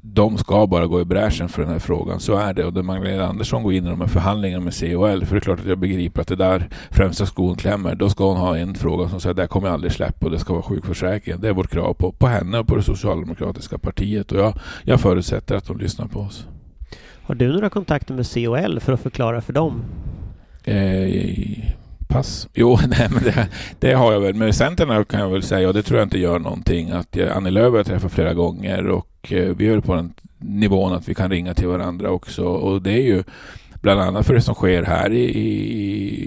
de 0.05 0.37
ska 0.37 0.67
bara 0.67 0.87
gå 0.87 1.01
i 1.01 1.05
bräschen 1.05 1.49
för 1.49 1.61
den 1.61 1.71
här 1.71 1.79
frågan. 1.79 2.19
Så 2.19 2.35
är 2.35 2.53
det. 2.53 2.65
Och 2.65 2.73
när 2.73 2.81
Magdalena 2.81 3.27
Andersson 3.27 3.63
går 3.63 3.73
in 3.73 3.85
i 3.85 3.89
de 3.89 4.01
här 4.01 4.07
förhandlingarna 4.07 4.63
med 4.63 4.79
COL, 4.79 5.25
för 5.25 5.35
det 5.35 5.39
är 5.39 5.39
klart 5.39 5.59
att 5.59 5.65
jag 5.65 5.77
begriper 5.77 6.21
att 6.21 6.27
det 6.27 6.35
där 6.35 6.69
främsta 6.91 7.25
skon 7.25 7.55
klämmer, 7.55 7.95
då 7.95 8.09
ska 8.09 8.27
hon 8.27 8.37
ha 8.37 8.57
en 8.57 8.75
fråga 8.75 9.09
som 9.09 9.19
säger 9.19 9.33
det 9.33 9.47
kommer 9.47 9.67
jag 9.67 9.73
aldrig 9.73 9.93
släppa 9.93 10.25
och 10.25 10.31
det 10.31 10.39
ska 10.39 10.53
vara 10.53 10.63
sjukförsäkringen. 10.63 11.41
Det 11.41 11.49
är 11.49 11.53
vårt 11.53 11.71
krav 11.71 11.93
på, 11.93 12.11
på 12.11 12.27
henne 12.27 12.59
och 12.59 12.67
på 12.67 12.75
det 12.75 12.83
socialdemokratiska 12.83 13.77
partiet 13.77 14.31
och 14.31 14.39
jag, 14.39 14.53
jag 14.83 14.99
förutsätter 14.99 15.55
att 15.55 15.65
de 15.65 15.77
lyssnar 15.77 16.07
på 16.07 16.19
oss. 16.19 16.47
Har 17.23 17.35
du 17.35 17.53
några 17.53 17.69
kontakter 17.69 18.13
med 18.13 18.33
COL 18.33 18.79
för 18.79 18.93
att 18.93 19.01
förklara 19.01 19.41
för 19.41 19.53
dem? 19.53 19.83
Eh, 20.63 21.73
pass. 22.07 22.47
Jo, 22.53 22.77
nej, 22.87 23.09
men 23.13 23.23
det, 23.23 23.47
det, 23.79 23.93
har 23.93 24.13
jag 24.13 24.19
väl. 24.19 24.33
Med 24.33 24.55
Centern 24.55 25.05
kan 25.05 25.19
jag 25.19 25.29
väl 25.29 25.43
säga, 25.43 25.67
och 25.67 25.73
det 25.73 25.83
tror 25.83 25.99
jag 25.99 26.05
inte 26.05 26.19
gör 26.19 26.39
någonting, 26.39 26.91
att 26.91 27.15
jag, 27.15 27.29
Annie 27.29 27.51
Lööf 27.51 27.71
har 27.71 27.77
jag 27.77 27.85
träffat 27.85 28.11
flera 28.11 28.33
gånger 28.33 28.87
och 28.87 29.07
Eh, 29.29 29.55
vi 29.55 29.67
är 29.67 29.71
väl 29.71 29.81
på 29.81 29.95
den 29.95 30.13
nivån 30.37 30.93
att 30.93 31.09
vi 31.09 31.15
kan 31.15 31.31
ringa 31.31 31.53
till 31.53 31.67
varandra 31.67 32.09
också. 32.11 32.45
Och 32.45 32.81
det 32.81 32.91
är 32.91 33.01
ju 33.03 33.23
bland 33.83 34.01
annat 34.01 34.25
för 34.25 34.33
det 34.33 34.41
som 34.41 34.55
sker 34.55 34.83
här 34.83 35.13
i, 35.13 35.23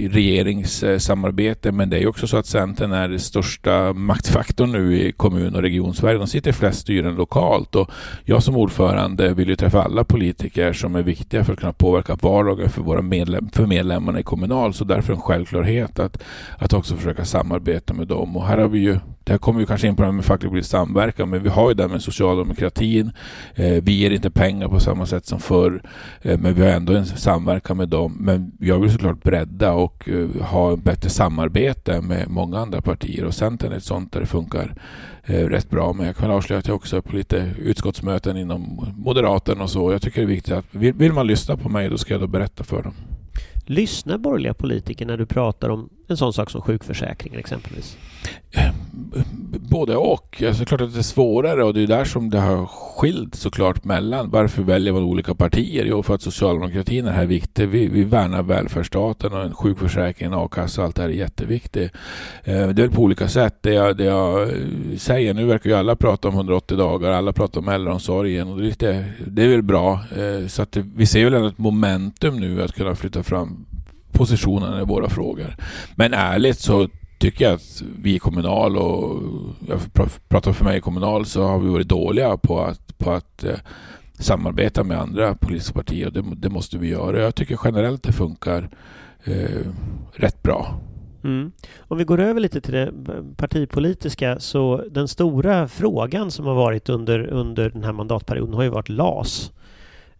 i 0.04 0.08
regeringssamarbete. 0.08 1.72
Men 1.72 1.90
det 1.90 2.02
är 2.02 2.08
också 2.08 2.26
så 2.26 2.36
att 2.36 2.46
Centern 2.46 2.92
är 2.92 3.08
den 3.08 3.20
största 3.20 3.92
maktfaktorn 3.92 4.72
nu 4.72 5.00
i 5.00 5.12
kommun 5.12 5.54
och 5.54 5.62
region-Sverige. 5.62 6.18
De 6.18 6.26
sitter 6.26 6.50
i 6.50 6.52
flest 6.52 6.80
styren 6.80 7.14
lokalt 7.14 7.74
och 7.74 7.90
jag 8.24 8.42
som 8.42 8.56
ordförande 8.56 9.34
vill 9.34 9.48
ju 9.48 9.56
träffa 9.56 9.82
alla 9.82 10.04
politiker 10.04 10.72
som 10.72 10.96
är 10.96 11.02
viktiga 11.02 11.44
för 11.44 11.52
att 11.52 11.58
kunna 11.58 11.72
påverka 11.72 12.14
vardagen 12.14 12.70
för 12.70 12.82
våra 12.82 13.02
medlem, 13.02 13.48
för 13.52 13.66
medlemmarna 13.66 14.20
i 14.20 14.22
Kommunal. 14.22 14.74
Så 14.74 14.84
därför 14.84 15.12
en 15.12 15.20
självklarhet 15.20 15.98
att, 15.98 16.22
att 16.58 16.72
också 16.72 16.96
försöka 16.96 17.24
samarbeta 17.24 17.94
med 17.94 18.08
dem. 18.08 18.36
Och 18.36 18.46
här 18.46 18.58
har 18.58 18.68
vi 18.68 18.78
ju 18.78 18.98
det 19.24 19.32
här 19.32 19.38
kommer 19.38 19.60
vi 19.60 19.66
kanske 19.66 19.88
in 19.88 19.96
på 19.96 20.02
det 20.02 20.06
här 20.06 20.12
med 20.12 20.24
facklig 20.24 20.50
politisk 20.50 20.70
samverkan, 20.70 21.30
men 21.30 21.42
vi 21.42 21.48
har 21.48 21.68
ju 21.68 21.74
det 21.74 21.88
med 21.88 22.02
socialdemokratin. 22.02 23.12
Eh, 23.54 23.82
vi 23.82 23.92
ger 23.92 24.10
inte 24.10 24.30
pengar 24.30 24.68
på 24.68 24.80
samma 24.80 25.06
sätt 25.06 25.26
som 25.26 25.40
förr, 25.40 25.82
eh, 26.22 26.38
men 26.38 26.54
vi 26.54 26.62
har 26.62 26.68
ändå 26.68 26.92
en 26.92 27.06
samverkan 27.06 27.45
med 27.74 27.88
dem. 27.88 28.16
Men 28.20 28.52
jag 28.60 28.78
vill 28.80 28.92
såklart 28.92 29.22
bredda 29.22 29.72
och 29.72 30.08
eh, 30.08 30.42
ha 30.42 30.72
ett 30.72 30.84
bättre 30.84 31.10
samarbete 31.10 32.00
med 32.00 32.28
många 32.28 32.58
andra 32.58 32.82
partier 32.82 33.24
och 33.24 33.34
Centern 33.34 33.72
är 33.72 33.76
ett 33.76 33.84
sånt 33.84 34.12
där 34.12 34.20
det 34.20 34.26
funkar 34.26 34.74
eh, 35.24 35.46
rätt 35.48 35.70
bra. 35.70 35.92
Men 35.92 36.06
jag 36.06 36.16
kan 36.16 36.30
avslöja 36.30 36.58
att 36.58 36.66
jag 36.66 36.76
också 36.76 36.96
är 36.96 37.00
på 37.00 37.16
lite 37.16 37.54
utskottsmöten 37.58 38.36
inom 38.36 38.86
Moderaterna 38.96 39.62
och 39.62 39.70
så. 39.70 39.92
Jag 39.92 40.02
tycker 40.02 40.20
det 40.20 40.24
är 40.24 40.34
viktigt 40.34 40.54
att 40.54 40.64
vill, 40.70 40.94
vill 40.94 41.12
man 41.12 41.26
lyssna 41.26 41.56
på 41.56 41.68
mig, 41.68 41.88
då 41.88 41.98
ska 41.98 42.14
jag 42.14 42.20
då 42.20 42.26
berätta 42.26 42.64
för 42.64 42.82
dem. 42.82 42.94
Lyssnar 43.68 44.18
borgerliga 44.18 44.54
politiker 44.54 45.06
när 45.06 45.16
du 45.16 45.26
pratar 45.26 45.68
om 45.68 45.88
en 46.08 46.16
sån 46.16 46.32
sak 46.32 46.50
som 46.50 46.60
sjukförsäkringen 46.62 47.40
exempelvis? 47.40 47.96
Ehm, 48.52 48.74
både 49.70 49.96
och. 49.96 50.42
Alltså, 50.46 50.64
klart 50.64 50.80
att 50.80 50.92
det 50.92 51.00
är 51.00 51.02
svårare 51.02 51.64
och 51.64 51.74
det 51.74 51.82
är 51.82 51.86
där 51.86 52.04
som 52.04 52.30
det 52.30 52.40
har 52.40 52.66
skilt 52.66 53.34
såklart 53.34 53.84
mellan. 53.84 54.30
Varför 54.30 54.62
väljer 54.62 54.92
man 54.92 55.02
olika 55.02 55.34
partier? 55.34 55.84
Jo, 55.84 56.02
för 56.02 56.14
att 56.14 56.22
socialdemokratin 56.22 57.06
är 57.06 57.12
här 57.12 57.26
viktig. 57.26 57.68
Vi, 57.68 57.88
vi 57.88 58.04
värnar 58.04 58.42
välfärdsstaten 58.42 59.32
och 59.32 59.42
en 59.42 59.54
sjukförsäkring, 59.54 60.26
en 60.26 60.34
a-kassa 60.34 60.80
och 60.80 60.86
allt 60.86 60.96
det 60.96 61.02
här 61.02 61.08
är 61.08 61.14
jätteviktigt. 61.14 61.92
Ehm, 62.44 62.74
det 62.74 62.82
är 62.82 62.86
väl 62.86 62.96
på 62.96 63.02
olika 63.02 63.28
sätt. 63.28 63.58
Det 63.60 63.72
jag, 63.72 63.96
det 63.96 64.04
jag 64.04 64.50
säger, 64.96 65.34
nu 65.34 65.46
verkar 65.46 65.70
ju 65.70 65.76
alla 65.76 65.96
prata 65.96 66.28
om 66.28 66.34
180 66.34 66.76
dagar, 66.76 67.10
alla 67.10 67.32
pratar 67.32 67.60
om 67.60 67.68
äldreomsorgen 67.68 68.48
och 68.48 68.56
det 68.58 68.62
är, 68.62 68.68
lite, 68.68 69.04
det 69.26 69.42
är 69.42 69.48
väl 69.48 69.62
bra. 69.62 70.00
Ehm, 70.16 70.48
så 70.48 70.62
att 70.62 70.72
det, 70.72 70.84
vi 70.96 71.06
ser 71.06 71.24
väl 71.24 71.34
ändå 71.34 71.48
ett 71.48 71.58
momentum 71.58 72.40
nu 72.40 72.62
att 72.62 72.72
kunna 72.72 72.94
flytta 72.94 73.22
fram 73.22 73.66
positionerna 74.12 74.80
i 74.80 74.84
våra 74.84 75.08
frågor. 75.08 75.56
Men 75.94 76.14
ärligt 76.14 76.58
så 76.58 76.88
tycker 77.18 77.44
jag 77.44 77.54
att 77.54 77.82
vi 78.02 78.14
i 78.14 78.18
Kommunal 78.18 78.76
och 78.76 79.22
jag 79.68 79.80
pratar 80.28 80.52
för 80.52 80.64
mig 80.64 80.78
i 80.78 80.80
Kommunal 80.80 81.26
så 81.26 81.42
har 81.42 81.58
vi 81.58 81.68
varit 81.68 81.88
dåliga 81.88 82.36
på 82.36 82.60
att, 82.60 82.98
på 82.98 83.12
att 83.12 83.44
eh, 83.44 83.58
samarbeta 84.18 84.84
med 84.84 85.00
andra 85.00 85.34
politiska 85.34 85.74
partier. 85.74 86.10
Det, 86.10 86.24
det, 86.36 86.48
måste 86.48 86.78
vi 86.78 86.88
göra. 86.88 87.20
Jag 87.20 87.34
tycker 87.34 87.58
generellt 87.64 88.02
det 88.02 88.12
funkar 88.12 88.68
eh, 89.24 89.66
rätt 90.12 90.42
bra. 90.42 90.80
Mm. 91.24 91.52
Om 91.78 91.98
vi 91.98 92.04
går 92.04 92.20
över 92.20 92.40
lite 92.40 92.60
till 92.60 92.74
det 92.74 92.92
partipolitiska 93.36 94.40
så 94.40 94.84
den 94.90 95.08
stora 95.08 95.68
frågan 95.68 96.30
som 96.30 96.46
har 96.46 96.54
varit 96.54 96.88
under, 96.88 97.26
under 97.26 97.70
den 97.70 97.84
här 97.84 97.92
mandatperioden 97.92 98.54
har 98.54 98.62
ju 98.62 98.68
varit 98.68 98.88
LAS. 98.88 99.52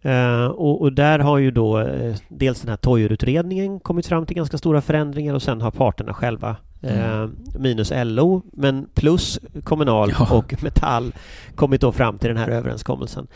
Uh, 0.05 0.45
och, 0.45 0.81
och, 0.81 0.93
där 0.93 1.19
har 1.19 1.37
ju 1.37 1.51
då 1.51 1.79
uh, 1.79 2.15
dels 2.29 2.61
den 2.61 2.69
här 2.69 2.77
Toijerutredningen 2.77 3.79
kommit 3.79 4.07
fram 4.07 4.25
till 4.25 4.35
ganska 4.35 4.57
stora 4.57 4.81
förändringar 4.81 5.33
och 5.33 5.41
sen 5.41 5.61
har 5.61 5.71
parterna 5.71 6.13
själva 6.13 6.55
Mm. 6.81 7.23
Eh, 7.23 7.29
minus 7.59 7.91
LO, 7.95 8.41
men 8.53 8.87
plus 8.93 9.39
Kommunal 9.63 10.13
ja. 10.19 10.37
och 10.37 10.63
Metall 10.63 11.13
kommit 11.55 11.81
då 11.81 11.91
fram 11.91 12.17
till 12.17 12.27
den 12.27 12.37
här 12.37 12.49
överenskommelsen. 12.49 13.27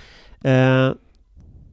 Eh, 0.44 0.92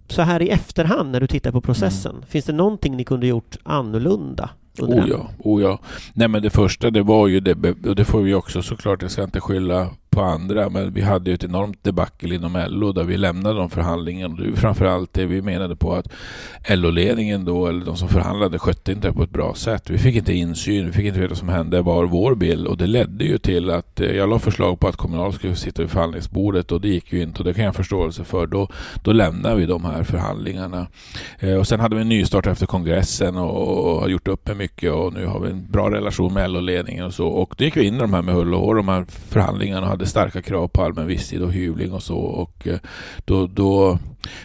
så 0.08 0.22
här 0.22 0.42
i 0.42 0.48
efterhand 0.48 1.10
när 1.12 1.20
du 1.20 1.26
tittar 1.26 1.52
på 1.52 1.60
processen, 1.60 2.12
mm. 2.12 2.26
finns 2.26 2.44
det 2.44 2.52
någonting 2.52 2.96
ni 2.96 3.04
kunde 3.04 3.26
gjort 3.26 3.56
annorlunda? 3.62 4.50
Oh 4.78 5.08
ja, 5.08 5.30
oh 5.38 5.62
ja. 5.62 5.78
Nej 6.12 6.28
men 6.28 6.42
det 6.42 6.50
första 6.50 6.90
det 6.90 7.02
var 7.02 7.28
ju 7.28 7.40
det, 7.40 7.86
och 7.88 7.96
det 7.96 8.04
får 8.04 8.22
vi 8.22 8.34
också 8.34 8.62
såklart, 8.62 9.02
jag 9.02 9.10
ska 9.10 9.24
inte 9.24 9.40
skylla 9.40 9.90
på 10.18 10.24
andra, 10.24 10.68
men 10.68 10.92
vi 10.92 11.00
hade 11.00 11.30
ju 11.30 11.34
ett 11.34 11.44
enormt 11.44 11.84
debacle 11.84 12.34
inom 12.34 12.64
LO 12.68 12.92
där 12.92 13.04
vi 13.04 13.16
lämnade 13.16 13.58
de 13.58 13.70
förhandlingarna. 13.70 14.36
Det 14.36 14.50
var 14.50 14.56
framförallt 14.56 15.12
det 15.12 15.26
vi 15.26 15.42
menade 15.42 15.76
på 15.76 15.94
att 15.94 16.12
LO-ledningen 16.68 17.44
då, 17.44 17.66
eller 17.66 17.84
de 17.84 17.96
som 17.96 18.08
förhandlade, 18.08 18.58
skötte 18.58 18.92
inte 18.92 19.08
det 19.08 19.14
på 19.14 19.22
ett 19.22 19.30
bra 19.30 19.54
sätt. 19.54 19.90
Vi 19.90 19.98
fick 19.98 20.16
inte 20.16 20.32
insyn, 20.32 20.86
vi 20.86 20.92
fick 20.92 21.06
inte 21.06 21.20
veta 21.20 21.28
vad 21.28 21.38
som 21.38 21.48
hände, 21.48 21.82
var 21.82 22.04
vår 22.04 22.34
bild 22.34 22.66
och 22.66 22.76
det 22.76 22.86
ledde 22.86 23.24
ju 23.24 23.38
till 23.38 23.70
att 23.70 24.00
eh, 24.00 24.06
jag 24.06 24.28
la 24.28 24.38
förslag 24.38 24.80
på 24.80 24.88
att 24.88 24.96
Kommunal 24.96 25.32
skulle 25.32 25.54
sitta 25.54 25.82
vid 25.82 25.90
förhandlingsbordet 25.90 26.72
och 26.72 26.80
det 26.80 26.88
gick 26.88 27.12
ju 27.12 27.22
inte 27.22 27.38
och 27.38 27.44
det 27.44 27.54
kan 27.54 27.64
jag 27.64 27.70
ha 27.70 27.76
förståelse 27.76 28.24
för. 28.24 28.46
Då, 28.46 28.68
då 29.04 29.12
lämnade 29.12 29.56
vi 29.56 29.66
de 29.66 29.84
här 29.84 30.02
förhandlingarna. 30.02 30.86
Eh, 31.38 31.54
och 31.54 31.66
sen 31.66 31.80
hade 31.80 31.96
vi 31.96 32.02
en 32.02 32.08
nystart 32.08 32.46
efter 32.46 32.66
kongressen 32.66 33.36
och, 33.36 33.92
och 33.92 34.00
har 34.00 34.08
gjort 34.08 34.28
upp 34.28 34.48
med 34.48 34.56
mycket 34.56 34.92
och 34.92 35.12
nu 35.12 35.26
har 35.26 35.40
vi 35.40 35.50
en 35.50 35.70
bra 35.70 35.90
relation 35.90 36.34
med 36.34 36.50
LO-ledningen 36.50 37.04
och 37.04 37.14
så. 37.14 37.26
Och 37.26 37.54
då 37.58 37.64
gick 37.64 37.76
vi 37.76 37.86
in 37.86 37.94
i 37.94 37.98
de 37.98 38.14
här 38.14 38.22
med 38.22 38.34
hull 38.34 38.54
och 38.54 38.60
hår, 38.60 38.74
de 38.74 38.88
här 38.88 39.04
förhandlingarna 39.08 39.82
och 39.82 39.88
hade 39.88 40.06
starka 40.08 40.42
krav 40.42 40.68
på 40.68 40.82
allmän 40.82 41.06
visstid 41.06 41.42
och 41.42 41.52
hyvling 41.52 41.92
och 41.92 42.02
så. 42.02 42.18
Och 42.18 42.66
eh, 42.66 42.78
då, 43.24 43.46
då 43.46 43.98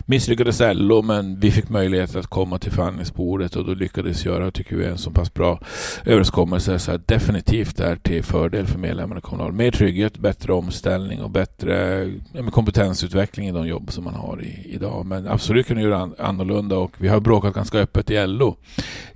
misslyckades 0.06 0.62
LO 0.74 1.02
men 1.02 1.40
vi 1.40 1.52
fick 1.52 1.70
möjlighet 1.70 2.16
att 2.16 2.28
komma 2.28 2.60
till 2.60 2.72
förhandlingsbordet 2.72 3.56
och 3.56 3.66
då 3.66 3.74
lyckades 3.74 4.26
göra, 4.26 4.52
tycker 4.52 4.76
vi, 4.76 4.86
en 4.86 4.98
så 4.98 5.12
pass 5.12 5.34
bra 5.34 5.60
överenskommelse 6.06 6.80
så 6.80 6.92
att 6.92 7.08
definitivt 7.08 7.80
är 7.80 7.96
till 7.96 8.24
fördel 8.24 8.68
för 8.68 8.80
medlemmarna 8.80 9.20
i 9.20 9.22
Kommunal. 9.22 9.52
Mer 9.52 9.72
trygghet, 9.72 10.18
bättre 10.18 10.54
omställning 10.54 11.22
och 11.22 11.30
bättre 11.30 12.10
kompetensutveckling 12.52 13.48
i 13.48 13.52
de 13.52 13.68
jobb 13.68 13.92
som 13.92 14.04
man 14.04 14.16
har 14.16 14.42
i, 14.42 14.74
idag. 14.74 15.06
Men 15.06 15.28
absolut 15.28 15.68
kunde 15.68 15.84
göra 15.84 16.10
annorlunda 16.20 16.78
och 16.78 16.92
vi 16.98 17.08
har 17.08 17.20
bråkat 17.20 17.54
ganska 17.54 17.78
öppet 17.78 18.10
i 18.12 18.28
LO. 18.28 18.56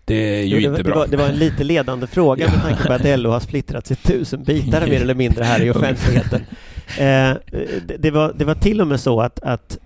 Det 0.05 0.39
är 0.39 0.43
ju 0.43 0.55
jo, 0.55 0.59
det, 0.59 0.65
inte 0.65 0.83
bra. 0.83 0.93
Det 0.93 0.99
var, 0.99 1.07
det 1.07 1.17
var, 1.17 1.27
en 1.27 1.35
lite 1.35 1.63
ledande 1.63 2.07
fråga 2.11 2.47
med 2.47 2.61
tanke 2.61 2.83
på 2.87 2.93
att 2.93 3.19
LO 3.19 3.29
har 3.29 3.39
splittrats 3.39 3.91
i 3.91 3.95
tusen 3.95 4.43
bitar 4.43 4.81
mer 4.87 5.01
eller 5.01 5.15
mindre 5.15 5.43
här 5.43 5.63
i 5.63 5.69
offentligheten. 5.71 6.41
Eh, 6.97 7.33
det, 7.99 8.11
var, 8.11 8.33
det 8.37 8.45
var 8.45 8.55
till 8.55 8.81
och 8.81 8.87
med 8.87 8.99
så 8.99 9.21
att, 9.21 9.39
att 9.39 9.77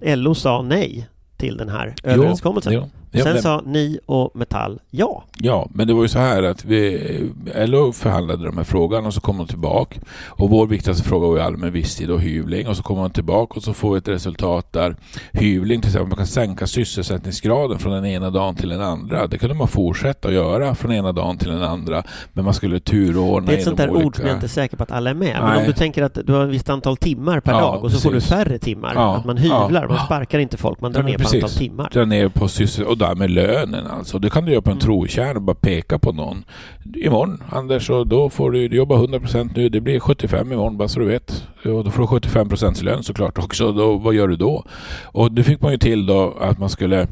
LO 0.00 0.34
sa 0.34 0.62
nej 0.62 1.08
till 1.36 1.56
den 1.56 1.68
här 1.68 1.94
överenskommelsen. 2.02 2.72
Jo, 2.72 2.88
Ja, 3.10 3.24
Sen 3.24 3.32
men, 3.32 3.42
sa 3.42 3.62
ni 3.66 3.98
och 4.06 4.30
Metall 4.34 4.80
ja. 4.90 5.24
Ja, 5.38 5.68
men 5.70 5.86
det 5.86 5.94
var 5.94 6.02
ju 6.02 6.08
så 6.08 6.18
här 6.18 6.42
att 6.42 6.64
vi, 6.64 7.30
LO 7.54 7.92
förhandlade 7.92 8.44
de 8.44 8.56
här 8.56 8.64
frågan 8.64 9.06
och 9.06 9.14
så 9.14 9.20
kom 9.20 9.38
de 9.38 9.46
tillbaka. 9.46 10.00
Och 10.26 10.50
vår 10.50 10.66
viktigaste 10.66 11.04
fråga 11.04 11.26
var 11.26 11.36
ju 11.36 11.42
allmän 11.42 11.72
visstid 11.72 12.10
och 12.10 12.20
hyvling. 12.20 12.68
Och 12.68 12.76
så 12.76 12.82
kommer 12.82 13.00
man 13.00 13.10
tillbaka 13.10 13.54
och 13.56 13.62
så 13.62 13.74
får 13.74 13.92
vi 13.92 13.98
ett 13.98 14.08
resultat 14.08 14.72
där 14.72 14.96
hyvling 15.32 15.80
till 15.80 15.88
exempel, 15.88 16.08
man 16.08 16.16
kan 16.16 16.26
sänka 16.26 16.66
sysselsättningsgraden 16.66 17.78
från 17.78 17.92
den 17.92 18.06
ena 18.06 18.30
dagen 18.30 18.56
till 18.56 18.68
den 18.68 18.80
andra. 18.80 19.26
Det 19.26 19.38
kunde 19.38 19.54
man 19.54 19.68
fortsätta 19.68 20.28
att 20.28 20.34
göra 20.34 20.74
från 20.74 20.92
ena 20.92 21.12
dagen 21.12 21.38
till 21.38 21.48
den 21.48 21.62
andra. 21.62 22.02
Men 22.32 22.44
man 22.44 22.54
skulle 22.54 22.80
turordna 22.80 23.46
Det 23.46 23.54
är 23.54 23.58
ett 23.58 23.64
sånt 23.64 23.76
där 23.76 23.90
olika... 23.90 24.06
ord 24.06 24.16
som 24.16 24.26
jag 24.26 24.36
inte 24.36 24.46
är 24.46 24.48
säker 24.48 24.76
på 24.76 24.82
att 24.82 24.92
alla 24.92 25.10
är 25.10 25.14
med. 25.14 25.36
Men 25.42 25.58
om 25.58 25.64
du 25.64 25.72
tänker 25.72 26.02
att 26.02 26.18
du 26.24 26.32
har 26.32 26.44
ett 26.44 26.50
visst 26.50 26.70
antal 26.70 26.96
timmar 26.96 27.40
per 27.40 27.52
ja, 27.52 27.60
dag 27.60 27.84
och 27.84 27.90
så 27.90 27.96
precis. 27.96 28.02
får 28.02 28.12
du 28.12 28.20
färre 28.20 28.58
timmar. 28.58 28.92
Ja, 28.94 29.16
att 29.16 29.24
man 29.24 29.36
hyvlar, 29.36 29.82
ja, 29.82 29.88
man 29.88 30.04
sparkar 30.06 30.38
inte 30.38 30.56
folk, 30.56 30.80
man 30.80 30.92
drar 30.92 31.02
ner 31.02 31.18
på 31.18 31.28
antal 31.28 31.50
timmar. 31.50 31.90
Drar 31.92 32.06
ner 32.06 32.28
på 32.28 32.48
sysselsättning 32.48 32.97
och 33.02 33.08
därmed 33.08 33.30
lönen 33.30 33.86
alltså. 33.86 34.18
Det 34.18 34.30
kan 34.30 34.44
du 34.44 34.52
göra 34.52 34.62
på 34.62 34.70
en 34.70 34.76
mm. 34.76 34.86
trotjänare 34.86 35.36
och 35.36 35.42
bara 35.42 35.54
peka 35.54 35.98
på 35.98 36.12
någon. 36.12 36.44
Imorgon 36.94 37.42
Anders, 37.50 37.90
och 37.90 38.06
då 38.06 38.30
får 38.30 38.50
du 38.50 38.66
jobba 38.66 38.96
100% 38.96 39.50
nu. 39.54 39.68
Det 39.68 39.80
blir 39.80 40.00
75 40.00 40.52
imorgon 40.52 40.76
bara 40.76 40.88
så 40.88 41.00
du 41.00 41.06
vet. 41.06 41.46
Och 41.64 41.84
då 41.84 41.90
får 41.90 42.20
du 42.20 42.28
75% 42.28 42.84
lön 42.84 43.02
såklart 43.02 43.38
också. 43.38 43.72
Då, 43.72 43.96
vad 43.96 44.14
gör 44.14 44.28
du 44.28 44.36
då? 44.36 44.64
Och 45.04 45.32
det 45.32 45.44
fick 45.44 45.60
man 45.60 45.72
ju 45.72 45.78
till 45.78 46.06
då 46.06 46.36
att 46.40 46.58
man 46.58 46.68
skulle 46.68 47.06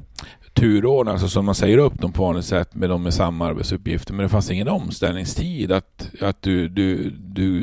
turordna, 0.57 1.13
alltså 1.13 1.29
som 1.29 1.45
man 1.45 1.55
säger 1.55 1.79
upp 1.79 1.99
dem 1.99 2.13
på 2.13 2.23
vanligt 2.23 2.45
sätt 2.45 2.75
med 2.75 2.89
de 2.89 3.03
med 3.03 3.15
samma 3.15 3.47
arbetsuppgifter. 3.47 4.15
Men 4.15 4.23
det 4.23 4.29
fanns 4.29 4.51
ingen 4.51 4.69
omställningstid. 4.69 5.73
Att, 5.73 6.11
att 6.21 6.43
du, 6.43 6.69
du, 6.69 7.11
du, 7.11 7.61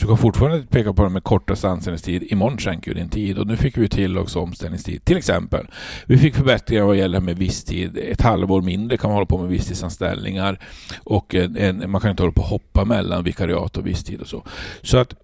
du 0.00 0.06
kan 0.06 0.18
fortfarande 0.18 0.66
peka 0.66 0.92
på 0.92 1.02
dem 1.02 1.12
med 1.12 1.24
kortaste 1.24 1.68
anställningstid. 1.68 2.22
Imorgon 2.22 2.58
skänker 2.58 2.94
du 2.94 3.00
din 3.00 3.08
tid. 3.08 3.38
Och 3.38 3.46
nu 3.46 3.56
fick 3.56 3.76
vi 3.76 3.88
till 3.88 4.18
också 4.18 4.40
omställningstid. 4.40 5.04
Till 5.04 5.16
exempel, 5.16 5.66
vi 6.06 6.18
fick 6.18 6.34
förbättringar 6.34 6.84
vad 6.84 6.96
gäller 6.96 7.20
med 7.20 7.38
visstid. 7.38 7.98
Ett 7.98 8.20
halvår 8.20 8.62
mindre 8.62 8.96
kan 8.96 9.10
man 9.10 9.14
hålla 9.14 9.26
på 9.26 9.38
med 9.38 9.48
visstidsanställningar. 9.48 10.58
Och 11.04 11.34
en, 11.34 11.56
en, 11.56 11.90
man 11.90 12.00
kan 12.00 12.10
inte 12.10 12.22
hålla 12.22 12.32
på 12.32 12.42
och 12.42 12.48
hoppa 12.48 12.84
mellan 12.84 13.24
vikariat 13.24 13.76
och 13.76 13.86
visstid 13.86 14.20
och 14.20 14.28
så. 14.28 14.44
Så 14.82 14.98
att 14.98 15.14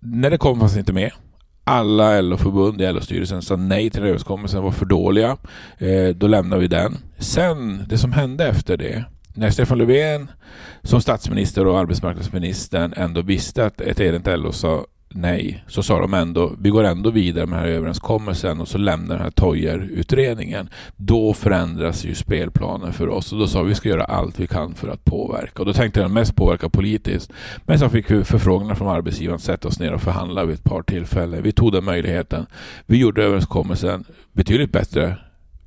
när 0.00 0.30
det 0.30 0.38
kom 0.38 0.60
fanns 0.60 0.72
det 0.74 0.80
inte 0.80 0.92
med 0.92 1.10
alla 1.64 2.20
LO-förbund 2.20 2.80
i 2.80 2.92
LO-styrelsen 2.92 3.42
sa 3.42 3.56
nej 3.56 3.90
till 3.90 4.02
överenskommelsen, 4.02 4.62
var 4.62 4.70
för 4.70 4.86
dåliga. 4.86 5.36
Eh, 5.78 6.08
då 6.14 6.26
lämnade 6.26 6.60
vi 6.62 6.68
den. 6.68 6.96
Sen, 7.18 7.84
det 7.88 7.98
som 7.98 8.12
hände 8.12 8.48
efter 8.48 8.76
det, 8.76 9.04
när 9.34 9.50
Stefan 9.50 9.78
Löfven 9.78 10.30
som 10.82 11.00
statsminister 11.00 11.66
och 11.66 11.78
arbetsmarknadsministern 11.78 12.94
ändå 12.96 13.22
visste 13.22 13.66
att 13.66 13.80
ett 13.80 14.00
enigt 14.00 14.26
LO 14.26 14.52
sa 14.52 14.84
nej, 15.14 15.64
så 15.68 15.82
sa 15.82 16.00
de 16.00 16.14
ändå, 16.14 16.52
vi 16.58 16.70
går 16.70 16.84
ändå 16.84 17.10
vidare 17.10 17.46
med 17.46 17.58
den 17.58 17.64
här 17.64 17.72
överenskommelsen 17.72 18.60
och 18.60 18.68
så 18.68 18.78
lämnar 18.78 19.14
den 19.14 19.24
här 19.24 19.30
Toijer-utredningen. 19.30 20.68
Då 20.96 21.34
förändras 21.34 22.04
ju 22.04 22.14
spelplanen 22.14 22.92
för 22.92 23.08
oss 23.08 23.32
och 23.32 23.38
då 23.38 23.46
sa 23.46 23.62
vi, 23.62 23.68
vi 23.68 23.74
ska 23.74 23.88
göra 23.88 24.04
allt 24.04 24.40
vi 24.40 24.46
kan 24.46 24.74
för 24.74 24.88
att 24.88 25.04
påverka. 25.04 25.62
Och 25.62 25.66
då 25.66 25.72
tänkte 25.72 26.00
jag 26.00 26.10
mest 26.10 26.36
påverka 26.36 26.68
politiskt. 26.68 27.32
Men 27.64 27.78
så 27.78 27.88
fick 27.88 28.10
vi 28.10 28.24
förfrågningar 28.24 28.74
från 28.74 28.88
arbetsgivaren 28.88 29.36
att 29.36 29.42
sätta 29.42 29.68
oss 29.68 29.80
ner 29.80 29.92
och 29.92 30.02
förhandla 30.02 30.44
vid 30.44 30.54
ett 30.54 30.64
par 30.64 30.82
tillfällen. 30.82 31.42
Vi 31.42 31.52
tog 31.52 31.72
den 31.72 31.84
möjligheten. 31.84 32.46
Vi 32.86 32.96
gjorde 32.96 33.24
överenskommelsen 33.24 34.04
betydligt 34.32 34.72
bättre, 34.72 35.16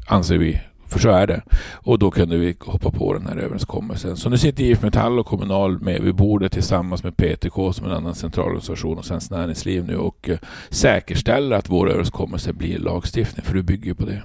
anser 0.08 0.38
vi, 0.38 0.62
för 0.90 1.00
så 1.00 1.10
är 1.10 1.28
det. 1.28 1.42
Och 1.74 2.00
då 2.00 2.12
kunde 2.12 2.38
vi 2.38 2.56
hoppa 2.60 2.92
på 2.92 3.14
den 3.14 3.28
här 3.28 3.38
överenskommelsen. 3.38 4.18
Så 4.18 4.30
nu 4.30 4.38
sitter 4.38 4.64
IF 4.64 4.82
Metall 4.82 5.20
och 5.20 5.26
Kommunal 5.26 5.80
med 5.80 6.02
vid 6.02 6.16
bordet 6.16 6.52
tillsammans 6.52 7.04
med 7.04 7.18
PTK 7.18 7.74
som 7.74 7.86
en 7.86 7.92
annan 7.92 8.16
centralorganisation 8.16 8.98
och 8.98 9.06
Svenskt 9.06 9.32
Näringsliv 9.32 9.86
nu 9.86 9.98
och 9.98 10.30
eh, 10.30 10.38
säkerställer 10.70 11.56
att 11.56 11.70
vår 11.70 11.90
överenskommelse 11.90 12.54
blir 12.54 12.80
lagstiftning, 12.80 13.46
för 13.46 13.54
det 13.56 13.64
bygger 13.64 13.94
på 13.94 14.06
det. 14.06 14.24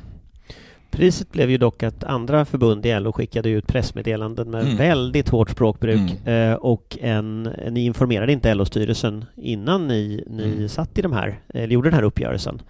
Priset 0.93 1.33
blev 1.33 1.51
ju 1.51 1.59
dock 1.59 1.83
att 1.83 2.05
andra 2.05 2.45
förbund 2.45 2.87
i 2.87 3.01
LO 3.01 3.13
skickade 3.13 3.49
ut 3.49 3.67
pressmeddelanden 3.67 4.51
med 4.51 4.63
mm. 4.63 4.77
väldigt 4.77 5.29
hårt 5.29 5.51
språkbruk 5.51 6.17
mm. 6.27 6.51
eh, 6.51 6.55
och 6.55 6.99
en, 7.01 7.43
ni 7.71 7.85
informerade 7.85 8.33
inte 8.33 8.55
LO-styrelsen 8.55 9.25
innan 9.37 9.89
ni, 9.89 10.25
ni 10.31 10.45
mm. 10.45 10.69
satt 10.69 10.99
i 10.99 11.03
de 11.03 11.13
här, 11.13 11.41
eller 11.49 11.75
gjorde 11.75 11.91
den 11.91 11.95
här 11.95 12.03
uppgörelsen. 12.03 12.63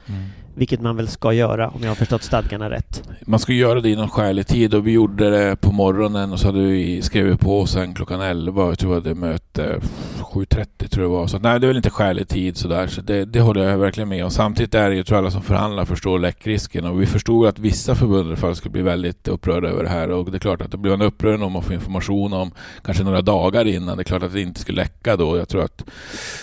Vilket 0.55 0.81
man 0.81 0.97
väl 0.97 1.09
ska 1.09 1.33
göra 1.33 1.69
om 1.69 1.83
jag 1.83 1.91
har 1.91 1.95
förstått 1.95 2.23
stadgarna 2.23 2.71
rätt. 2.71 3.03
Man 3.27 3.41
ska 3.41 3.53
göra 3.53 3.81
det 3.81 3.91
inom 3.91 4.09
skälig 4.09 4.47
tid 4.47 4.75
och 4.75 4.87
vi 4.87 4.91
gjorde 4.91 5.31
det 5.31 5.57
på 5.57 5.73
morgonen 5.73 6.33
och 6.33 6.41
så 6.41 6.47
hade 6.47 6.61
vi 6.61 7.03
skrivit 7.03 7.41
på 7.41 7.67
sen 7.67 7.95
klockan 7.95 8.21
11. 8.21 8.67
Jag 8.67 8.79
tror 8.79 8.91
vi 8.91 8.95
hade 8.95 9.15
möte 9.15 9.81
7.30 10.19 10.89
tror 10.89 11.05
jag 11.05 11.13
det 11.13 11.17
var. 11.17 11.27
Så 11.27 11.39
nej, 11.39 11.61
det 11.61 11.67
är 11.67 11.69
väl 11.69 11.77
inte 11.77 11.91
skälig 11.91 12.29
tid 12.29 12.57
sådär. 12.57 12.87
Så 12.87 13.01
det, 13.01 13.25
det 13.25 13.41
håller 13.41 13.65
jag 13.65 13.79
verkligen 13.79 14.09
med 14.09 14.25
om. 14.25 14.31
Samtidigt 14.31 14.75
är 14.75 14.91
det 14.91 14.97
ju, 14.97 15.03
tror 15.03 15.19
alla 15.19 15.31
som 15.31 15.43
förhandlar 15.43 15.85
förstår 15.85 16.19
läckrisken 16.19 16.85
och 16.85 17.03
vi 17.03 17.07
förstod 17.07 17.47
att 17.47 17.59
vissa 17.59 17.95
förbund 17.95 18.27
i 18.27 18.29
alla 18.29 18.37
fall 18.37 18.57
skulle 18.57 18.73
bli 18.73 18.83
väldigt 18.83 19.29
upprörda 19.29 19.69
över 19.69 19.83
det 19.83 19.91
här 19.91 20.11
och 20.11 20.31
det 20.31 20.37
är 20.37 20.41
klart 20.41 20.63
att 20.63 20.71
då 20.71 20.79
blir 20.79 20.91
man 20.91 21.03
upprörd 21.03 21.43
om 21.43 21.53
man 21.53 21.63
får 21.63 21.75
information 21.75 22.33
om 22.33 22.51
kanske 22.85 23.05
några 23.05 23.23
dagar 23.23 23.65
innan. 23.65 23.97
Det 23.97 24.03
är 24.03 24.05
klart 24.05 24.23
att 24.23 24.33
det 24.33 24.41
inte 24.41 24.61
skulle 24.61 24.83
läcka 24.83 25.17
då. 25.17 25.37
Jag 25.37 25.49
tror 25.49 25.65
att 25.65 25.85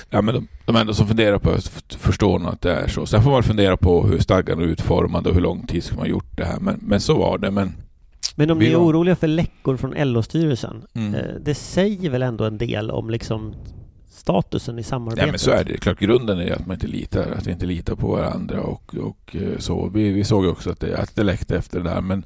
ja, 0.10 0.22
men 0.22 0.36
de, 0.36 0.48
de 0.74 0.76
enda 0.76 0.94
som 0.94 1.08
funderar 1.08 1.40
på 1.40 1.52
det 1.52 1.98
förstår 1.98 2.40
nog 2.40 2.50
att 2.50 2.62
det 2.62 2.72
är 2.72 2.88
så. 2.88 3.06
Sen 3.06 3.24
får 3.24 3.32
man 3.32 3.44
fundera 3.44 3.78
på 3.78 4.08
hur 4.08 4.20
stadgan 4.20 4.62
är 4.62 4.66
utformad 4.66 5.28
och 5.28 5.34
hur 5.34 5.42
lång 5.42 5.68
tid 5.68 5.84
ska 5.84 5.96
man 5.96 6.10
gjort 6.10 6.38
det 6.38 6.46
här. 6.46 6.60
Men, 6.60 6.80
men 6.82 7.02
så 7.02 7.18
var 7.18 7.38
det. 7.38 7.52
Men, 7.52 7.74
men 8.36 8.52
om 8.52 8.60
ni 8.60 8.66
är 8.66 8.82
oroliga 8.82 9.16
för 9.16 9.28
läckor 9.28 9.78
från 9.78 9.94
LO-styrelsen, 9.98 10.86
mm. 10.94 11.16
Eh, 11.16 11.36
det 11.42 11.56
säger 11.56 12.10
väl 12.10 12.22
ändå 12.22 12.44
en 12.44 12.58
del 12.58 12.92
om 12.92 13.10
liksom 13.10 13.54
statusen 14.10 14.80
i 14.80 14.84
samarbetet? 14.84 15.26
Ja, 15.26 15.32
men 15.32 15.40
så 15.40 15.52
är 15.52 15.64
det. 15.64 15.78
Klart, 15.78 16.00
grunden 16.00 16.40
är 16.40 16.52
att 16.52 16.68
man 16.68 16.76
inte 16.76 16.88
litar, 16.88 17.32
att 17.38 17.48
vi 17.48 17.52
inte 17.52 17.66
litar 17.66 17.96
på 17.96 18.08
varandra 18.08 18.62
och, 18.62 18.96
och 18.96 19.36
eh, 19.36 19.58
så. 19.58 19.90
Vi, 19.94 20.12
vi 20.12 20.24
såg 20.24 20.46
också 20.46 20.70
att 20.70 20.80
det, 20.80 20.98
att 20.98 21.16
det 21.16 21.24
läckte 21.24 21.58
efter 21.58 21.80
det 21.80 21.90
där. 21.90 22.02
Men 22.02 22.24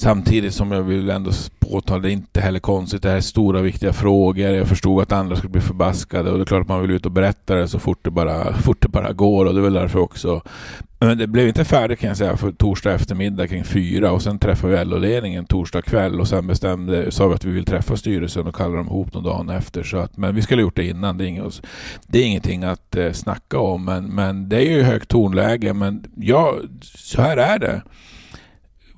Samtidigt 0.00 0.54
som 0.54 0.72
jag 0.72 0.82
vill 0.82 1.10
ändå 1.10 1.30
påtala, 1.58 2.02
det 2.02 2.10
är 2.10 2.12
inte 2.12 2.40
heller 2.40 2.58
konstigt. 2.58 3.02
Det 3.02 3.08
här 3.08 3.16
är 3.16 3.20
stora 3.20 3.60
viktiga 3.60 3.92
frågor. 3.92 4.50
Jag 4.50 4.68
förstod 4.68 5.02
att 5.02 5.12
andra 5.12 5.36
skulle 5.36 5.50
bli 5.50 5.60
förbaskade 5.60 6.30
och 6.30 6.38
det 6.38 6.42
är 6.42 6.46
klart 6.46 6.60
att 6.60 6.68
man 6.68 6.80
vill 6.82 6.90
ut 6.90 7.06
och 7.06 7.12
berätta 7.12 7.54
det 7.54 7.68
så 7.68 7.78
fort 7.78 7.98
det 8.02 8.10
bara, 8.10 8.52
fort 8.62 8.82
det 8.82 8.88
bara 8.88 9.12
går 9.12 9.46
och 9.46 9.54
det 9.54 9.60
är 9.60 9.62
väl 9.62 9.72
därför 9.72 9.98
också. 9.98 10.42
Men 11.00 11.18
det 11.18 11.26
blev 11.26 11.48
inte 11.48 11.64
färdigt 11.64 11.98
kan 11.98 12.08
jag 12.08 12.16
säga 12.16 12.36
för 12.36 12.52
torsdag 12.52 12.92
eftermiddag 12.92 13.48
kring 13.48 13.64
fyra 13.64 14.12
och 14.12 14.22
sen 14.22 14.38
träffade 14.38 14.78
vi 14.78 14.84
LO-ledningen 14.84 15.44
torsdag 15.46 15.82
kväll 15.82 16.20
och 16.20 16.28
sen 16.28 16.46
bestämde, 16.46 17.10
sa 17.10 17.28
vi 17.28 17.34
att 17.34 17.44
vi 17.44 17.50
vill 17.50 17.64
träffa 17.64 17.96
styrelsen 17.96 18.46
och 18.46 18.54
kalla 18.54 18.76
dem 18.76 18.86
ihop 18.86 19.14
någon 19.14 19.24
dagen 19.24 19.48
efter. 19.48 19.82
Så 19.82 19.96
att, 19.96 20.16
men 20.16 20.34
vi 20.34 20.42
skulle 20.42 20.62
ha 20.62 20.66
gjort 20.66 20.76
det 20.76 20.86
innan. 20.86 21.18
Det 21.18 21.24
är, 21.24 21.28
inget, 21.28 21.62
det 22.06 22.18
är 22.18 22.26
ingenting 22.26 22.64
att 22.64 22.96
eh, 22.96 23.12
snacka 23.12 23.58
om 23.58 23.84
men, 23.84 24.04
men 24.04 24.48
det 24.48 24.56
är 24.56 24.76
ju 24.76 24.82
högt 24.82 25.08
tonläge 25.08 25.72
men 25.72 26.04
ja, 26.16 26.54
så 26.82 27.22
här 27.22 27.36
är 27.36 27.58
det. 27.58 27.82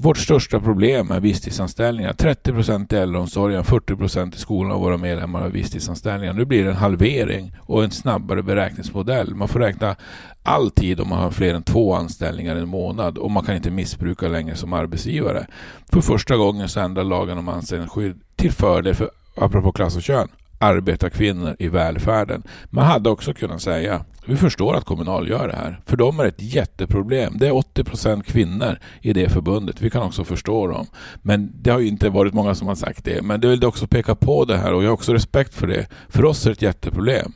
Vårt 0.02 0.18
största 0.18 0.60
problem 0.60 1.10
är 1.10 1.20
visstidsanställningar. 1.20 2.12
30 2.12 2.52
procent 2.52 2.92
i 2.92 2.96
äldreomsorgen, 2.96 3.64
40 3.64 3.96
procent 3.96 4.34
i 4.34 4.38
skolan 4.38 4.72
av 4.72 4.80
våra 4.80 4.96
medlemmar 4.96 5.40
har 5.40 5.48
visstidsanställningar. 5.48 6.32
Nu 6.32 6.44
blir 6.44 6.64
det 6.64 6.70
en 6.70 6.76
halvering 6.76 7.56
och 7.60 7.84
en 7.84 7.90
snabbare 7.90 8.42
beräkningsmodell. 8.42 9.34
Man 9.34 9.48
får 9.48 9.60
räkna 9.60 9.96
all 10.42 10.70
tid 10.70 11.00
om 11.00 11.08
man 11.08 11.18
har 11.18 11.30
fler 11.30 11.54
än 11.54 11.62
två 11.62 11.94
anställningar 11.94 12.56
en 12.56 12.68
månad 12.68 13.18
och 13.18 13.30
man 13.30 13.44
kan 13.44 13.56
inte 13.56 13.70
missbruka 13.70 14.28
längre 14.28 14.56
som 14.56 14.72
arbetsgivare. 14.72 15.46
För 15.92 16.00
första 16.00 16.36
gången 16.36 16.68
så 16.68 16.80
ändrar 16.80 17.04
lagen 17.04 17.38
om 17.38 17.48
anställningsskydd 17.48 18.20
till 18.36 18.52
fördel 18.52 18.94
för, 18.94 19.10
apropå 19.36 19.72
klass 19.72 19.96
och 19.96 20.02
kön, 20.02 20.28
arbetarkvinnor 20.62 21.56
i 21.58 21.68
välfärden. 21.68 22.42
Man 22.70 22.86
hade 22.86 23.10
också 23.10 23.34
kunnat 23.34 23.62
säga, 23.62 24.04
vi 24.26 24.36
förstår 24.36 24.74
att 24.74 24.84
Kommunal 24.84 25.28
gör 25.28 25.48
det 25.48 25.56
här, 25.56 25.80
för 25.86 25.96
de 25.96 26.20
är 26.20 26.24
ett 26.24 26.42
jätteproblem. 26.42 27.38
Det 27.38 27.46
är 27.46 27.54
80 27.54 27.84
procent 27.84 28.26
kvinnor 28.26 28.78
i 29.00 29.12
det 29.12 29.28
förbundet. 29.28 29.80
Vi 29.80 29.90
kan 29.90 30.02
också 30.02 30.24
förstå 30.24 30.66
dem. 30.66 30.86
Men 31.22 31.52
det 31.62 31.70
har 31.70 31.78
ju 31.78 31.88
inte 31.88 32.08
varit 32.08 32.34
många 32.34 32.54
som 32.54 32.68
har 32.68 32.74
sagt 32.74 33.04
det. 33.04 33.22
Men 33.22 33.40
det 33.40 33.48
vill 33.48 33.64
också 33.64 33.86
peka 33.86 34.14
på 34.14 34.44
det 34.44 34.56
här 34.56 34.74
och 34.74 34.82
jag 34.82 34.88
har 34.88 34.94
också 34.94 35.12
respekt 35.12 35.54
för 35.54 35.66
det. 35.66 35.86
För 36.08 36.24
oss 36.24 36.46
är 36.46 36.50
det 36.50 36.52
ett 36.52 36.62
jätteproblem. 36.62 37.32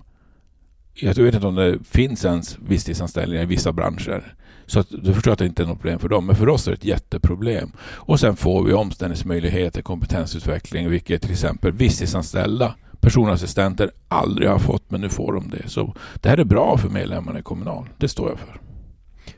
Jag 0.95 1.15
vet 1.15 1.35
inte 1.35 1.47
om 1.47 1.55
det 1.55 1.79
finns 1.91 2.25
ens 2.25 2.59
visstidsanställningar 2.59 3.43
i 3.43 3.47
vissa 3.47 3.73
branscher. 3.73 4.35
Så 4.67 4.81
att, 4.81 4.87
du 4.91 5.15
förstår 5.15 5.33
att 5.33 5.39
det 5.39 5.47
inte 5.47 5.63
är 5.63 5.67
något 5.67 5.81
problem 5.81 5.99
för 5.99 6.09
dem. 6.09 6.27
Men 6.27 6.37
för 6.37 6.49
oss 6.49 6.67
är 6.67 6.71
det 6.71 6.77
ett 6.77 6.85
jätteproblem. 6.85 7.73
Och 7.81 8.21
sen 8.21 8.37
får 8.37 8.65
vi 8.65 8.73
omställningsmöjligheter, 8.73 9.83
kompetensutveckling, 9.83 10.91
vilket 10.91 11.23
till 11.23 11.31
exempel 11.31 11.73
visstidsanställda 11.73 12.75
personassistenter 13.01 13.91
aldrig 14.09 14.49
har 14.49 14.59
fått, 14.59 14.91
men 14.91 15.01
nu 15.01 15.09
får 15.09 15.33
de 15.33 15.51
det. 15.51 15.69
Så 15.69 15.95
det 16.15 16.29
här 16.29 16.39
är 16.39 16.45
bra 16.45 16.79
för 16.79 16.89
medlemmarna 16.89 17.39
i 17.39 17.43
Kommunal. 17.43 17.89
Det 17.99 18.09
står 18.09 18.29
jag 18.29 18.39
för. 18.39 18.61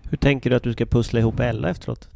Hur 0.02 0.18
tänker 0.18 0.50
du 0.50 0.56
att 0.56 0.62
du 0.62 0.72
ska 0.72 0.86
pussla 0.86 1.20
ihop 1.20 1.40
Ella 1.40 1.70
efteråt? 1.70 2.09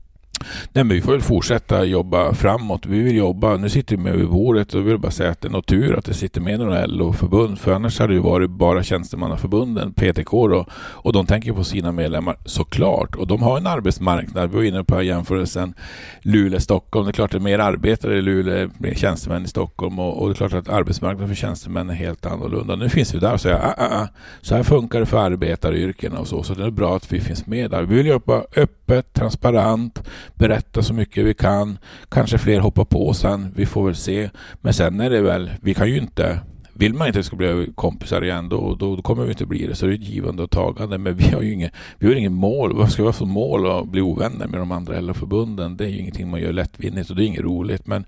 Nej, 0.72 0.84
men 0.84 0.88
vi 0.88 1.00
får 1.00 1.12
väl 1.12 1.20
fortsätta 1.20 1.84
jobba 1.84 2.34
framåt. 2.34 2.86
Vi 2.86 3.02
vill 3.02 3.16
jobba. 3.16 3.56
Nu 3.56 3.68
sitter 3.68 3.96
vi 3.96 4.02
med 4.02 4.16
vid 4.16 4.28
bordet 4.28 4.74
och 4.74 4.88
vill 4.88 4.98
bara 4.98 5.12
säga 5.12 5.30
att 5.30 5.40
det 5.40 5.48
är 5.48 5.52
något 5.52 5.66
tur 5.66 5.98
att 5.98 6.04
det 6.04 6.14
sitter 6.14 6.40
med 6.40 6.60
några 6.60 6.86
LO-förbund. 6.86 7.58
För 7.58 7.72
annars 7.72 7.98
hade 7.98 8.12
det 8.12 8.16
ju 8.16 8.22
varit 8.22 8.50
bara 8.50 8.82
tjänstemannaförbunden, 8.82 9.92
PTK 9.92 10.48
då. 10.48 10.66
Och 10.74 11.12
de 11.12 11.26
tänker 11.26 11.52
på 11.52 11.64
sina 11.64 11.92
medlemmar 11.92 12.36
såklart. 12.44 13.16
Och 13.16 13.26
de 13.26 13.42
har 13.42 13.56
en 13.56 13.66
arbetsmarknad. 13.66 14.50
Vi 14.50 14.56
var 14.56 14.62
inne 14.62 14.84
på 14.84 15.02
jämförelsen 15.02 15.74
Luleå-Stockholm. 16.22 17.06
Det 17.06 17.10
är 17.10 17.12
klart 17.12 17.24
att 17.24 17.30
det 17.30 17.38
är 17.38 17.56
mer 17.56 17.58
arbetare 17.58 18.18
i 18.18 18.22
Luleå, 18.22 18.70
mer 18.78 18.94
tjänstemän 18.94 19.44
i 19.44 19.48
Stockholm. 19.48 19.98
Och, 19.98 20.22
och, 20.22 20.28
det 20.28 20.32
är 20.32 20.34
klart 20.34 20.52
att 20.52 20.68
arbetsmarknaden 20.68 21.28
för 21.28 21.34
tjänstemän 21.34 21.90
är 21.90 21.94
helt 21.94 22.26
annorlunda. 22.26 22.76
Nu 22.76 22.88
finns 22.88 23.14
vi 23.14 23.18
där 23.18 23.32
och 23.32 23.40
säger 23.40 23.56
ah, 23.56 23.74
ah, 23.78 24.02
ah. 24.02 24.08
så 24.40 24.54
här 24.54 24.62
funkar 24.62 25.00
det 25.00 25.06
för 25.06 25.18
arbetaryrkena 25.18 26.18
och 26.18 26.28
så. 26.28 26.42
Så 26.42 26.54
det 26.54 26.64
är 26.64 26.70
bra 26.70 26.96
att 26.96 27.12
vi 27.12 27.20
finns 27.20 27.46
med 27.46 27.70
där. 27.70 27.82
Vi 27.82 27.94
vill 27.94 28.06
jobba 28.06 28.42
öppet, 28.56 29.12
transparent, 29.12 30.02
berätta 30.42 30.82
så 30.82 30.94
mycket 30.94 31.24
vi 31.24 31.34
kan. 31.34 31.78
Kanske 32.08 32.38
fler 32.38 32.60
hoppar 32.60 32.84
på 32.84 33.14
sen, 33.14 33.52
vi 33.56 33.66
får 33.66 33.86
väl 33.86 33.96
se. 33.96 34.30
Men 34.60 34.74
sen 34.74 35.00
är 35.00 35.10
det 35.10 35.20
väl, 35.20 35.50
vi 35.60 35.74
kan 35.74 35.88
ju 35.88 35.98
inte 35.98 36.40
vill 36.74 36.94
man 36.94 37.06
inte 37.06 37.18
att 37.18 37.24
vi 37.24 37.26
ska 37.26 37.36
bli 37.36 37.72
kompisar 37.74 38.24
igen 38.24 38.48
då, 38.48 38.74
då, 38.74 38.96
då 38.96 39.02
kommer 39.02 39.24
vi 39.24 39.30
inte 39.30 39.46
bli 39.46 39.66
det. 39.66 39.74
Så 39.74 39.86
det 39.86 39.92
är 39.92 39.94
ett 39.94 40.08
givande 40.08 40.42
och 40.42 40.50
tagande. 40.50 40.98
Men 40.98 41.16
vi 41.16 41.28
har 41.28 41.42
ju 41.42 41.52
inget, 41.52 41.72
vi 41.98 42.06
har 42.06 42.14
inget 42.14 42.32
mål. 42.32 42.76
Vad 42.76 42.92
ska 42.92 43.02
vi 43.02 43.08
ha 43.08 43.12
för 43.12 43.26
mål 43.26 43.70
att 43.70 43.88
bli 43.88 44.00
ovänner 44.00 44.46
med 44.46 44.60
de 44.60 44.72
andra 44.72 45.00
LO-förbunden? 45.00 45.76
Det 45.76 45.84
är 45.84 45.88
ju 45.88 45.98
ingenting 45.98 46.30
man 46.30 46.40
gör 46.40 46.52
lättvindigt 46.52 47.10
och 47.10 47.16
det 47.16 47.24
är 47.24 47.26
inget 47.26 47.40
roligt. 47.40 47.86
Men, 47.86 48.04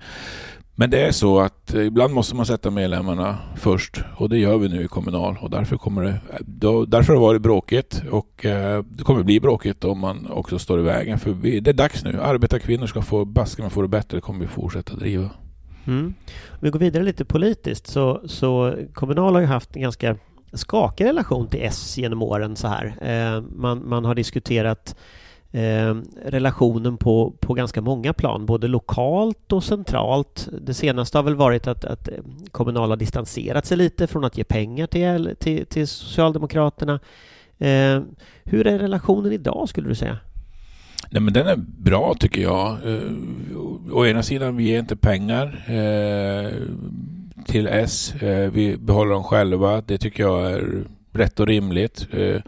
men 0.75 0.91
det 0.91 1.01
är 1.01 1.13
så 1.13 1.41
att 1.41 1.75
eh, 1.75 1.87
ibland 1.87 2.15
måste 2.15 2.37
man 2.37 2.47
sätta 2.47 2.71
medlemmarna 2.71 3.39
först 3.57 4.01
och 4.17 4.29
det 4.29 4.39
gör 4.39 4.59
vi 4.59 4.69
nu 4.69 4.85
i 4.85 4.89
Kommunal 4.89 5.39
och 5.41 5.51
därför 5.51 5.77
kommer 5.77 6.03
det 6.03 6.21
då, 6.41 6.85
därför 6.85 7.13
har 7.13 7.21
det 7.21 7.27
varit 7.27 7.43
bråkigt 7.43 8.03
och 8.11 8.45
eh, 8.45 8.85
det 8.89 9.05
kommer 9.05 9.23
bli 9.23 9.41
bråkigt 9.41 9.85
om 9.85 9.99
man 9.99 10.31
också 10.31 10.59
står 10.59 10.81
i 10.81 10.83
vägen 10.83 11.19
för 11.19 11.31
vi, 11.31 11.61
det 11.61 11.71
är 11.71 11.75
dags 11.75 12.05
nu. 12.05 12.21
Arbetarkvinnor 12.21 12.87
ska 12.87 13.03
få 13.03 13.25
baskarna 13.25 13.71
få 13.71 13.83
det 13.83 13.89
bättre, 13.89 14.17
det 14.17 14.23
kommer 14.23 14.41
vi 14.41 14.47
fortsätta 14.47 14.97
driva. 14.97 15.31
Mm. 15.87 16.15
Om 16.51 16.59
vi 16.61 16.71
går 16.71 16.79
vidare 16.79 17.03
lite 17.03 17.25
politiskt 17.25 17.87
så, 17.87 18.21
så 18.27 18.75
Kommunal 18.93 19.35
har 19.35 19.41
ju 19.41 19.47
haft 19.47 19.77
en 19.77 19.83
ganska 19.83 20.17
skakig 20.53 21.05
relation 21.05 21.49
till 21.49 21.63
S 21.63 21.99
genom 21.99 22.23
åren 22.23 22.57
så 22.57 22.69
här. 22.69 22.97
Eh, 23.01 23.43
man, 23.57 23.89
man 23.89 24.05
har 24.05 24.15
diskuterat 24.15 24.97
eh, 25.55 25.95
relationen 26.25 26.97
på, 26.97 27.35
på 27.41 27.55
ganska 27.55 27.81
många 27.81 28.13
plan, 28.13 28.47
både 28.47 28.69
lokalt 28.69 29.53
och 29.53 29.65
centralt. 29.65 30.49
Det 30.61 30.75
senaste 30.75 31.19
har 31.19 31.23
väl 31.23 31.35
varit 31.35 31.67
att, 31.67 31.85
att 31.85 32.09
eh, 32.09 32.15
Kommunal 32.51 32.91
har 32.91 32.97
distanserat 32.97 33.67
sig 33.67 33.77
lite 33.77 34.07
från 34.07 34.25
att 34.25 34.39
ge 34.39 34.45
pengar 34.45 34.87
till, 34.87 35.35
till, 35.39 35.67
till 35.67 35.89
Socialdemokraterna. 35.89 37.01
Eh, 37.59 38.01
hur 38.45 38.67
är 38.67 38.79
relationen 38.79 39.33
idag 39.33 39.69
skulle 39.69 39.89
du 39.89 39.95
säga? 39.95 40.19
Nej, 41.11 41.23
men 41.23 41.33
den 41.33 41.47
är 41.47 41.57
bra 41.79 42.15
tycker 42.21 42.43
jag. 42.43 42.71
Eh, 42.87 43.03
å 43.93 44.07
ena 44.07 44.23
sidan, 44.23 44.57
vi 44.57 44.65
ger 44.65 44.79
inte 44.79 44.97
pengar 44.97 45.65
eh, 45.67 46.53
till 47.47 47.67
S. 47.67 48.15
Eh, 48.15 48.51
vi 48.51 48.77
behåller 48.77 49.13
dem 49.13 49.25
själva. 49.25 49.81
Det 49.81 49.99
tycker 49.99 50.23
jag 50.23 50.53
är 50.53 50.85
rätt 51.13 51.41
och 51.41 51.47
rimligt. 51.47 52.07
Eh, 52.13 52.41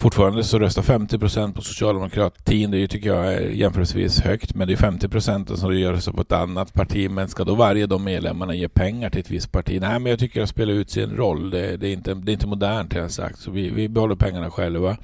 Fortfarande 0.00 0.44
så 0.44 0.58
röstar 0.58 0.82
50 0.82 1.18
procent 1.18 1.56
på 1.56 1.62
socialdemokratin. 1.62 2.70
Det 2.70 2.88
tycker 2.88 3.08
jag 3.08 3.34
är 3.34 3.40
jämförelsevis 3.40 4.20
högt. 4.20 4.54
Men 4.54 4.68
det 4.68 4.74
är 4.74 4.76
50 4.76 5.08
procent 5.08 5.58
som 5.58 5.78
gör 5.78 5.96
så 5.96 6.12
på 6.12 6.22
ett 6.22 6.32
annat 6.32 6.72
parti. 6.72 7.10
Men 7.10 7.28
ska 7.28 7.44
då 7.44 7.54
varje 7.54 7.86
de 7.86 8.04
medlemmarna 8.04 8.54
ge 8.54 8.68
pengar 8.68 9.10
till 9.10 9.20
ett 9.20 9.30
visst 9.30 9.52
parti? 9.52 9.78
Nej, 9.80 9.98
men 9.98 10.10
jag 10.10 10.18
tycker 10.18 10.42
att 10.42 10.48
spelar 10.48 10.72
ut 10.72 10.90
sin 10.90 11.16
roll. 11.16 11.50
Det, 11.50 11.76
det, 11.76 11.88
är, 11.88 11.92
inte, 11.92 12.14
det 12.14 12.30
är 12.30 12.32
inte 12.32 12.46
modernt 12.46 12.92
har 12.92 13.00
jag 13.00 13.10
sagt. 13.10 13.38
Så 13.38 13.50
vi, 13.50 13.70
vi 13.70 13.88
behåller 13.88 14.14
pengarna 14.14 14.50
själva. 14.50 14.96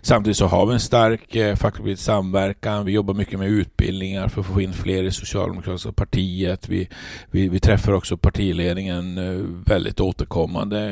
Samtidigt 0.00 0.36
så 0.36 0.46
har 0.46 0.66
vi 0.66 0.72
en 0.72 0.80
stark 0.80 1.36
eh, 1.36 1.56
facklig 1.56 1.98
samverkan. 1.98 2.84
Vi 2.84 2.92
jobbar 2.92 3.14
mycket 3.14 3.38
med 3.38 3.48
utbildningar 3.48 4.28
för 4.28 4.40
att 4.40 4.46
få 4.46 4.60
in 4.60 4.72
fler 4.72 5.02
i 5.02 5.10
socialdemokratiska 5.10 5.92
partiet. 5.92 6.68
Vi, 6.68 6.88
vi, 7.30 7.48
vi 7.48 7.60
träffar 7.60 7.92
också 7.92 8.16
partiledningen 8.16 9.18
eh, 9.18 9.46
väldigt 9.66 10.00
återkommande. 10.00 10.88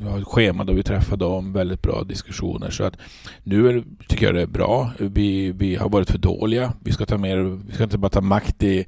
Vi 0.00 0.08
har 0.08 0.18
ett 0.18 0.26
schema 0.26 0.64
där 0.64 0.74
vi 0.74 0.82
träffar 0.82 1.16
dem. 1.16 1.52
Väldigt 1.52 1.82
bra 1.82 2.04
diskussion 2.04 2.47
personer. 2.48 2.70
Så 2.70 2.84
att 2.84 2.96
nu 3.44 3.68
är, 3.68 3.84
tycker 4.08 4.26
jag 4.26 4.34
det 4.34 4.42
är 4.42 4.46
bra. 4.46 4.90
Vi, 4.98 5.52
vi 5.52 5.76
har 5.76 5.88
varit 5.88 6.10
för 6.10 6.18
dåliga. 6.18 6.72
Vi 6.84 6.92
ska 6.92 7.06
ta 7.06 7.18
mer, 7.18 7.58
vi 7.68 7.74
ska 7.74 7.84
inte 7.84 7.98
bara 7.98 8.08
ta 8.08 8.20
makt 8.20 8.62
i, 8.62 8.84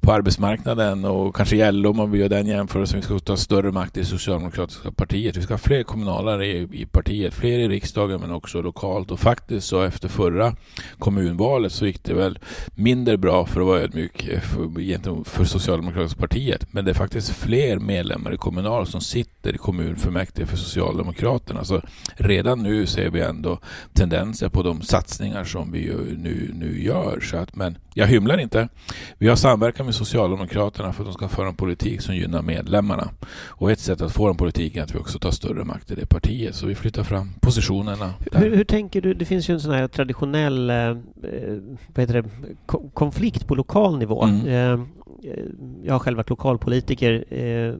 på 0.00 0.12
arbetsmarknaden 0.12 1.04
och 1.04 1.36
kanske 1.36 1.56
i 1.56 1.72
LO 1.72 1.90
om 1.90 1.96
man 1.96 2.10
vill 2.10 2.20
göra 2.20 2.28
den 2.28 2.46
jämförelsen. 2.46 3.00
Vi 3.00 3.04
ska 3.04 3.18
ta 3.18 3.36
större 3.36 3.72
makt 3.72 3.96
i 3.96 4.04
Socialdemokratiska 4.04 4.92
partiet. 4.92 5.36
Vi 5.36 5.42
ska 5.42 5.54
ha 5.54 5.58
fler 5.58 5.82
kommunalare 5.82 6.46
i, 6.46 6.68
i 6.72 6.86
partiet, 6.86 7.34
fler 7.34 7.58
i 7.58 7.68
riksdagen 7.68 8.20
men 8.20 8.30
också 8.30 8.62
lokalt. 8.62 9.10
Och 9.10 9.20
faktiskt 9.20 9.66
så 9.66 9.82
efter 9.82 10.08
förra 10.08 10.56
kommunvalet 10.98 11.72
så 11.72 11.86
gick 11.86 12.04
det 12.04 12.14
väl 12.14 12.38
mindre 12.74 13.16
bra 13.16 13.46
för 13.46 13.60
att 13.60 13.66
vara 13.66 13.80
ödmjuk 13.80 14.28
eh, 14.28 14.40
för, 14.40 15.24
för 15.24 15.44
Socialdemokratiska 15.44 16.20
partiet. 16.20 16.66
Men 16.72 16.84
det 16.84 16.90
är 16.90 16.94
faktiskt 16.94 17.30
fler 17.30 17.78
medlemmar 17.78 18.34
i 18.34 18.36
Kommunal 18.36 18.86
som 18.86 19.00
sitter 19.00 19.54
i 19.54 19.58
kommunfullmäktige 19.58 20.46
för 20.46 20.56
Socialdemokraterna. 20.56 21.64
Så 21.64 21.82
redan 22.16 22.62
nu 22.62 22.86
ser 22.92 23.10
vi 23.10 23.20
ändå 23.20 23.58
tendenser 23.92 24.48
på 24.48 24.62
de 24.62 24.82
satsningar 24.82 25.44
som 25.44 25.72
vi 25.72 25.86
nu, 26.18 26.50
nu 26.54 26.82
gör. 26.82 27.20
Så 27.20 27.36
att, 27.36 27.56
men 27.56 27.78
jag 27.94 28.06
hymlar 28.06 28.38
inte. 28.38 28.68
Vi 29.18 29.28
har 29.28 29.36
samverkan 29.36 29.86
med 29.86 29.94
Socialdemokraterna 29.94 30.92
för 30.92 31.02
att 31.02 31.06
de 31.06 31.12
ska 31.12 31.28
föra 31.28 31.48
en 31.48 31.54
politik 31.54 32.00
som 32.00 32.16
gynnar 32.16 32.42
medlemmarna. 32.42 33.08
Och 33.48 33.70
ett 33.70 33.80
sätt 33.80 34.00
att 34.00 34.12
få 34.12 34.28
en 34.30 34.36
politik 34.36 34.76
är 34.76 34.82
att 34.82 34.94
vi 34.94 34.98
också 34.98 35.18
tar 35.18 35.30
större 35.30 35.64
makt 35.64 35.90
i 35.90 35.94
det 35.94 36.06
partiet. 36.06 36.54
Så 36.54 36.66
vi 36.66 36.74
flyttar 36.74 37.02
fram 37.02 37.32
positionerna. 37.40 38.14
Hur, 38.32 38.56
hur, 38.56 38.64
tänker 38.64 39.00
du? 39.00 39.14
Det 39.14 39.24
finns 39.24 39.50
ju 39.50 39.54
en 39.54 39.60
sån 39.60 39.74
här 39.74 39.88
traditionell 39.88 40.70
eh, 40.70 40.76
heter 41.96 42.22
det, 42.22 42.24
konflikt 42.94 43.46
på 43.46 43.54
lokal 43.54 43.98
nivå. 43.98 44.24
Mm. 44.24 44.46
Eh, 44.46 44.86
jag 45.82 45.94
har 45.94 45.98
själv 45.98 46.16
varit 46.16 46.30
lokalpolitiker 46.30 47.24
eh, 47.28 47.74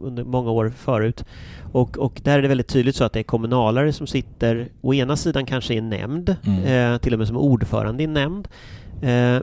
under 0.00 0.24
många 0.24 0.50
år 0.50 0.72
förut 0.76 1.24
och, 1.72 1.98
och 1.98 2.20
där 2.24 2.38
är 2.38 2.42
det 2.42 2.48
väldigt 2.48 2.68
tydligt 2.68 2.96
så 2.96 3.04
att 3.04 3.12
det 3.12 3.18
är 3.18 3.22
kommunalare 3.22 3.92
som 3.92 4.06
sitter 4.06 4.68
å 4.80 4.94
ena 4.94 5.16
sidan 5.16 5.46
kanske 5.46 5.74
i 5.74 5.78
en 5.78 5.88
nämnd, 5.88 6.36
mm. 6.46 6.92
eh, 6.92 6.98
till 6.98 7.12
och 7.12 7.18
med 7.18 7.28
som 7.28 7.36
ordförande 7.36 8.02
i 8.02 8.06
en 8.06 8.12
nämnd, 8.12 8.48
eh, 8.48 8.79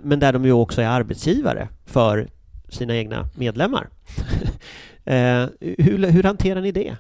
men 0.02 0.20
där 0.20 0.34
de 0.34 0.46
ju 0.46 0.52
också 0.52 0.82
är 0.82 0.88
arbetsgivare 0.88 1.68
för 1.86 2.28
sina 2.70 2.96
egna 2.96 3.30
medlemmar. 3.36 3.90
eh, 5.06 5.46
hur, 5.78 6.12
hur 6.12 6.24
hanterar 6.24 6.62
ni 6.62 6.72
det? 6.72 6.96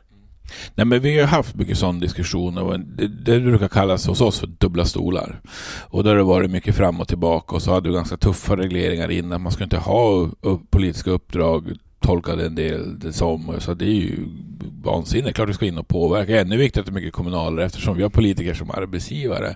Nej, 0.75 0.85
men 0.85 0.99
vi 0.99 1.19
har 1.19 1.27
haft 1.27 1.55
mycket 1.55 1.77
sån 1.77 1.99
diskussion 1.99 2.57
och 2.57 2.79
det, 2.79 3.07
det 3.07 3.39
brukar 3.39 3.67
kallas 3.67 4.07
hos 4.07 4.21
oss 4.21 4.39
för 4.39 4.47
dubbla 4.47 4.85
stolar. 4.85 5.41
Och 5.89 6.03
där 6.03 6.11
har 6.11 6.17
det 6.17 6.23
varit 6.23 6.51
mycket 6.51 6.75
fram 6.75 7.01
och 7.01 7.07
tillbaka 7.07 7.55
och 7.55 7.61
så 7.61 7.73
hade 7.73 7.89
vi 7.89 7.95
ganska 7.95 8.17
tuffa 8.17 8.57
regleringar 8.57 9.11
innan. 9.11 9.41
Man 9.41 9.51
ska 9.51 9.63
inte 9.63 9.77
ha 9.77 10.29
politiska 10.69 11.11
uppdrag 11.11 11.77
tolkade 11.99 12.45
en 12.45 12.55
del 12.55 12.99
det 12.99 13.13
som. 13.13 13.55
Så 13.59 13.73
det 13.73 13.85
är 13.85 13.89
ju 13.89 14.27
vansinne. 14.83 15.33
Klart 15.33 15.49
vi 15.49 15.53
ska 15.53 15.65
in 15.65 15.77
och 15.77 15.87
påverka. 15.87 16.41
Ännu 16.41 16.57
viktigare 16.57 16.81
att 16.81 16.85
det 16.85 16.91
är 16.91 17.01
mycket 17.01 17.13
kommunalare 17.13 17.65
eftersom 17.65 17.97
vi 17.97 18.03
har 18.03 18.09
politiker 18.09 18.53
som 18.53 18.71
arbetsgivare. 18.71 19.55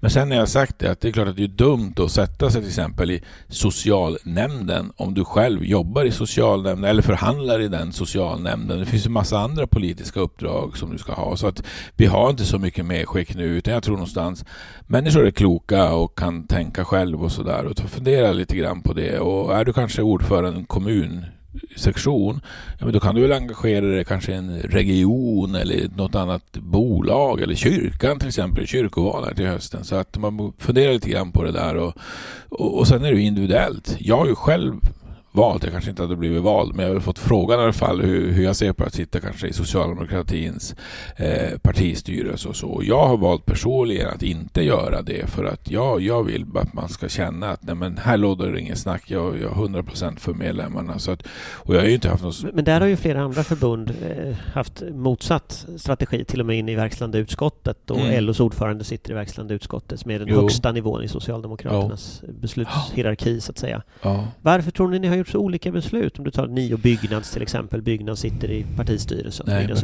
Men 0.00 0.10
sen 0.10 0.30
har 0.30 0.38
jag 0.38 0.48
sagt 0.48 0.78
det 0.78 0.90
att 0.90 1.00
det 1.00 1.08
är 1.08 1.12
klart 1.12 1.28
att 1.28 1.36
det 1.36 1.44
är 1.44 1.48
dumt 1.48 1.94
att 1.96 2.10
sätta 2.10 2.50
sig 2.50 2.60
till 2.60 2.68
exempel 2.68 3.10
i 3.10 3.22
socialnämnden 3.48 4.92
om 4.96 5.14
du 5.14 5.24
själv 5.24 5.64
jobbar 5.64 6.04
i 6.04 6.10
socialnämnden 6.10 6.90
eller 6.90 7.02
förhandlar 7.02 7.60
i 7.60 7.68
den 7.68 7.92
socialnämnden. 7.92 8.78
Det 8.78 8.86
finns 8.86 9.06
ju 9.06 9.10
massa 9.10 9.38
andra 9.38 9.66
politiska 9.66 10.20
uppdrag 10.20 10.76
som 10.76 10.92
du 10.92 10.98
ska 10.98 11.12
ha. 11.12 11.36
Så 11.36 11.46
att 11.46 11.62
vi 11.96 12.06
har 12.06 12.30
inte 12.30 12.44
så 12.44 12.58
mycket 12.58 12.86
medskick 12.86 13.34
nu 13.34 13.44
utan 13.44 13.74
jag 13.74 13.82
tror 13.82 13.94
någonstans 13.94 14.44
människor 14.86 15.26
är 15.26 15.30
kloka 15.30 15.92
och 15.92 16.18
kan 16.18 16.46
tänka 16.46 16.84
själv 16.84 17.22
och 17.22 17.32
sådär 17.32 17.64
och 17.64 17.78
fundera 17.78 18.32
lite 18.32 18.56
grann 18.56 18.82
på 18.82 18.92
det. 18.92 19.18
Och 19.18 19.56
är 19.56 19.64
du 19.64 19.72
kanske 19.72 20.02
ordförande 20.02 20.56
i 20.56 20.60
en 20.60 20.66
kommun 20.66 21.26
sektion, 21.76 22.40
ja, 22.78 22.84
men 22.84 22.92
då 22.92 23.00
kan 23.00 23.14
du 23.14 23.20
väl 23.20 23.32
engagera 23.32 23.86
dig 23.86 24.04
kanske 24.04 24.32
i 24.32 24.34
en 24.34 24.60
region 24.60 25.54
eller 25.54 25.88
något 25.96 26.14
annat 26.14 26.52
bolag 26.52 27.40
eller 27.40 27.54
kyrkan 27.54 28.18
till 28.18 28.28
exempel, 28.28 28.66
kyrkoval 28.66 29.34
till 29.36 29.46
hösten. 29.46 29.84
Så 29.84 29.96
att 29.96 30.18
man 30.18 30.52
funderar 30.58 30.92
lite 30.92 31.10
grann 31.10 31.32
på 31.32 31.42
det 31.42 31.52
där 31.52 31.76
och, 31.76 31.94
och, 32.48 32.78
och 32.78 32.88
sen 32.88 33.04
är 33.04 33.12
det 33.12 33.20
individuellt. 33.20 33.96
Jag 33.98 34.16
har 34.16 34.26
ju 34.26 34.34
själv 34.34 34.74
valt. 35.32 35.62
Jag 35.62 35.72
kanske 35.72 35.90
inte 35.90 36.02
hade 36.02 36.16
blivit 36.16 36.42
vald, 36.42 36.74
men 36.74 36.86
jag 36.86 36.92
har 36.92 37.00
fått 37.00 37.18
frågan 37.18 37.60
i 37.60 37.62
alla 37.62 37.72
fall 37.72 38.00
hur, 38.00 38.32
hur 38.32 38.44
jag 38.44 38.56
ser 38.56 38.72
på 38.72 38.84
att 38.84 38.94
sitta 38.94 39.20
kanske 39.20 39.46
i 39.48 39.52
socialdemokratins 39.52 40.74
eh, 41.16 41.58
partistyrelse 41.58 42.48
och 42.48 42.56
så. 42.56 42.80
Jag 42.84 43.06
har 43.06 43.16
valt 43.16 43.46
personligen 43.46 44.08
att 44.08 44.22
inte 44.22 44.62
göra 44.62 45.02
det 45.02 45.30
för 45.30 45.44
att 45.44 45.70
jag, 45.70 46.00
jag 46.00 46.22
vill 46.22 46.46
att 46.54 46.72
man 46.72 46.88
ska 46.88 47.08
känna 47.08 47.50
att 47.50 47.62
nej, 47.62 47.74
men 47.74 47.96
här 47.96 48.16
låter 48.16 48.52
det 48.52 48.60
inget 48.60 48.78
snack. 48.78 49.02
Jag, 49.06 49.40
jag 49.40 49.50
är 49.50 49.54
100 49.54 49.82
procent 49.82 50.20
för 50.20 50.34
medlemmarna. 50.34 50.98
Så 50.98 51.10
att, 51.10 51.22
och 51.54 51.74
jag 51.74 51.80
har 51.80 51.88
inte 51.88 52.08
haft 52.08 52.22
något... 52.22 52.54
Men 52.54 52.64
där 52.64 52.80
har 52.80 52.86
ju 52.86 52.96
flera 52.96 53.22
andra 53.22 53.44
förbund 53.44 53.90
eh, 53.90 54.34
haft 54.54 54.82
motsatt 54.92 55.66
strategi, 55.76 56.24
till 56.24 56.40
och 56.40 56.46
med 56.46 56.58
in 56.58 56.68
i 56.68 56.74
verkställande 56.74 57.18
utskottet 57.18 57.90
och 57.90 58.00
mm. 58.00 58.24
LOs 58.24 58.40
ordförande 58.40 58.84
sitter 58.84 59.10
i 59.10 59.14
verkställande 59.14 59.54
utskottet 59.54 60.00
som 60.00 60.10
är 60.10 60.18
den 60.18 60.28
jo. 60.28 60.40
högsta 60.40 60.72
nivån 60.72 61.02
i 61.02 61.08
Socialdemokraternas 61.08 62.22
jo. 62.26 62.32
beslutshierarki 62.40 63.40
så 63.40 63.52
att 63.52 63.58
säga. 63.58 63.82
Ja. 64.02 64.24
Varför 64.42 64.70
tror 64.70 64.88
ni 64.88 64.98
ni 64.98 65.08
har 65.08 65.16
gjort 65.20 65.28
så 65.28 65.38
olika 65.38 65.72
beslut. 65.72 66.18
Om 66.18 66.24
du 66.24 66.30
tar 66.30 66.46
Nio 66.46 66.76
Byggnads 66.76 67.30
till 67.30 67.42
exempel. 67.42 67.82
Byggnads 67.82 68.20
sitter 68.20 68.50
i 68.50 68.66
partistyrelsen. 68.76 69.46
Nej, 69.48 69.74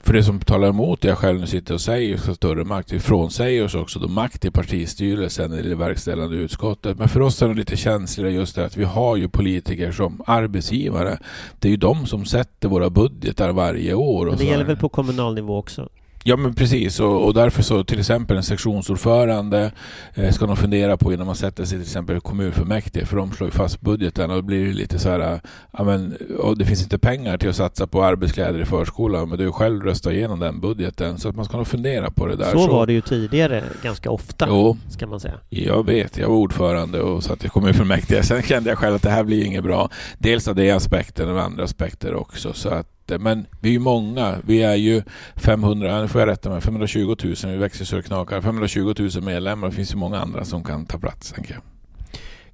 För 0.00 0.12
det 0.12 0.22
som 0.22 0.40
talar 0.40 0.68
emot 0.68 1.00
det 1.00 1.08
jag 1.08 1.18
själv 1.18 1.40
nu 1.40 1.46
sitter 1.46 1.74
och 1.74 1.80
säger, 1.80 2.16
ska 2.16 2.34
större 2.34 2.64
makt. 2.64 2.92
Vi 2.92 3.00
frånsäger 3.00 3.64
oss 3.64 3.74
också 3.74 3.98
då 3.98 4.08
makt 4.08 4.44
i 4.44 4.50
partistyrelsen 4.50 5.52
eller 5.52 5.70
i 5.70 5.74
verkställande 5.74 6.36
utskottet. 6.36 6.98
Men 6.98 7.08
för 7.08 7.20
oss 7.20 7.42
är 7.42 7.48
det 7.48 7.54
lite 7.54 7.76
känsligare 7.76 8.32
just 8.32 8.56
det 8.56 8.64
att 8.64 8.76
vi 8.76 8.84
har 8.84 9.16
ju 9.16 9.28
politiker 9.28 9.92
som 9.92 10.22
arbetsgivare. 10.26 11.18
Det 11.58 11.68
är 11.68 11.70
ju 11.70 11.76
de 11.76 12.06
som 12.06 12.24
sätter 12.24 12.68
våra 12.68 12.90
budgetar 12.90 13.52
varje 13.52 13.94
år. 13.94 14.26
Men 14.26 14.36
det 14.36 14.44
gäller 14.44 14.64
väl 14.64 14.76
på 14.76 14.88
kommunal 14.88 15.34
nivå 15.34 15.56
också? 15.56 15.88
Ja 16.28 16.36
men 16.36 16.54
precis 16.54 17.00
och, 17.00 17.24
och, 17.24 17.34
därför 17.34 17.62
så 17.62 17.84
till 17.84 17.98
exempel 17.98 18.36
en 18.36 18.42
sektionsordförande 18.42 19.72
eh, 20.14 20.32
ska 20.32 20.46
nog 20.46 20.58
fundera 20.58 20.96
på 20.96 21.12
innan 21.12 21.26
man 21.26 21.36
sätter 21.36 21.64
sig 21.64 21.78
till 21.78 21.86
exempel 21.86 22.20
kommunfullmäktige 22.20 23.06
för 23.06 23.16
de 23.16 23.32
slår 23.32 23.48
ju 23.48 23.52
fast 23.52 23.80
budgeten 23.80 24.30
och 24.30 24.36
då 24.36 24.42
blir 24.42 24.66
det 24.66 24.72
lite 24.72 24.98
så 24.98 25.10
här 25.10 25.40
ja, 25.78 25.84
men, 25.84 26.16
det 26.56 26.64
finns 26.64 26.82
inte 26.82 26.98
pengar 26.98 27.38
till 27.38 27.48
att 27.48 27.56
satsa 27.56 27.86
på 27.86 28.04
arbetskläder 28.04 28.60
i 28.60 28.64
förskolan 28.64 29.28
men 29.28 29.38
du 29.38 29.52
själv 29.52 29.82
röstat 29.82 30.12
igenom 30.12 30.40
den 30.40 30.60
budgeten 30.60 31.18
så 31.18 31.28
att 31.28 31.36
man 31.36 31.44
ska 31.44 31.56
nog 31.56 31.66
fundera 31.66 32.10
på 32.10 32.26
det 32.26 32.36
där. 32.36 32.52
Så, 32.52 32.58
så. 32.58 32.72
var 32.72 32.86
det 32.86 32.92
ju 32.92 33.00
tidigare 33.00 33.64
ganska 33.82 34.10
ofta 34.10 34.46
jo, 34.48 34.76
ska 34.88 35.06
man 35.06 35.20
säga. 35.20 35.34
Jag 35.48 35.86
vet, 35.86 36.18
jag 36.18 36.28
var 36.28 36.36
ordförande 36.36 37.02
och 37.02 37.24
satt 37.24 37.44
i 37.44 37.48
kommunfullmäktige. 37.48 38.22
Sen 38.22 38.42
kände 38.42 38.70
jag 38.70 38.78
själv 38.78 38.94
att 38.94 39.02
det 39.02 39.10
här 39.10 39.24
blir 39.24 39.44
inget 39.44 39.64
bra. 39.64 39.90
Dels 40.18 40.48
av 40.48 40.54
det 40.54 40.70
aspekten 40.70 41.28
och 41.28 41.42
andra 41.42 41.64
aspekter 41.64 42.14
också 42.14 42.52
så 42.52 42.68
att 42.68 42.95
men 43.18 43.46
vi 43.60 43.68
är 43.68 43.72
ju 43.72 43.78
många. 43.78 44.36
Vi 44.44 44.62
är 44.62 44.74
ju 44.74 45.02
500, 45.36 46.00
nu 46.00 46.08
får 46.08 46.20
jag 46.20 46.28
rätta 46.28 46.50
mig, 46.50 46.60
520 46.60 47.16
000. 47.24 47.34
Vi 47.44 47.56
växer 47.56 47.84
så 47.84 48.02
knakar. 48.02 48.40
520 48.40 48.94
000 48.98 49.22
medlemmar. 49.22 49.68
Det 49.68 49.74
finns 49.74 49.92
ju 49.92 49.96
många 49.96 50.18
andra 50.18 50.44
som 50.44 50.64
kan 50.64 50.86
ta 50.86 50.98
plats, 50.98 51.32
tänker 51.32 51.54
jag. 51.54 51.62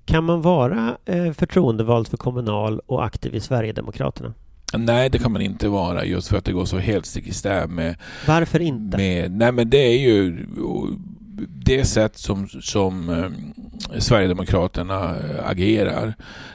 Kan 0.04 0.24
man 0.24 0.42
vara 0.42 0.96
eh, 1.04 1.32
förtroendevald 1.32 2.08
för 2.08 2.16
Kommunal 2.16 2.80
och 2.86 3.04
aktiv 3.04 3.34
i 3.34 3.40
Sverigedemokraterna? 3.40 4.34
Nej, 4.78 5.10
det 5.10 5.18
kan 5.18 5.32
man 5.32 5.42
inte 5.42 5.68
vara 5.68 6.04
just 6.04 6.28
för 6.28 6.36
att 6.36 6.44
det 6.44 6.52
går 6.52 6.64
så 6.64 6.78
helt 6.78 7.06
stick 7.06 7.26
i 7.26 7.32
stäv 7.32 7.70
med... 7.70 7.96
Varför 8.26 8.60
inte? 8.60 8.96
Med, 8.96 9.32
nej, 9.32 9.52
men 9.52 9.70
det 9.70 9.78
är 9.78 9.98
ju 9.98 10.46
det 11.48 11.84
sätt 11.84 12.18
som, 12.18 12.48
som 12.48 13.08
eh, 13.08 13.98
Sverigedemokraterna 13.98 15.16
eh, 15.16 15.48
agerar, 15.48 16.14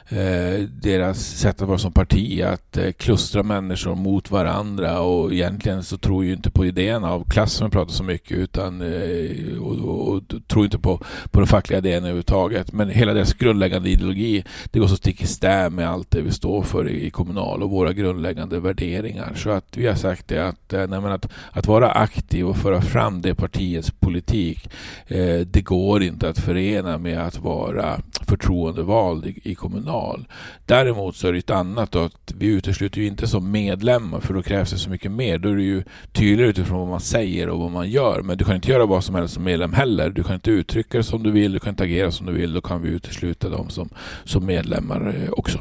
eh, 0.09 0.59
deras 0.81 1.19
sätt 1.19 1.61
att 1.61 1.67
vara 1.67 1.77
som 1.77 1.91
parti, 1.91 2.41
att 2.41 2.77
eh, 2.77 2.91
klustra 2.91 3.43
människor 3.43 3.95
mot 3.95 4.31
varandra 4.31 4.99
och 4.99 5.33
egentligen 5.33 5.83
så 5.83 5.97
tror 5.97 6.25
ju 6.25 6.33
inte 6.33 6.51
på 6.51 6.65
idén 6.65 7.03
av 7.03 7.23
klass 7.29 7.53
som 7.53 7.67
vi 7.67 7.71
pratar 7.71 7.91
så 7.91 8.03
mycket 8.03 8.37
utan 8.37 8.81
eh, 8.81 9.57
och, 9.61 9.75
och, 9.75 10.13
och, 10.13 10.23
tror 10.47 10.65
inte 10.65 10.79
på, 10.79 11.01
på 11.31 11.39
den 11.39 11.47
fackliga 11.47 11.79
idén 11.79 11.97
överhuvudtaget. 11.97 12.73
Men 12.73 12.89
hela 12.89 13.13
deras 13.13 13.33
grundläggande 13.33 13.89
ideologi, 13.89 14.43
det 14.71 14.79
går 14.79 14.87
så 14.87 14.95
stick 14.95 15.21
i 15.21 15.27
stäv 15.27 15.71
med 15.71 15.89
allt 15.89 16.11
det 16.11 16.21
vi 16.21 16.31
står 16.31 16.63
för 16.63 16.89
i, 16.89 17.05
i 17.05 17.09
kommunal 17.09 17.63
och 17.63 17.69
våra 17.69 17.93
grundläggande 17.93 18.59
värderingar. 18.59 19.33
Så 19.35 19.49
att 19.49 19.77
vi 19.77 19.87
har 19.87 19.95
sagt 19.95 20.27
det 20.27 20.47
att, 20.47 20.73
eh, 20.73 20.87
nej, 20.87 20.99
att, 21.13 21.29
att 21.51 21.67
vara 21.67 21.91
aktiv 21.91 22.47
och 22.47 22.57
föra 22.57 22.81
fram 22.81 23.21
det 23.21 23.35
partiets 23.35 23.91
politik, 23.91 24.66
eh, 25.07 25.39
det 25.39 25.61
går 25.61 26.03
inte 26.03 26.29
att 26.29 26.39
förena 26.39 26.97
med 26.97 27.19
att 27.19 27.39
vara 27.39 28.01
förtroendevald 28.27 29.25
i, 29.25 29.39
i 29.43 29.55
kommunal. 29.55 30.27
Däremot 30.65 31.15
så 31.15 31.27
är 31.27 31.33
det 31.33 31.39
ett 31.39 31.49
annat 31.49 31.91
då, 31.91 31.99
att 32.03 32.33
vi 32.37 32.47
utesluter 32.47 33.01
ju 33.01 33.07
inte 33.07 33.27
som 33.27 33.51
medlemmar 33.51 34.19
för 34.19 34.33
då 34.33 34.41
krävs 34.41 34.71
det 34.71 34.77
så 34.77 34.89
mycket 34.89 35.11
mer. 35.11 35.37
Då 35.37 35.49
är 35.49 35.55
det 35.55 35.63
ju 35.63 35.83
tydligare 36.11 36.49
utifrån 36.49 36.79
vad 36.79 36.87
man 36.87 36.99
säger 36.99 37.49
och 37.49 37.59
vad 37.59 37.71
man 37.71 37.89
gör. 37.89 38.21
Men 38.21 38.37
du 38.37 38.45
kan 38.45 38.55
inte 38.55 38.71
göra 38.71 38.85
vad 38.85 39.03
som 39.03 39.15
helst 39.15 39.33
som 39.33 39.43
medlem 39.43 39.73
heller. 39.73 40.09
Du 40.09 40.23
kan 40.23 40.35
inte 40.35 40.51
uttrycka 40.51 40.97
det 40.97 41.03
som 41.03 41.23
du 41.23 41.31
vill, 41.31 41.51
du 41.51 41.59
kan 41.59 41.69
inte 41.69 41.83
agera 41.83 42.11
som 42.11 42.25
du 42.25 42.33
vill. 42.33 42.53
Då 42.53 42.61
kan 42.61 42.81
vi 42.81 42.89
utesluta 42.89 43.49
dem 43.49 43.69
som, 43.69 43.89
som 44.23 44.45
medlemmar 44.45 45.15
eh, 45.23 45.31
också. 45.31 45.59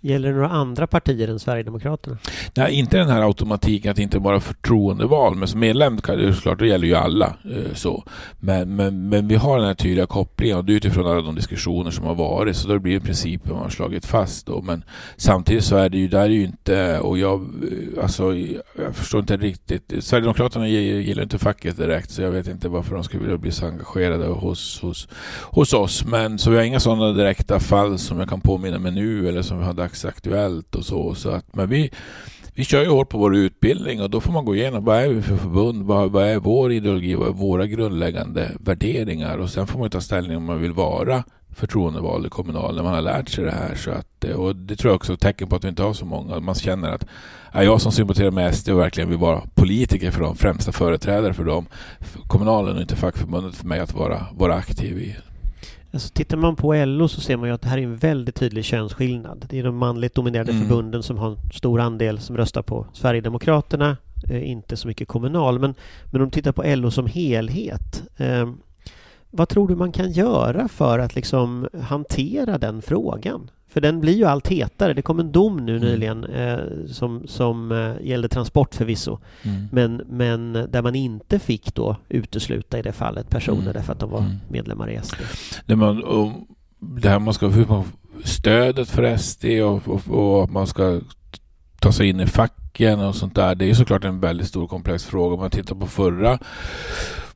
Gäller 0.00 0.28
det 0.28 0.34
några 0.34 0.48
andra 0.48 0.86
partier 0.86 1.28
än 1.28 1.38
Sverigedemokraterna? 1.38 2.18
Nej, 2.54 2.74
inte 2.74 2.96
den 2.96 3.08
här 3.08 3.22
automatiken 3.22 3.90
att 3.90 3.98
inte 3.98 4.18
vara 4.18 4.40
förtroendeval, 4.40 5.34
men 5.34 5.48
som 5.48 5.60
medlem 5.60 5.98
såklart, 6.34 6.58
det 6.58 6.66
gäller 6.66 6.86
ju 6.86 6.94
alla. 6.94 7.26
Eh, 7.26 7.74
så. 7.74 8.04
Men, 8.38 8.76
men, 8.76 9.08
men 9.08 9.28
vi 9.28 9.34
har 9.34 9.58
den 9.58 9.66
här 9.66 9.74
tydliga 9.74 10.06
kopplingen 10.06 10.56
och 10.56 10.64
det 10.64 10.72
är 10.72 10.76
utifrån 10.76 11.06
alla 11.06 11.22
de 11.22 11.34
diskussioner 11.34 11.90
som 11.90 12.04
har 12.04 12.14
varit, 12.14 12.56
så 12.56 12.68
då 12.68 12.78
blir 12.78 12.94
det 12.94 13.00
principen 13.00 13.52
man 13.52 13.62
har 13.62 13.70
slagit 13.70 14.06
fast. 14.06 14.46
Då. 14.46 14.62
Men 14.62 14.84
samtidigt 15.16 15.64
så 15.64 15.76
är 15.76 15.88
det 15.88 15.98
ju, 15.98 16.08
där 16.08 16.20
är 16.20 16.28
ju 16.28 16.44
inte, 16.44 16.98
och 17.00 17.18
jag, 17.18 17.40
eh, 17.40 18.02
alltså, 18.02 18.36
jag 18.36 18.94
förstår 18.94 19.20
inte 19.20 19.36
riktigt, 19.36 19.92
Sverigedemokraterna 20.00 20.68
gillar 20.68 21.22
inte 21.22 21.38
facket 21.38 21.76
direkt, 21.76 22.10
så 22.10 22.22
jag 22.22 22.30
vet 22.30 22.48
inte 22.48 22.68
varför 22.68 22.94
de 22.94 23.04
skulle 23.04 23.22
vilja 23.22 23.38
bli 23.38 23.52
så 23.52 23.66
engagerade 23.66 24.26
hos, 24.26 24.80
hos, 24.80 25.08
hos 25.42 25.72
oss. 25.72 26.04
Men 26.04 26.38
så 26.38 26.50
vi 26.50 26.56
har 26.56 26.64
inga 26.64 26.80
sådana 26.80 27.12
direkta 27.12 27.60
fall 27.60 27.98
som 27.98 28.18
jag 28.18 28.28
kan 28.28 28.40
påminna 28.40 28.78
mig 28.78 28.92
nu, 28.92 29.28
eller 29.28 29.42
som 29.42 29.58
vi 29.58 29.64
hade 29.64 29.87
dagsaktuellt 29.88 30.74
och 30.74 30.84
så. 30.84 31.14
så 31.14 31.30
att, 31.30 31.56
men 31.56 31.68
vi, 31.68 31.90
vi 32.54 32.64
kör 32.64 32.82
ju 32.82 32.88
hårt 32.88 33.08
på 33.08 33.18
vår 33.18 33.36
utbildning 33.36 34.02
och 34.02 34.10
då 34.10 34.20
får 34.20 34.32
man 34.32 34.44
gå 34.44 34.56
igenom 34.56 34.84
vad 34.84 34.96
är 34.96 35.08
vi 35.08 35.22
för 35.22 35.36
förbund, 35.36 35.82
vad, 35.82 36.10
vad 36.10 36.26
är 36.26 36.38
vår 36.38 36.72
ideologi, 36.72 37.14
vad 37.14 37.28
är 37.28 37.32
våra 37.32 37.66
grundläggande 37.66 38.50
värderingar 38.60 39.38
och 39.38 39.50
sen 39.50 39.66
får 39.66 39.78
man 39.78 39.90
ta 39.90 40.00
ställning 40.00 40.36
om 40.36 40.44
man 40.44 40.60
vill 40.60 40.72
vara 40.72 41.24
förtroendevald 41.50 42.26
i 42.26 42.28
kommunal 42.28 42.76
när 42.76 42.82
man 42.82 42.94
har 42.94 43.02
lärt 43.02 43.28
sig 43.28 43.44
det 43.44 43.50
här. 43.50 43.74
Så 43.74 43.90
att, 43.90 44.24
eh, 44.24 44.36
och 44.36 44.56
det 44.56 44.76
tror 44.76 44.90
jag 44.90 44.96
också 44.96 45.12
är 45.12 45.14
ett 45.14 45.20
tecken 45.20 45.48
på 45.48 45.56
att 45.56 45.64
vi 45.64 45.68
inte 45.68 45.82
har 45.82 45.92
så 45.92 46.04
många. 46.04 46.40
Man 46.40 46.54
känner 46.54 46.88
att 46.88 47.06
ja, 47.52 47.62
jag 47.62 47.80
som 47.80 47.92
sympatiserar 47.92 48.30
med 48.30 48.54
SD 48.54 48.68
och 48.68 48.78
verkligen 48.78 49.08
vill 49.08 49.18
vara 49.18 49.42
politiker 49.54 50.10
för 50.10 50.20
dem, 50.20 50.36
främsta 50.36 50.72
företrädare 50.72 51.34
för 51.34 51.44
dem, 51.44 51.66
kommunalen 52.26 52.76
och 52.76 52.82
inte 52.82 52.96
fackförbundet 52.96 53.54
för 53.54 53.66
mig 53.66 53.80
att 53.80 53.94
vara, 53.94 54.26
vara 54.32 54.54
aktiv 54.54 54.98
i. 54.98 55.16
Alltså 55.92 56.08
tittar 56.14 56.36
man 56.36 56.56
på 56.56 56.74
LO 56.74 57.08
så 57.08 57.20
ser 57.20 57.36
man 57.36 57.48
ju 57.48 57.54
att 57.54 57.62
det 57.62 57.68
här 57.68 57.78
är 57.78 57.82
en 57.82 57.96
väldigt 57.96 58.34
tydlig 58.34 58.64
könsskillnad. 58.64 59.46
Det 59.48 59.58
är 59.58 59.64
de 59.64 59.76
manligt 59.76 60.14
dominerade 60.14 60.52
mm. 60.52 60.62
förbunden 60.62 61.02
som 61.02 61.18
har 61.18 61.30
en 61.30 61.38
stor 61.54 61.80
andel 61.80 62.18
som 62.18 62.36
röstar 62.36 62.62
på 62.62 62.86
Sverigedemokraterna, 62.92 63.96
eh, 64.30 64.50
inte 64.50 64.76
så 64.76 64.88
mycket 64.88 65.08
kommunal. 65.08 65.58
Men, 65.58 65.74
men 66.04 66.20
om 66.20 66.28
du 66.28 66.30
tittar 66.30 66.52
på 66.52 66.62
LO 66.66 66.90
som 66.90 67.06
helhet, 67.06 68.02
eh, 68.16 68.52
vad 69.30 69.48
tror 69.48 69.68
du 69.68 69.76
man 69.76 69.92
kan 69.92 70.12
göra 70.12 70.68
för 70.68 70.98
att 70.98 71.14
liksom 71.14 71.68
hantera 71.82 72.58
den 72.58 72.82
frågan? 72.82 73.50
För 73.68 73.80
den 73.80 74.00
blir 74.00 74.16
ju 74.16 74.24
allt 74.24 74.48
hetare. 74.48 74.94
Det 74.94 75.02
kom 75.02 75.20
en 75.20 75.32
dom 75.32 75.56
nu 75.56 75.76
mm. 75.76 75.88
nyligen 75.88 76.24
eh, 76.24 76.58
som, 76.86 77.26
som 77.26 77.72
eh, 77.72 78.06
gällde 78.06 78.28
transport 78.28 78.74
förvisso. 78.74 79.18
Mm. 79.42 79.68
Men, 79.72 80.02
men 80.08 80.52
där 80.52 80.82
man 80.82 80.94
inte 80.94 81.38
fick 81.38 81.74
då 81.74 81.96
utesluta 82.08 82.78
i 82.78 82.82
det 82.82 82.92
fallet 82.92 83.30
personer 83.30 83.62
mm. 83.62 83.72
därför 83.72 83.92
att 83.92 84.00
de 84.00 84.10
var 84.10 84.20
mm. 84.20 84.36
medlemmar 84.48 84.90
i 84.90 85.00
SD. 85.02 85.16
Det, 85.66 85.76
man, 85.76 86.04
och 86.04 86.32
det 86.78 87.08
här 87.08 87.18
man 87.18 87.34
ska 87.34 87.52
stödet 88.24 88.88
för 88.88 89.16
SD 89.16 89.44
och, 89.44 89.88
och, 89.88 90.02
och 90.08 90.44
att 90.44 90.50
man 90.50 90.66
ska 90.66 91.00
ta 91.80 91.92
sig 91.92 92.08
in 92.08 92.20
i 92.20 92.26
facken 92.26 93.00
och 93.00 93.14
sånt 93.14 93.34
där. 93.34 93.54
Det 93.54 93.70
är 93.70 93.74
såklart 93.74 94.04
en 94.04 94.20
väldigt 94.20 94.48
stor 94.48 94.66
komplex 94.66 95.04
fråga. 95.04 95.34
Om 95.34 95.40
man 95.40 95.50
tittar 95.50 95.74
på 95.74 95.86
förra 95.86 96.38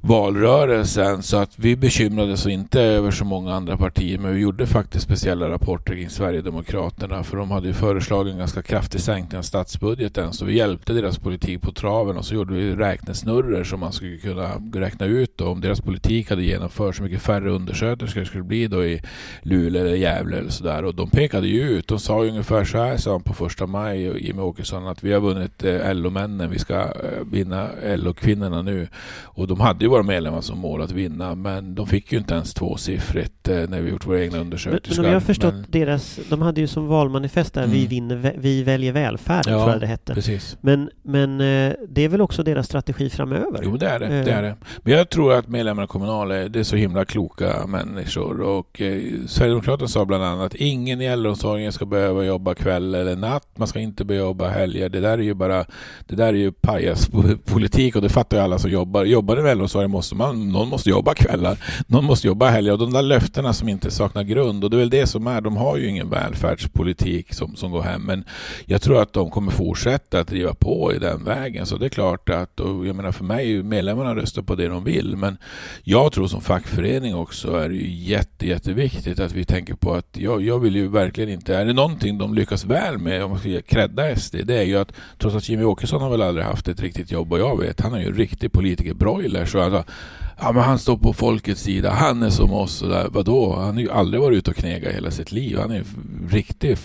valrörelsen 0.05 1.23
så 1.23 1.37
att 1.37 1.59
vi 1.59 1.77
bekymrade 1.77 2.33
oss 2.33 2.47
inte 2.47 2.81
över 2.81 3.11
så 3.11 3.25
många 3.25 3.55
andra 3.55 3.77
partier 3.77 4.19
men 4.19 4.35
vi 4.35 4.41
gjorde 4.41 4.67
faktiskt 4.67 5.05
speciella 5.05 5.49
rapporter 5.49 5.95
kring 5.95 6.11
Sverigedemokraterna 6.11 7.23
för 7.23 7.37
de 7.37 7.51
hade 7.51 7.67
ju 7.67 7.75
föreslagit 7.75 8.33
en 8.33 8.39
ganska 8.39 8.63
kraftig 8.63 9.01
sänkning 9.01 9.39
av 9.39 9.43
statsbudgeten 9.43 10.33
så 10.33 10.45
vi 10.45 10.57
hjälpte 10.57 10.93
deras 10.93 11.19
politik 11.19 11.63
på 11.63 11.73
traven 11.73 12.17
och 12.17 12.25
så 12.25 12.35
gjorde 12.35 12.55
vi 12.55 12.75
räknesnurror 12.75 13.65
som 13.65 13.81
man 13.81 13.93
skulle 13.93 14.17
kunna 14.17 14.51
räkna 14.75 15.07
ut 15.07 15.39
då, 15.39 15.49
om 15.49 15.61
deras 15.61 15.81
politik 15.81 16.31
hade 16.31 16.43
genomförts 16.43 17.01
hur 17.01 17.05
mycket 17.05 17.23
färre 17.23 17.51
undersköterskor 17.51 18.21
det 18.21 18.27
skulle 18.27 18.45
bli 18.45 18.67
då 18.67 18.85
i 18.85 19.03
Luleå 19.43 19.83
eller 19.83 19.95
Gävle 19.95 20.39
eller 20.39 20.51
sådär. 20.51 20.85
Och 20.85 20.95
de 20.95 21.11
pekade 21.11 21.49
ju 21.49 21.61
ut, 21.61 21.89
de 21.89 21.99
sa 21.99 22.25
ju 22.25 22.31
ungefär 22.31 22.65
så 22.65 22.79
här 22.79 22.97
sa 22.97 23.19
på 23.19 23.35
första 23.35 23.67
maj, 23.67 24.27
Jimmie 24.27 24.43
Åkesson 24.43 24.87
att 24.87 25.05
vi 25.05 25.13
har 25.13 25.21
vunnit 25.21 25.65
eh, 25.65 25.95
LO-männen, 25.95 26.51
vi 26.51 26.59
ska 26.59 26.75
eh, 26.75 27.25
vinna 27.31 27.69
LO-kvinnorna 27.97 28.63
nu. 28.63 28.89
Och 29.23 29.47
de 29.47 29.61
hade 29.61 29.85
ju 29.85 29.91
våra 29.93 30.03
medlemmar 30.03 30.40
som 30.40 30.59
mål 30.59 30.82
att 30.82 30.90
vinna 30.90 31.34
men 31.34 31.74
de 31.74 31.86
fick 31.86 32.12
ju 32.12 32.18
inte 32.18 32.34
ens 32.34 32.55
tvåsiffrigt 32.55 33.49
eh, 33.49 33.57
när 33.68 33.80
vi 33.80 33.90
gjort 33.90 34.07
våra 34.07 34.22
egna 34.22 34.38
undersökningar. 34.38 34.97
Men, 34.97 34.99
om 34.99 35.05
jag 35.05 35.12
har 35.14 35.20
förstått 35.20 35.55
men... 35.55 35.64
deras, 35.68 36.20
de 36.30 36.43
hade 36.43 36.61
ju 36.61 36.66
som 36.66 36.86
valmanifest 36.86 37.55
där, 37.55 37.62
mm. 37.62 37.74
vi, 37.74 37.86
vinner, 37.86 38.34
vi 38.38 38.62
väljer 38.62 38.93
välfärden, 38.93 39.53
ja, 39.53 39.59
tror 39.59 39.70
jag 39.70 39.80
det 39.80 39.86
hette. 39.86 40.14
Precis. 40.14 40.57
Men, 40.61 40.90
men 41.03 41.40
eh, 41.40 41.72
det 41.88 42.05
är 42.05 42.09
väl 42.09 42.20
också 42.20 42.43
deras 42.43 42.66
strategi 42.66 43.11
framöver? 43.11 43.61
Jo, 43.64 43.76
det 43.76 43.88
är 43.88 44.01
det. 44.01 44.07
det, 44.07 44.32
är 44.32 44.43
eh. 44.43 44.49
det. 44.49 44.57
Men 44.82 44.93
jag 44.93 45.09
tror 45.11 45.32
att 45.32 45.49
medlemmarna 45.49 45.84
i 45.84 45.88
Kommunal 45.88 46.30
är, 46.30 46.49
det 46.49 46.59
är 46.59 46.64
så 46.64 46.76
himla 46.76 47.05
kloka 47.05 47.66
människor 47.66 48.40
och 48.40 48.80
eh, 48.80 49.03
Sverigedemokraterna 49.26 49.88
sa 49.88 50.05
bland 50.05 50.24
annat 50.24 50.55
ingen 50.55 51.01
i 51.01 51.05
äldreomsorgen 51.05 51.72
ska 51.72 51.86
behöva 51.86 52.24
jobba 52.24 52.55
kväll 52.55 52.95
eller 52.95 53.16
natt, 53.16 53.49
man 53.55 53.68
ska 53.68 53.80
inte 53.80 54.05
behöva 54.05 54.26
jobba 54.26 54.49
helger. 54.49 54.88
Det 54.88 55.01
där 55.01 55.18
är 55.18 55.22
ju 55.22 55.34
bara, 55.34 55.64
det 56.07 56.16
där 56.16 56.28
är 56.28 56.32
ju 56.32 56.53
pajaspolitik 56.53 57.97
och 57.97 58.03
det 58.03 58.09
fattar 58.09 58.36
ju 58.36 58.43
alla 58.43 58.59
som 58.59 58.70
jobbar. 58.70 59.05
Jobbar 59.05 59.36
i 59.36 59.51
äldreomsorgen 59.51 59.82
måste 59.89 60.14
man, 60.14 60.49
någon 60.49 60.68
måste 60.68 60.91
jobba 60.91 61.14
kvällar, 61.14 61.59
någon 61.87 62.05
måste 62.05 62.26
jobba 62.26 62.51
helger. 62.51 62.72
Och 62.72 62.78
de 62.78 62.93
där 62.93 63.03
löftena 63.03 63.53
som 63.53 63.68
inte 63.68 63.91
saknar 63.91 64.22
grund 64.22 64.64
och 64.64 64.70
det 64.70 64.76
är 64.76 64.78
väl 64.78 64.91
det 64.91 65.07
som 65.07 65.26
är, 65.26 65.41
de 65.41 65.57
har 65.57 65.76
ju 65.76 65.89
ingen 65.89 66.11
välfärdspolitik 66.11 67.35
som, 67.35 67.57
som 67.57 67.70
går 67.70 67.83
hem. 67.83 68.03
Men 68.03 68.24
jag 68.66 68.83
tror 68.83 69.03
att 69.03 69.12
de 69.12 69.30
kommer 69.30 69.53
fortsätta 69.53 70.20
att 70.20 70.28
driva 70.28 70.55
på 70.55 70.93
i 70.95 70.99
den 70.99 71.24
vägen. 71.24 71.66
Så 71.66 71.76
det 71.76 71.87
är 71.87 71.89
klart 71.91 72.28
att, 72.28 72.61
och 72.61 72.87
jag 72.87 72.97
menar 72.97 73.12
för 73.12 73.24
mig, 73.24 73.62
medlemmarna 73.62 74.14
röstar 74.14 74.43
på 74.43 74.55
det 74.55 74.68
de 74.68 74.85
vill. 74.85 75.16
Men 75.16 75.37
jag 75.83 76.12
tror 76.12 76.26
som 76.26 76.41
fackförening 76.41 77.14
också 77.14 77.57
är 77.57 77.68
det 77.68 77.74
ju 77.74 77.89
jätte, 77.89 78.47
jätteviktigt 78.47 79.20
att 79.20 79.33
vi 79.33 79.45
tänker 79.45 79.74
på 79.74 79.95
att 79.95 80.16
jag, 80.16 80.43
jag 80.43 80.59
vill 80.59 80.76
ju 80.76 80.89
verkligen 80.89 81.30
inte, 81.30 81.57
är 81.57 81.64
det 81.64 81.72
någonting 81.72 82.18
de 82.18 82.35
lyckas 82.35 82.64
väl 82.64 82.99
med 82.99 83.24
om 83.24 83.30
man 83.30 83.41
ska 83.41 83.62
credda 83.62 84.16
SD, 84.16 84.37
det 84.45 84.59
är 84.59 84.62
ju 84.62 84.76
att 84.76 84.93
trots 85.18 85.37
att 85.37 85.49
Jimmy 85.49 85.64
Åkesson 85.64 86.03
har 86.03 86.11
väl 86.11 86.22
aldrig 86.22 86.47
haft 86.47 86.68
ett 86.68 86.80
riktigt 86.80 87.11
jobb 87.11 87.33
Och 87.33 87.39
jag 87.39 87.61
vet, 87.61 87.80
han 87.80 87.95
är 87.95 88.01
ju 88.01 88.07
en 88.07 88.14
riktig 88.14 88.53
politiker 88.53 88.95
broiler 88.95 89.47
så 89.47 89.59
alltså, 89.75 89.93
ja 90.39 90.53
men 90.53 90.62
han 90.62 90.79
står 90.79 90.97
på 90.97 91.12
folkets 91.12 91.62
sida, 91.62 91.91
han 91.91 92.23
är 92.23 92.31
som 92.31 92.53
oss. 92.53 92.83
Och 92.83 92.89
där. 92.89 93.09
Vadå? 93.11 93.57
Han 93.57 93.75
har 93.75 93.81
ju 93.81 93.91
aldrig 93.91 94.20
varit 94.20 94.39
ute 94.39 94.51
och 94.51 94.57
knegat 94.57 94.95
hela 94.95 95.11
sitt 95.11 95.33
liv. 95.33 95.59
Han 95.59 95.70
är 95.70 95.79
en 95.79 96.29
riktig 96.31 96.77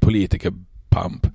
politikerpamp. 0.00 1.26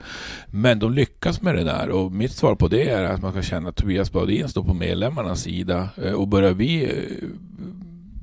Men 0.48 0.80
de 0.80 0.94
lyckas 0.94 1.42
med 1.42 1.56
det 1.56 1.64
där 1.64 1.90
och 1.90 2.12
mitt 2.12 2.32
svar 2.32 2.56
på 2.56 2.68
det 2.68 2.90
är 2.90 3.04
att 3.04 3.22
man 3.22 3.32
ska 3.32 3.42
känna 3.42 3.70
att 3.70 3.76
Tobias 3.76 4.12
Baudin 4.12 4.50
står 4.50 4.64
på 4.64 4.74
medlemmarnas 4.74 5.42
sida 5.42 5.90
eh, 6.04 6.14
och 6.14 6.28
börjar 6.28 6.54
vi 6.54 6.84
eh, 6.84 7.28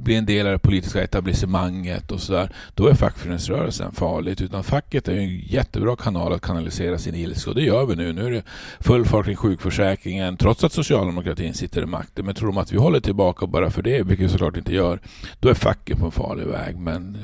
bli 0.03 0.15
en 0.15 0.27
del 0.27 0.47
av 0.47 0.53
det 0.53 0.59
politiska 0.59 1.03
etablissemanget 1.03 2.11
och 2.11 2.21
sådär, 2.21 2.51
då 2.75 2.89
är 2.89 2.95
fackföreningsrörelsen 2.95 3.93
farligt. 3.93 4.41
Utan 4.41 4.65
facket 4.65 5.09
är 5.09 5.17
en 5.17 5.39
jättebra 5.39 5.97
kanal 5.97 6.33
att 6.33 6.43
kanalisera 6.43 6.99
sin 6.99 7.15
ilska 7.15 7.51
och 7.51 7.57
det 7.57 7.63
gör 7.63 7.87
vi 7.87 7.97
nu. 7.97 8.13
Nu 8.13 8.27
är 8.27 8.31
det 8.31 8.43
full 8.81 9.05
fart 9.05 9.25
kring 9.25 9.37
sjukförsäkringen 9.37 10.37
trots 10.37 10.65
att 10.65 10.73
socialdemokratin 10.73 11.55
sitter 11.55 11.83
i 11.83 11.87
makten. 11.87 12.27
Men 12.27 12.35
tror 12.35 12.49
de 12.49 12.59
att 12.59 12.73
vi 12.73 12.77
håller 12.77 13.01
tillbaka 13.01 13.47
bara 13.47 13.71
för 13.71 13.83
det, 13.83 14.03
vilket 14.03 14.27
vi 14.27 14.29
såklart 14.29 14.57
inte 14.57 14.75
gör, 14.75 15.01
då 15.41 15.49
är 15.49 15.55
facket 15.55 15.99
på 15.99 16.05
en 16.07 16.13
farlig 16.13 16.47
väg. 16.47 16.77
Men 16.77 17.19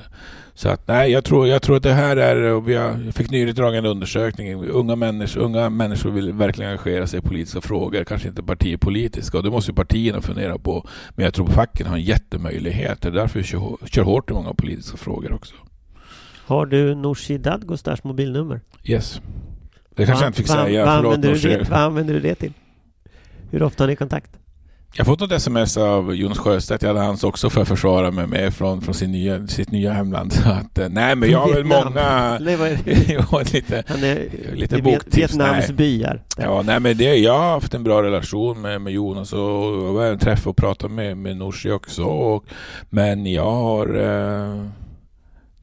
så 0.58 0.68
att 0.68 0.88
nej, 0.88 1.10
jag 1.10 1.24
tror, 1.24 1.48
jag 1.48 1.62
tror 1.62 1.76
att 1.76 1.82
det 1.82 1.92
här 1.92 2.16
är, 2.16 2.52
och 2.52 2.68
vi 2.68 2.74
har, 2.74 3.00
jag 3.04 3.14
fick 3.14 3.30
nyligen 3.30 3.54
dragit 3.54 3.78
en 3.78 3.86
undersökning, 3.86 4.54
unga 4.54 4.96
människor, 4.96 5.40
unga 5.40 5.70
människor 5.70 6.10
vill 6.10 6.32
verkligen 6.32 6.70
engagera 6.70 7.06
sig 7.06 7.18
i 7.18 7.22
politiska 7.22 7.60
frågor, 7.60 8.04
kanske 8.04 8.28
inte 8.28 8.42
partipolitiska, 8.42 9.36
och 9.38 9.44
det 9.44 9.50
måste 9.50 9.70
ju 9.70 9.74
partierna 9.74 10.20
fundera 10.20 10.58
på. 10.58 10.88
Men 11.10 11.24
jag 11.24 11.34
tror 11.34 11.46
facken 11.46 11.86
har 11.86 11.96
en 11.96 12.02
jättemöjlighet, 12.02 13.02
det 13.02 13.08
är 13.08 13.12
därför 13.12 13.38
vi 13.38 13.44
kör, 13.44 13.76
kör 13.86 14.02
hårt 14.02 14.30
i 14.30 14.32
många 14.32 14.54
politiska 14.54 14.96
frågor 14.96 15.32
också. 15.32 15.54
Har 16.46 16.66
du 16.66 16.94
Nooshi 16.94 17.38
Dadgostars 17.38 18.04
mobilnummer? 18.04 18.60
Yes. 18.84 19.20
Det 19.94 20.06
kanske 20.06 20.14
va, 20.14 20.20
jag 20.20 20.28
inte 20.28 20.36
fick 20.36 20.48
va, 20.48 20.64
säga, 20.64 20.84
va, 20.84 20.96
förlåt 20.96 21.14
använder 21.14 21.70
Vad 21.70 21.80
använder 21.80 22.14
du 22.14 22.20
det 22.20 22.34
till? 22.34 22.52
Hur 23.50 23.62
ofta 23.62 23.84
har 23.84 23.88
ni 23.88 23.96
kontakt? 23.96 24.30
Jag 24.94 25.04
har 25.04 25.12
fått 25.12 25.22
ett 25.22 25.32
sms 25.32 25.76
av 25.76 26.14
Jonas 26.14 26.38
Sjöstedt, 26.38 26.82
jag 26.82 26.88
hade 26.88 27.00
hans 27.00 27.24
också 27.24 27.50
för 27.50 27.62
att 27.62 27.68
försvara 27.68 28.10
mig 28.10 28.26
med 28.26 28.54
från, 28.54 28.80
från 28.80 28.94
sin 28.94 29.12
nya, 29.12 29.46
sitt 29.46 29.70
nya 29.70 29.92
hemland. 29.92 30.32
Så 30.42 30.48
att, 30.50 30.78
eh, 30.78 30.88
nej 30.88 31.16
men 31.16 31.30
jag 31.30 31.38
har 31.38 31.54
väl 31.54 31.64
många... 31.84 32.38
Nej, 32.40 32.54
är 32.54 33.54
lite, 33.54 33.84
Han 33.88 34.04
är 34.04 34.28
lite 34.54 34.82
boktips. 34.82 35.16
Vietnams 35.16 35.70
byar. 35.70 36.22
Ja, 36.36 36.62
nej 36.62 36.80
men 36.80 36.96
det, 36.96 37.16
jag 37.16 37.38
har 37.38 37.50
haft 37.50 37.74
en 37.74 37.84
bra 37.84 38.02
relation 38.02 38.60
med, 38.60 38.80
med 38.80 38.92
Jonas 38.92 39.32
och 39.32 39.40
jag 39.40 40.10
har 40.10 40.16
träffat 40.16 40.46
och 40.46 40.56
pratat 40.56 40.90
med, 40.90 41.16
med 41.16 41.36
Nooshi 41.36 41.70
också. 41.70 42.02
Och, 42.04 42.44
men 42.90 43.26
jag 43.26 43.50
har... 43.50 43.96
Eh, 43.96 44.64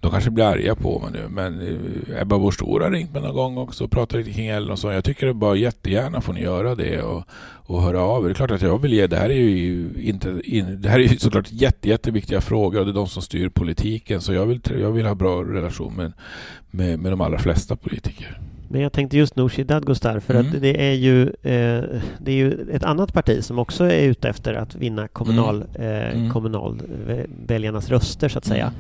de 0.05 0.11
kanske 0.11 0.31
blir 0.31 0.45
arga 0.45 0.75
på 0.75 0.99
mig 0.99 1.11
nu, 1.11 1.27
men 1.29 1.61
eh, 1.61 2.21
Ebba 2.21 2.39
Busch 2.39 2.59
Thor 2.59 2.81
har 2.81 2.91
ringt 2.91 3.13
mig 3.13 3.21
någon 3.21 3.35
gång 3.35 3.57
också 3.57 3.83
och 3.83 3.91
pratat 3.91 4.19
lite 4.19 4.31
kring 4.31 4.47
Ellen 4.47 4.71
och 4.71 4.79
så. 4.79 4.91
Jag 4.91 5.03
tycker 5.03 5.27
det 5.27 5.33
bara 5.33 5.55
jättegärna 5.55 6.21
får 6.21 6.33
ni 6.33 6.41
göra 6.41 6.75
det 6.75 7.01
och, 7.01 7.23
och 7.65 7.81
höra 7.81 8.01
av 8.01 8.23
er. 8.23 8.27
Det 8.27 8.31
är 8.31 8.35
klart 8.35 8.51
att 8.51 8.61
jag 8.61 8.81
vill 8.81 8.93
ge, 8.93 9.07
det 9.07 9.17
här 9.17 9.29
är 9.29 9.33
ju 9.33 9.89
inte, 9.99 10.41
in, 10.43 10.81
det 10.81 10.89
här 10.89 10.99
är 10.99 11.07
såklart 11.07 11.51
jätte, 11.51 11.89
jätteviktiga 11.89 12.41
frågor 12.41 12.79
och 12.79 12.85
det 12.85 12.91
är 12.91 12.93
de 12.93 13.07
som 13.07 13.21
styr 13.21 13.49
politiken. 13.49 14.21
Så 14.21 14.33
jag 14.33 14.45
vill, 14.45 14.61
jag 14.79 14.91
vill 14.91 15.05
ha 15.05 15.15
bra 15.15 15.43
relation 15.43 15.95
med, 15.95 16.11
med, 16.71 16.99
med 16.99 17.11
de 17.11 17.21
allra 17.21 17.39
flesta 17.39 17.75
politiker. 17.75 18.39
Men 18.67 18.81
jag 18.81 18.93
tänkte 18.93 19.17
just 19.17 19.35
Nooshi 19.35 19.63
Dadgostar 19.63 20.19
för 20.19 20.33
mm. 20.33 20.45
att 20.45 20.61
det 20.61 20.89
är, 20.89 20.93
ju, 20.93 21.21
eh, 21.23 21.83
det 22.17 22.31
är 22.31 22.35
ju 22.35 22.67
ett 22.71 22.83
annat 22.83 23.13
parti 23.13 23.43
som 23.43 23.59
också 23.59 23.83
är 23.83 24.03
ute 24.03 24.29
efter 24.29 24.53
att 24.53 24.75
vinna 24.75 25.07
kommunal, 25.07 25.65
mm. 25.75 25.91
Eh, 25.91 26.15
mm. 26.15 26.31
kommunalväljarnas 26.31 27.89
röster 27.89 28.29
så 28.29 28.37
att 28.37 28.45
säga. 28.45 28.71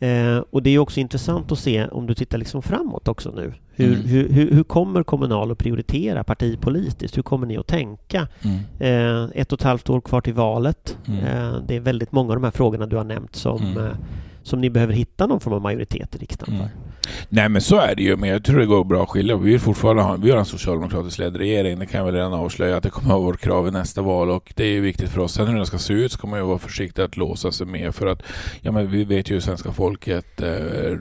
Eh, 0.00 0.38
och 0.50 0.62
det 0.62 0.70
är 0.70 0.78
också 0.78 1.00
intressant 1.00 1.52
att 1.52 1.58
se 1.58 1.86
om 1.86 2.06
du 2.06 2.14
tittar 2.14 2.38
liksom 2.38 2.62
framåt 2.62 3.08
också 3.08 3.30
nu. 3.30 3.54
Hur, 3.70 3.94
mm. 3.94 4.06
hur, 4.06 4.28
hur, 4.28 4.50
hur, 4.50 4.62
kommer 4.62 5.02
Kommunal 5.02 5.50
att 5.50 5.58
prioritera 5.58 6.24
partipolitiskt? 6.24 7.18
Hur 7.18 7.22
kommer 7.22 7.46
ni 7.46 7.56
att 7.56 7.66
tänka? 7.66 8.28
Mm. 8.42 8.58
Eh, 8.78 9.30
ett 9.34 9.52
och 9.52 9.58
ett 9.58 9.64
halvt 9.64 9.90
år 9.90 10.00
kvar 10.00 10.20
till 10.20 10.34
valet. 10.34 10.98
Mm. 11.06 11.24
Eh, 11.24 11.60
det 11.66 11.76
är 11.76 11.80
väldigt 11.80 12.12
många 12.12 12.30
av 12.30 12.36
de 12.36 12.44
här 12.44 12.50
frågorna 12.50 12.86
du 12.86 12.96
har 12.96 13.04
nämnt 13.04 13.36
som, 13.36 13.62
mm. 13.62 13.86
eh, 13.86 13.92
som 14.42 14.60
ni 14.60 14.70
behöver 14.70 14.94
hitta 14.94 15.26
någon 15.26 15.40
form 15.40 15.54
av 15.54 15.62
majoritet 15.62 16.14
i 16.14 16.18
riksdagen 16.18 16.56
för. 16.56 16.64
Mm. 16.64 16.90
Nej 17.28 17.48
men 17.48 17.62
så 17.62 17.76
är 17.76 17.94
det 17.94 18.02
ju, 18.02 18.16
men 18.16 18.28
jag 18.28 18.44
tror 18.44 18.58
det 18.58 18.66
går 18.66 18.84
bra 18.84 19.02
att 19.02 19.08
skilja. 19.08 19.36
Vi 19.36 19.50
vill 19.50 19.60
fortfarande 19.60 20.02
ha, 20.02 20.16
vi 20.16 20.30
har 20.30 20.38
en 20.38 20.44
socialdemokratiskt 20.44 21.18
ledd 21.18 21.36
regering, 21.36 21.78
det 21.78 21.86
kan 21.86 21.98
jag 21.98 22.04
väl 22.04 22.14
redan 22.14 22.32
avslöja 22.32 22.76
att 22.76 22.82
det 22.82 22.90
kommer 22.90 23.08
att 23.08 23.12
vara 23.12 23.24
vårt 23.24 23.40
krav 23.40 23.68
i 23.68 23.70
nästa 23.70 24.02
val 24.02 24.30
och 24.30 24.52
det 24.56 24.64
är 24.64 24.80
viktigt 24.80 25.10
för 25.10 25.20
oss. 25.20 25.34
Sen 25.34 25.46
hur 25.46 25.56
den 25.56 25.66
ska 25.66 25.78
se 25.78 25.92
ut 25.92 26.12
så 26.12 26.18
kommer 26.18 26.36
ju 26.36 26.42
vara 26.42 26.58
försiktig 26.58 27.02
att 27.02 27.16
låsa 27.16 27.52
sig 27.52 27.66
med 27.66 27.94
för 27.94 28.06
att 28.06 28.22
ja, 28.60 28.72
men 28.72 28.90
vi 28.90 29.04
vet 29.04 29.30
ju 29.30 29.34
hur 29.34 29.40
svenska 29.40 29.72
folket 29.72 30.40
eh, 30.40 30.48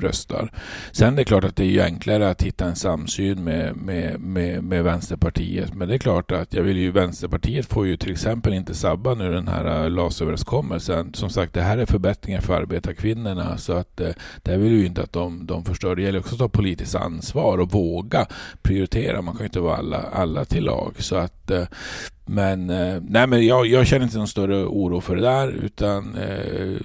röstar. 0.02 0.52
Sen 0.92 1.16
det 1.16 1.22
är 1.22 1.24
klart 1.24 1.44
att 1.44 1.56
det 1.56 1.64
är 1.64 1.72
ju 1.72 1.82
enklare 1.82 2.30
att 2.30 2.42
hitta 2.42 2.66
en 2.66 2.76
samsyn 2.76 3.44
med, 3.44 3.76
med, 3.76 4.20
med, 4.20 4.64
med 4.64 4.84
Vänsterpartiet, 4.84 5.74
men 5.74 5.88
det 5.88 5.94
är 5.94 5.98
klart 5.98 6.32
att 6.32 6.54
jag 6.54 6.64
vill 6.64 6.78
ju 6.78 6.92
Vänsterpartiet 6.92 7.66
får 7.66 7.88
ju 7.88 7.98
till 7.98 8.12
exempel 8.12 8.54
inte 8.54 8.76
sabba 8.76 9.14
nu 9.14 9.32
den 9.32 9.48
här 9.48 9.84
eh, 9.84 9.90
LAS-överenskommelsen. 9.90 11.14
Som 11.14 11.30
sagt, 11.30 11.54
det 11.54 11.62
här 11.62 11.78
är 11.78 11.86
förbättringar 11.86 12.42
för 12.42 12.66
arbetarkvinnorna 13.30 13.58
så 13.58 13.74
att 13.74 14.02
eh, 14.02 14.12
det 14.44 14.58
vill 14.58 14.72
ju 14.72 14.86
inte 14.86 15.02
att 15.02 15.14
de, 15.14 15.46
de 15.46 15.66
förstör 15.66 15.96
det 15.96 16.02
gäller 16.02 16.20
också 16.20 16.36
att 16.36 16.40
ta 16.40 16.50
politiskt 16.50 16.96
ansvar 16.96 17.58
och 17.58 17.72
våga 17.72 18.26
prioritera. 18.62 19.22
Man 19.22 19.34
kan 19.34 19.42
ju 19.42 19.46
inte 19.46 19.60
vara 19.60 19.78
alla, 19.78 19.98
alla 19.98 20.46
till 20.46 20.64
lag. 20.64 20.94
Så 20.98 21.16
att, 21.16 21.52
eh, 21.52 21.64
men, 22.26 22.70
eh, 22.70 23.02
nej, 23.08 23.28
men 23.28 23.46
jag, 23.46 23.68
jag 23.68 23.88
känner 23.88 24.06
inte 24.06 24.18
någon 24.18 24.28
större 24.28 24.66
oro 24.66 25.02
för 25.02 25.16
det 25.16 25.22
där 25.22 25.48
utan 25.48 26.16
eh, 26.16 26.78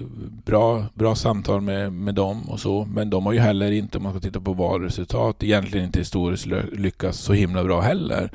bra, 0.45 0.85
bra 0.93 1.15
samtal 1.15 1.61
med, 1.61 1.93
med 1.93 2.15
dem 2.15 2.49
och 2.49 2.59
så. 2.59 2.85
Men 2.85 3.09
de 3.09 3.25
har 3.25 3.33
ju 3.33 3.39
heller 3.39 3.71
inte, 3.71 3.97
om 3.97 4.03
man 4.03 4.13
ska 4.13 4.19
titta 4.19 4.39
på 4.39 4.53
valresultat, 4.53 5.43
egentligen 5.43 5.85
inte 5.85 5.99
historiskt 5.99 6.47
lyckats 6.71 7.19
så 7.19 7.33
himla 7.33 7.63
bra 7.63 7.81
heller. 7.81 8.31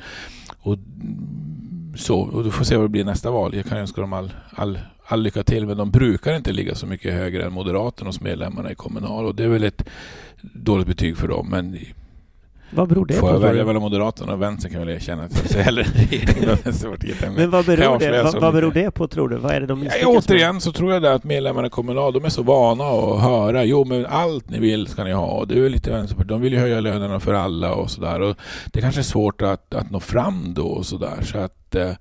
Och, 0.63 0.77
så, 1.95 2.19
och 2.19 2.43
du 2.43 2.51
får 2.51 2.65
se 2.65 2.75
vad 2.75 2.85
det 2.85 2.89
blir 2.89 3.05
nästa 3.05 3.31
val. 3.31 3.55
Jag 3.55 3.65
kan 3.65 3.77
önska 3.77 4.01
dem 4.01 4.13
all, 4.13 4.33
all 4.55 4.79
all 5.11 5.21
lycka 5.21 5.43
till, 5.43 5.67
men 5.67 5.77
de 5.77 5.91
brukar 5.91 6.35
inte 6.35 6.51
ligga 6.51 6.75
så 6.75 6.87
mycket 6.87 7.13
högre 7.13 7.45
än 7.45 7.53
Moderaterna 7.53 8.09
hos 8.09 8.21
medlemmarna 8.21 8.71
i 8.71 8.75
Kommunal 8.75 9.25
och 9.25 9.35
det 9.35 9.43
är 9.43 9.47
väl 9.47 9.63
ett 9.63 9.89
dåligt 10.41 10.87
betyg 10.87 11.17
för 11.17 11.27
dem. 11.27 11.49
Men 11.49 11.79
vad 12.71 12.89
beror 12.89 13.05
det 13.05 13.13
Får 13.13 13.27
på? 13.27 13.33
jag 13.33 13.39
välja 13.39 13.65
mellan 13.65 13.81
Moderaterna 13.81 14.33
och 14.33 14.41
Vänstern 14.41 14.71
kan 14.71 14.79
jag 14.79 14.87
väl 14.87 14.95
erkänna 14.95 15.23
att 15.23 15.37
jag 15.37 15.49
ser 15.49 15.61
hellre 15.61 15.83
regeringen. 15.83 17.33
Men 17.35 17.49
vad 17.49 17.65
beror, 17.65 17.99
det, 17.99 18.23
vad, 18.23 18.41
vad 18.41 18.53
beror 18.53 18.71
det 18.71 18.91
på 18.91 19.07
tror 19.07 19.29
du? 19.29 19.37
Vad 19.37 19.51
är 19.51 19.61
det 19.61 19.67
de 19.67 19.83
ja, 20.01 20.07
Återigen 20.07 20.61
så 20.61 20.71
tror 20.71 20.93
jag 20.93 21.01
det 21.01 21.13
att 21.13 21.23
medlemmarna 21.23 21.67
i 21.67 21.69
Kommunal, 21.69 22.13
de 22.13 22.25
är 22.25 22.29
så 22.29 22.43
vana 22.43 22.83
att 22.83 23.21
höra, 23.21 23.63
jo 23.63 23.85
men 23.85 24.05
allt 24.05 24.49
ni 24.49 24.59
vill 24.59 24.87
ska 24.87 25.03
ni 25.03 25.11
ha. 25.11 25.45
Det 25.45 25.57
är 25.57 25.61
väl 25.61 25.71
lite 25.71 25.91
Vänsterpartiet, 25.91 26.29
de 26.29 26.41
vill 26.41 26.53
ju 26.53 26.59
höja 26.59 26.79
lönerna 26.79 27.19
för 27.19 27.33
alla 27.33 27.73
och 27.73 27.91
sådär. 27.91 28.35
Det 28.65 28.81
kanske 28.81 29.01
är 29.01 29.03
svårt 29.03 29.41
att, 29.41 29.73
att 29.73 29.91
nå 29.91 29.99
fram 29.99 30.53
då 30.53 30.67
och 30.67 30.85
sådär. 30.85 31.21
Så 31.23 31.37
att, 31.37 31.75
eh, 31.75 31.91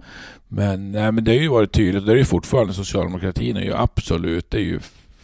men, 0.48 0.92
nej, 0.92 1.12
men 1.12 1.24
det 1.24 1.30
har 1.30 1.38
ju 1.38 1.48
varit 1.48 1.72
tydligt, 1.72 2.00
och 2.02 2.06
det 2.06 2.12
är 2.12 2.16
ju 2.16 2.24
fortfarande 2.24 2.72
socialdemokratin 2.72 3.56
är 3.56 3.60
ju 3.60 3.74
absolut, 3.74 4.50
det 4.50 4.58
är 4.58 4.62
ju 4.62 4.80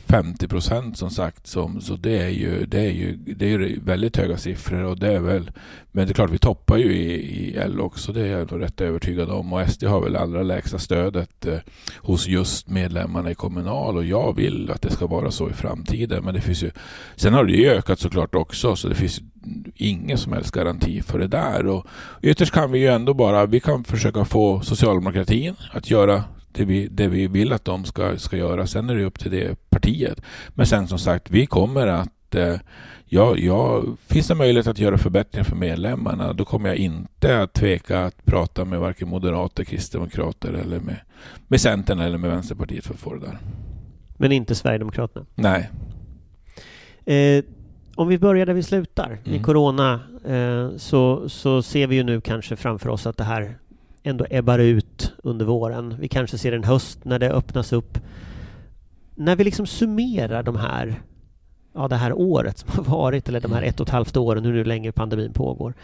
50 0.08 0.48
procent 0.48 0.98
som 0.98 1.10
sagt. 1.10 1.46
Som, 1.46 1.80
så 1.80 1.96
det 1.96 2.18
är, 2.18 2.28
ju, 2.28 2.66
det, 2.66 2.80
är 2.80 2.90
ju, 2.90 3.16
det 3.16 3.52
är 3.52 3.80
väldigt 3.80 4.16
höga 4.16 4.36
siffror. 4.36 4.82
Och 4.82 4.98
det 4.98 5.12
är 5.12 5.20
väl, 5.20 5.50
men 5.92 6.06
det 6.06 6.12
är 6.12 6.14
klart, 6.14 6.30
vi 6.30 6.38
toppar 6.38 6.76
ju 6.76 6.92
i, 6.92 7.12
i 7.12 7.56
L 7.56 7.80
också. 7.80 8.12
Det 8.12 8.20
är 8.20 8.38
jag 8.38 8.52
nog 8.52 8.62
rätt 8.62 8.80
övertygad 8.80 9.30
om. 9.30 9.52
Och 9.52 9.68
SD 9.68 9.84
har 9.84 10.00
väl 10.00 10.16
allra 10.16 10.42
lägsta 10.42 10.78
stödet 10.78 11.46
eh, 11.46 11.58
hos 11.96 12.26
just 12.26 12.68
medlemmarna 12.68 13.30
i 13.30 13.34
Kommunal. 13.34 13.96
Och 13.96 14.04
jag 14.04 14.36
vill 14.36 14.70
att 14.70 14.82
det 14.82 14.90
ska 14.90 15.06
vara 15.06 15.30
så 15.30 15.50
i 15.50 15.52
framtiden. 15.52 16.24
Men 16.24 16.34
det 16.34 16.40
finns 16.40 16.62
ju, 16.62 16.70
sen 17.16 17.34
har 17.34 17.44
det 17.44 17.52
ju 17.52 17.70
ökat 17.70 17.98
såklart 17.98 18.34
också. 18.34 18.76
Så 18.76 18.88
det 18.88 18.94
finns 18.94 19.20
ingen 19.74 20.18
som 20.18 20.32
helst 20.32 20.54
garanti 20.54 21.02
för 21.02 21.18
det 21.18 21.28
där. 21.28 21.66
Och 21.66 21.86
ytterst 22.22 22.52
kan 22.52 22.72
vi 22.72 22.78
ju 22.78 22.86
ändå 22.86 23.14
bara, 23.14 23.46
vi 23.46 23.60
kan 23.60 23.84
försöka 23.84 24.24
få 24.24 24.60
socialdemokratin 24.60 25.54
att 25.72 25.90
göra 25.90 26.24
det 26.56 26.64
vi, 26.64 26.88
det 26.90 27.08
vi 27.08 27.26
vill 27.26 27.52
att 27.52 27.64
de 27.64 27.84
ska, 27.84 28.18
ska 28.18 28.36
göra. 28.36 28.66
Sen 28.66 28.90
är 28.90 28.94
det 28.94 29.04
upp 29.04 29.18
till 29.18 29.30
det 29.30 29.70
partiet. 29.70 30.22
Men 30.48 30.66
sen 30.66 30.88
som 30.88 30.98
sagt, 30.98 31.30
vi 31.30 31.46
kommer 31.46 31.86
att 31.86 32.34
eh, 32.34 32.56
ja, 33.06 33.36
ja, 33.36 33.82
finns 34.06 34.28
det 34.28 34.34
möjlighet 34.34 34.66
att 34.66 34.78
göra 34.78 34.98
förbättringar 34.98 35.44
för 35.44 35.56
medlemmarna 35.56 36.32
då 36.32 36.44
kommer 36.44 36.68
jag 36.68 36.76
inte 36.76 37.42
att 37.42 37.52
tveka 37.52 38.04
att 38.04 38.24
prata 38.24 38.64
med 38.64 38.80
varken 38.80 39.08
moderater, 39.08 39.64
kristdemokrater 39.64 40.52
eller 40.52 40.80
med, 40.80 40.96
med 41.48 41.60
Centern 41.60 42.00
eller 42.00 42.18
med 42.18 42.30
Vänsterpartiet 42.30 42.84
för 42.84 42.94
att 42.94 43.00
få 43.00 43.14
det 43.14 43.20
där. 43.20 43.38
Men 44.16 44.32
inte 44.32 44.54
Sverigedemokraterna? 44.54 45.26
Nej. 45.34 45.70
Eh, 47.04 47.44
om 47.94 48.08
vi 48.08 48.18
börjar 48.18 48.46
där 48.46 48.54
vi 48.54 48.62
slutar, 48.62 49.18
mm. 49.24 49.40
i 49.40 49.42
Corona, 49.42 50.00
eh, 50.26 50.76
så, 50.76 51.28
så 51.28 51.62
ser 51.62 51.86
vi 51.86 51.96
ju 51.96 52.02
nu 52.02 52.20
kanske 52.20 52.56
framför 52.56 52.88
oss 52.88 53.06
att 53.06 53.16
det 53.16 53.24
här 53.24 53.58
ändå 54.06 54.26
ebbar 54.30 54.58
ut 54.58 55.12
under 55.22 55.44
våren. 55.44 55.96
Vi 56.00 56.08
kanske 56.08 56.38
ser 56.38 56.52
en 56.52 56.64
höst 56.64 57.04
när 57.04 57.18
det 57.18 57.30
öppnas 57.30 57.72
upp. 57.72 57.98
När 59.14 59.36
vi 59.36 59.44
liksom 59.44 59.66
summerar 59.66 60.42
de 60.42 60.56
här, 60.56 61.02
ja, 61.74 61.88
det 61.88 61.96
här 61.96 62.12
året 62.12 62.58
som 62.58 62.68
har 62.74 62.98
varit, 62.98 63.28
eller 63.28 63.40
de 63.40 63.52
här 63.52 63.62
ett 63.62 63.80
och 63.80 63.86
ett 63.86 63.92
halvt 63.92 64.16
åren, 64.16 64.44
hur 64.44 64.64
länge 64.64 64.92
pandemin 64.92 65.32
pågår. 65.32 65.74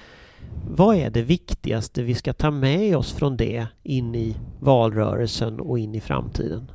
Vad 0.70 0.96
är 0.96 1.10
det 1.10 1.22
viktigaste 1.22 2.02
vi 2.02 2.14
ska 2.14 2.32
ta 2.32 2.50
med 2.50 2.96
oss 2.96 3.12
från 3.12 3.36
det 3.36 3.66
in 3.82 4.14
i 4.14 4.36
valrörelsen 4.60 5.60
och 5.60 5.78
in 5.78 5.94
i 5.94 6.00
framtiden? 6.00 6.70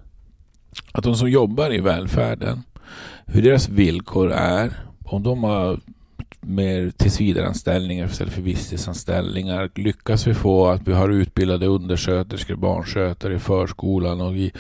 Att 0.92 1.04
de 1.04 1.16
som 1.16 1.30
jobbar 1.30 1.74
i 1.74 1.80
välfärden, 1.80 2.64
hur 3.26 3.42
deras 3.42 3.70
villkor 3.70 4.32
är, 4.32 4.74
om 5.06 5.24
de 5.24 5.44
har 5.44 5.80
mer 6.42 6.92
tillsvidareanställningar 6.98 8.06
istället 8.06 8.34
för 8.34 8.42
visstidsanställningar. 8.42 9.70
Lyckas 9.76 10.28
vi 10.28 10.34
få 10.34 10.68
att 10.68 10.88
vi 10.88 10.94
har 10.94 11.10
utbildade 11.10 11.68
undersköterskor, 11.68 12.56
barnskötare 12.56 13.36
i 13.36 13.40
förskolan 13.40 14.22
och 14.22 14.38
i, 14.38 14.52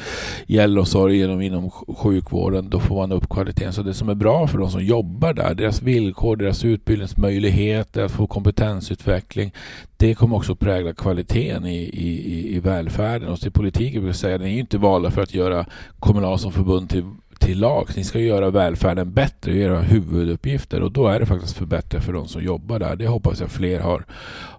i 0.47 0.57
äldreomsorgen 0.57 1.29
och 1.29 1.43
inom 1.43 1.71
sjukvården, 1.71 2.69
då 2.69 2.79
får 2.79 2.95
man 2.95 3.11
upp 3.11 3.29
kvaliteten. 3.29 3.73
Så 3.73 3.83
det 3.83 3.93
som 3.93 4.09
är 4.09 4.15
bra 4.15 4.47
för 4.47 4.57
de 4.57 4.69
som 4.69 4.85
jobbar 4.85 5.33
där, 5.33 5.55
deras 5.55 5.81
villkor, 5.81 6.35
deras 6.35 6.65
utbildningsmöjligheter, 6.65 8.03
att 8.03 8.11
få 8.11 8.27
kompetensutveckling, 8.27 9.51
det 9.97 10.15
kommer 10.15 10.35
också 10.35 10.55
prägla 10.55 10.93
kvaliteten 10.93 11.65
i, 11.65 11.77
i, 11.77 12.55
i 12.55 12.59
välfärden. 12.59 13.29
Och 13.29 13.39
till 13.39 13.51
politiken 13.51 14.01
vill 14.01 14.09
jag 14.09 14.15
säga, 14.15 14.37
den 14.37 14.47
är 14.47 14.51
ju 14.51 14.59
inte 14.59 14.77
valda 14.77 15.11
för 15.11 15.21
att 15.21 15.33
göra 15.33 15.65
Kommunal 15.99 16.39
som 16.39 16.51
förbund 16.51 16.89
till 16.89 17.03
till 17.39 17.59
lag. 17.59 17.89
Ni 17.95 18.03
ska 18.03 18.19
göra 18.19 18.49
välfärden 18.49 19.13
bättre, 19.13 19.57
era 19.57 19.81
huvuduppgifter 19.81 20.81
och 20.81 20.91
då 20.91 21.07
är 21.07 21.19
det 21.19 21.25
faktiskt 21.25 21.57
förbättra 21.57 22.01
för 22.01 22.13
de 22.13 22.27
som 22.27 22.43
jobbar 22.43 22.79
där. 22.79 22.95
Det 22.95 23.07
hoppas 23.07 23.39
jag 23.39 23.51
fler 23.51 23.79
har, 23.79 24.05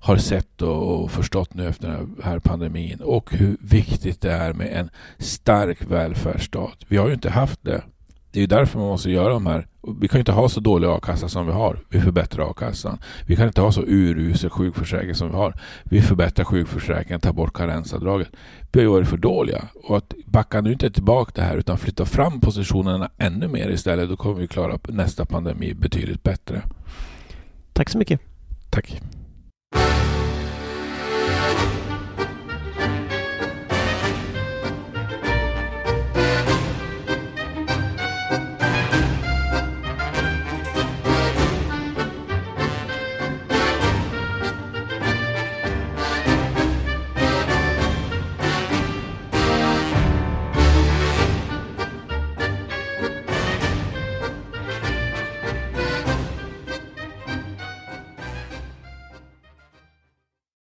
har 0.00 0.16
sett 0.16 0.62
och 0.62 1.10
förstått 1.10 1.54
nu 1.54 1.68
efter 1.68 1.88
den 1.88 2.16
här 2.22 2.38
pandemin 2.38 3.00
och 3.00 3.34
hur 3.34 3.56
viktigt 3.60 4.20
det 4.20 4.32
är 4.32 4.52
med 4.52 4.72
en 4.72 4.90
stark 5.18 5.78
välfärdsstat. 5.90 6.78
Vi 6.88 6.96
har 6.96 7.06
ju 7.06 7.14
inte 7.14 7.30
haft 7.30 7.64
det 7.64 7.82
det 8.30 8.42
är 8.42 8.46
därför 8.46 8.78
man 8.78 8.88
måste 8.88 9.10
göra 9.10 9.32
de 9.32 9.46
här. 9.46 9.66
Vi 10.00 10.08
kan 10.08 10.18
inte 10.18 10.32
ha 10.32 10.48
så 10.48 10.60
dålig 10.60 10.88
a-kassa 10.88 11.28
som 11.28 11.46
vi 11.46 11.52
har. 11.52 11.78
Vi 11.88 12.00
förbättrar 12.00 12.50
a-kassan. 12.50 12.98
Vi 13.26 13.36
kan 13.36 13.46
inte 13.46 13.60
ha 13.60 13.72
så 13.72 13.82
urusel 13.82 14.50
sjukförsäkring 14.50 15.14
som 15.14 15.30
vi 15.30 15.36
har. 15.36 15.54
Vi 15.84 16.02
förbättrar 16.02 16.44
sjukförsäkringen, 16.44 17.20
tar 17.20 17.32
bort 17.32 17.52
karensavdraget. 17.52 18.28
Vi 18.72 18.84
har 18.84 18.92
varit 18.92 19.08
för 19.08 19.16
dåliga. 19.16 19.64
Och 19.84 19.96
att 19.96 20.14
backa 20.26 20.60
nu 20.60 20.72
inte 20.72 20.90
tillbaka 20.90 21.32
det 21.34 21.42
här 21.42 21.56
utan 21.56 21.78
flytta 21.78 22.04
fram 22.06 22.40
positionerna 22.40 23.10
ännu 23.18 23.48
mer 23.48 23.68
istället. 23.68 24.08
Då 24.08 24.16
kommer 24.16 24.40
vi 24.40 24.48
klara 24.48 24.78
nästa 24.88 25.24
pandemi 25.24 25.74
betydligt 25.74 26.22
bättre. 26.22 26.62
Tack 27.72 27.90
så 27.90 27.98
mycket. 27.98 28.20
Tack. 28.70 29.00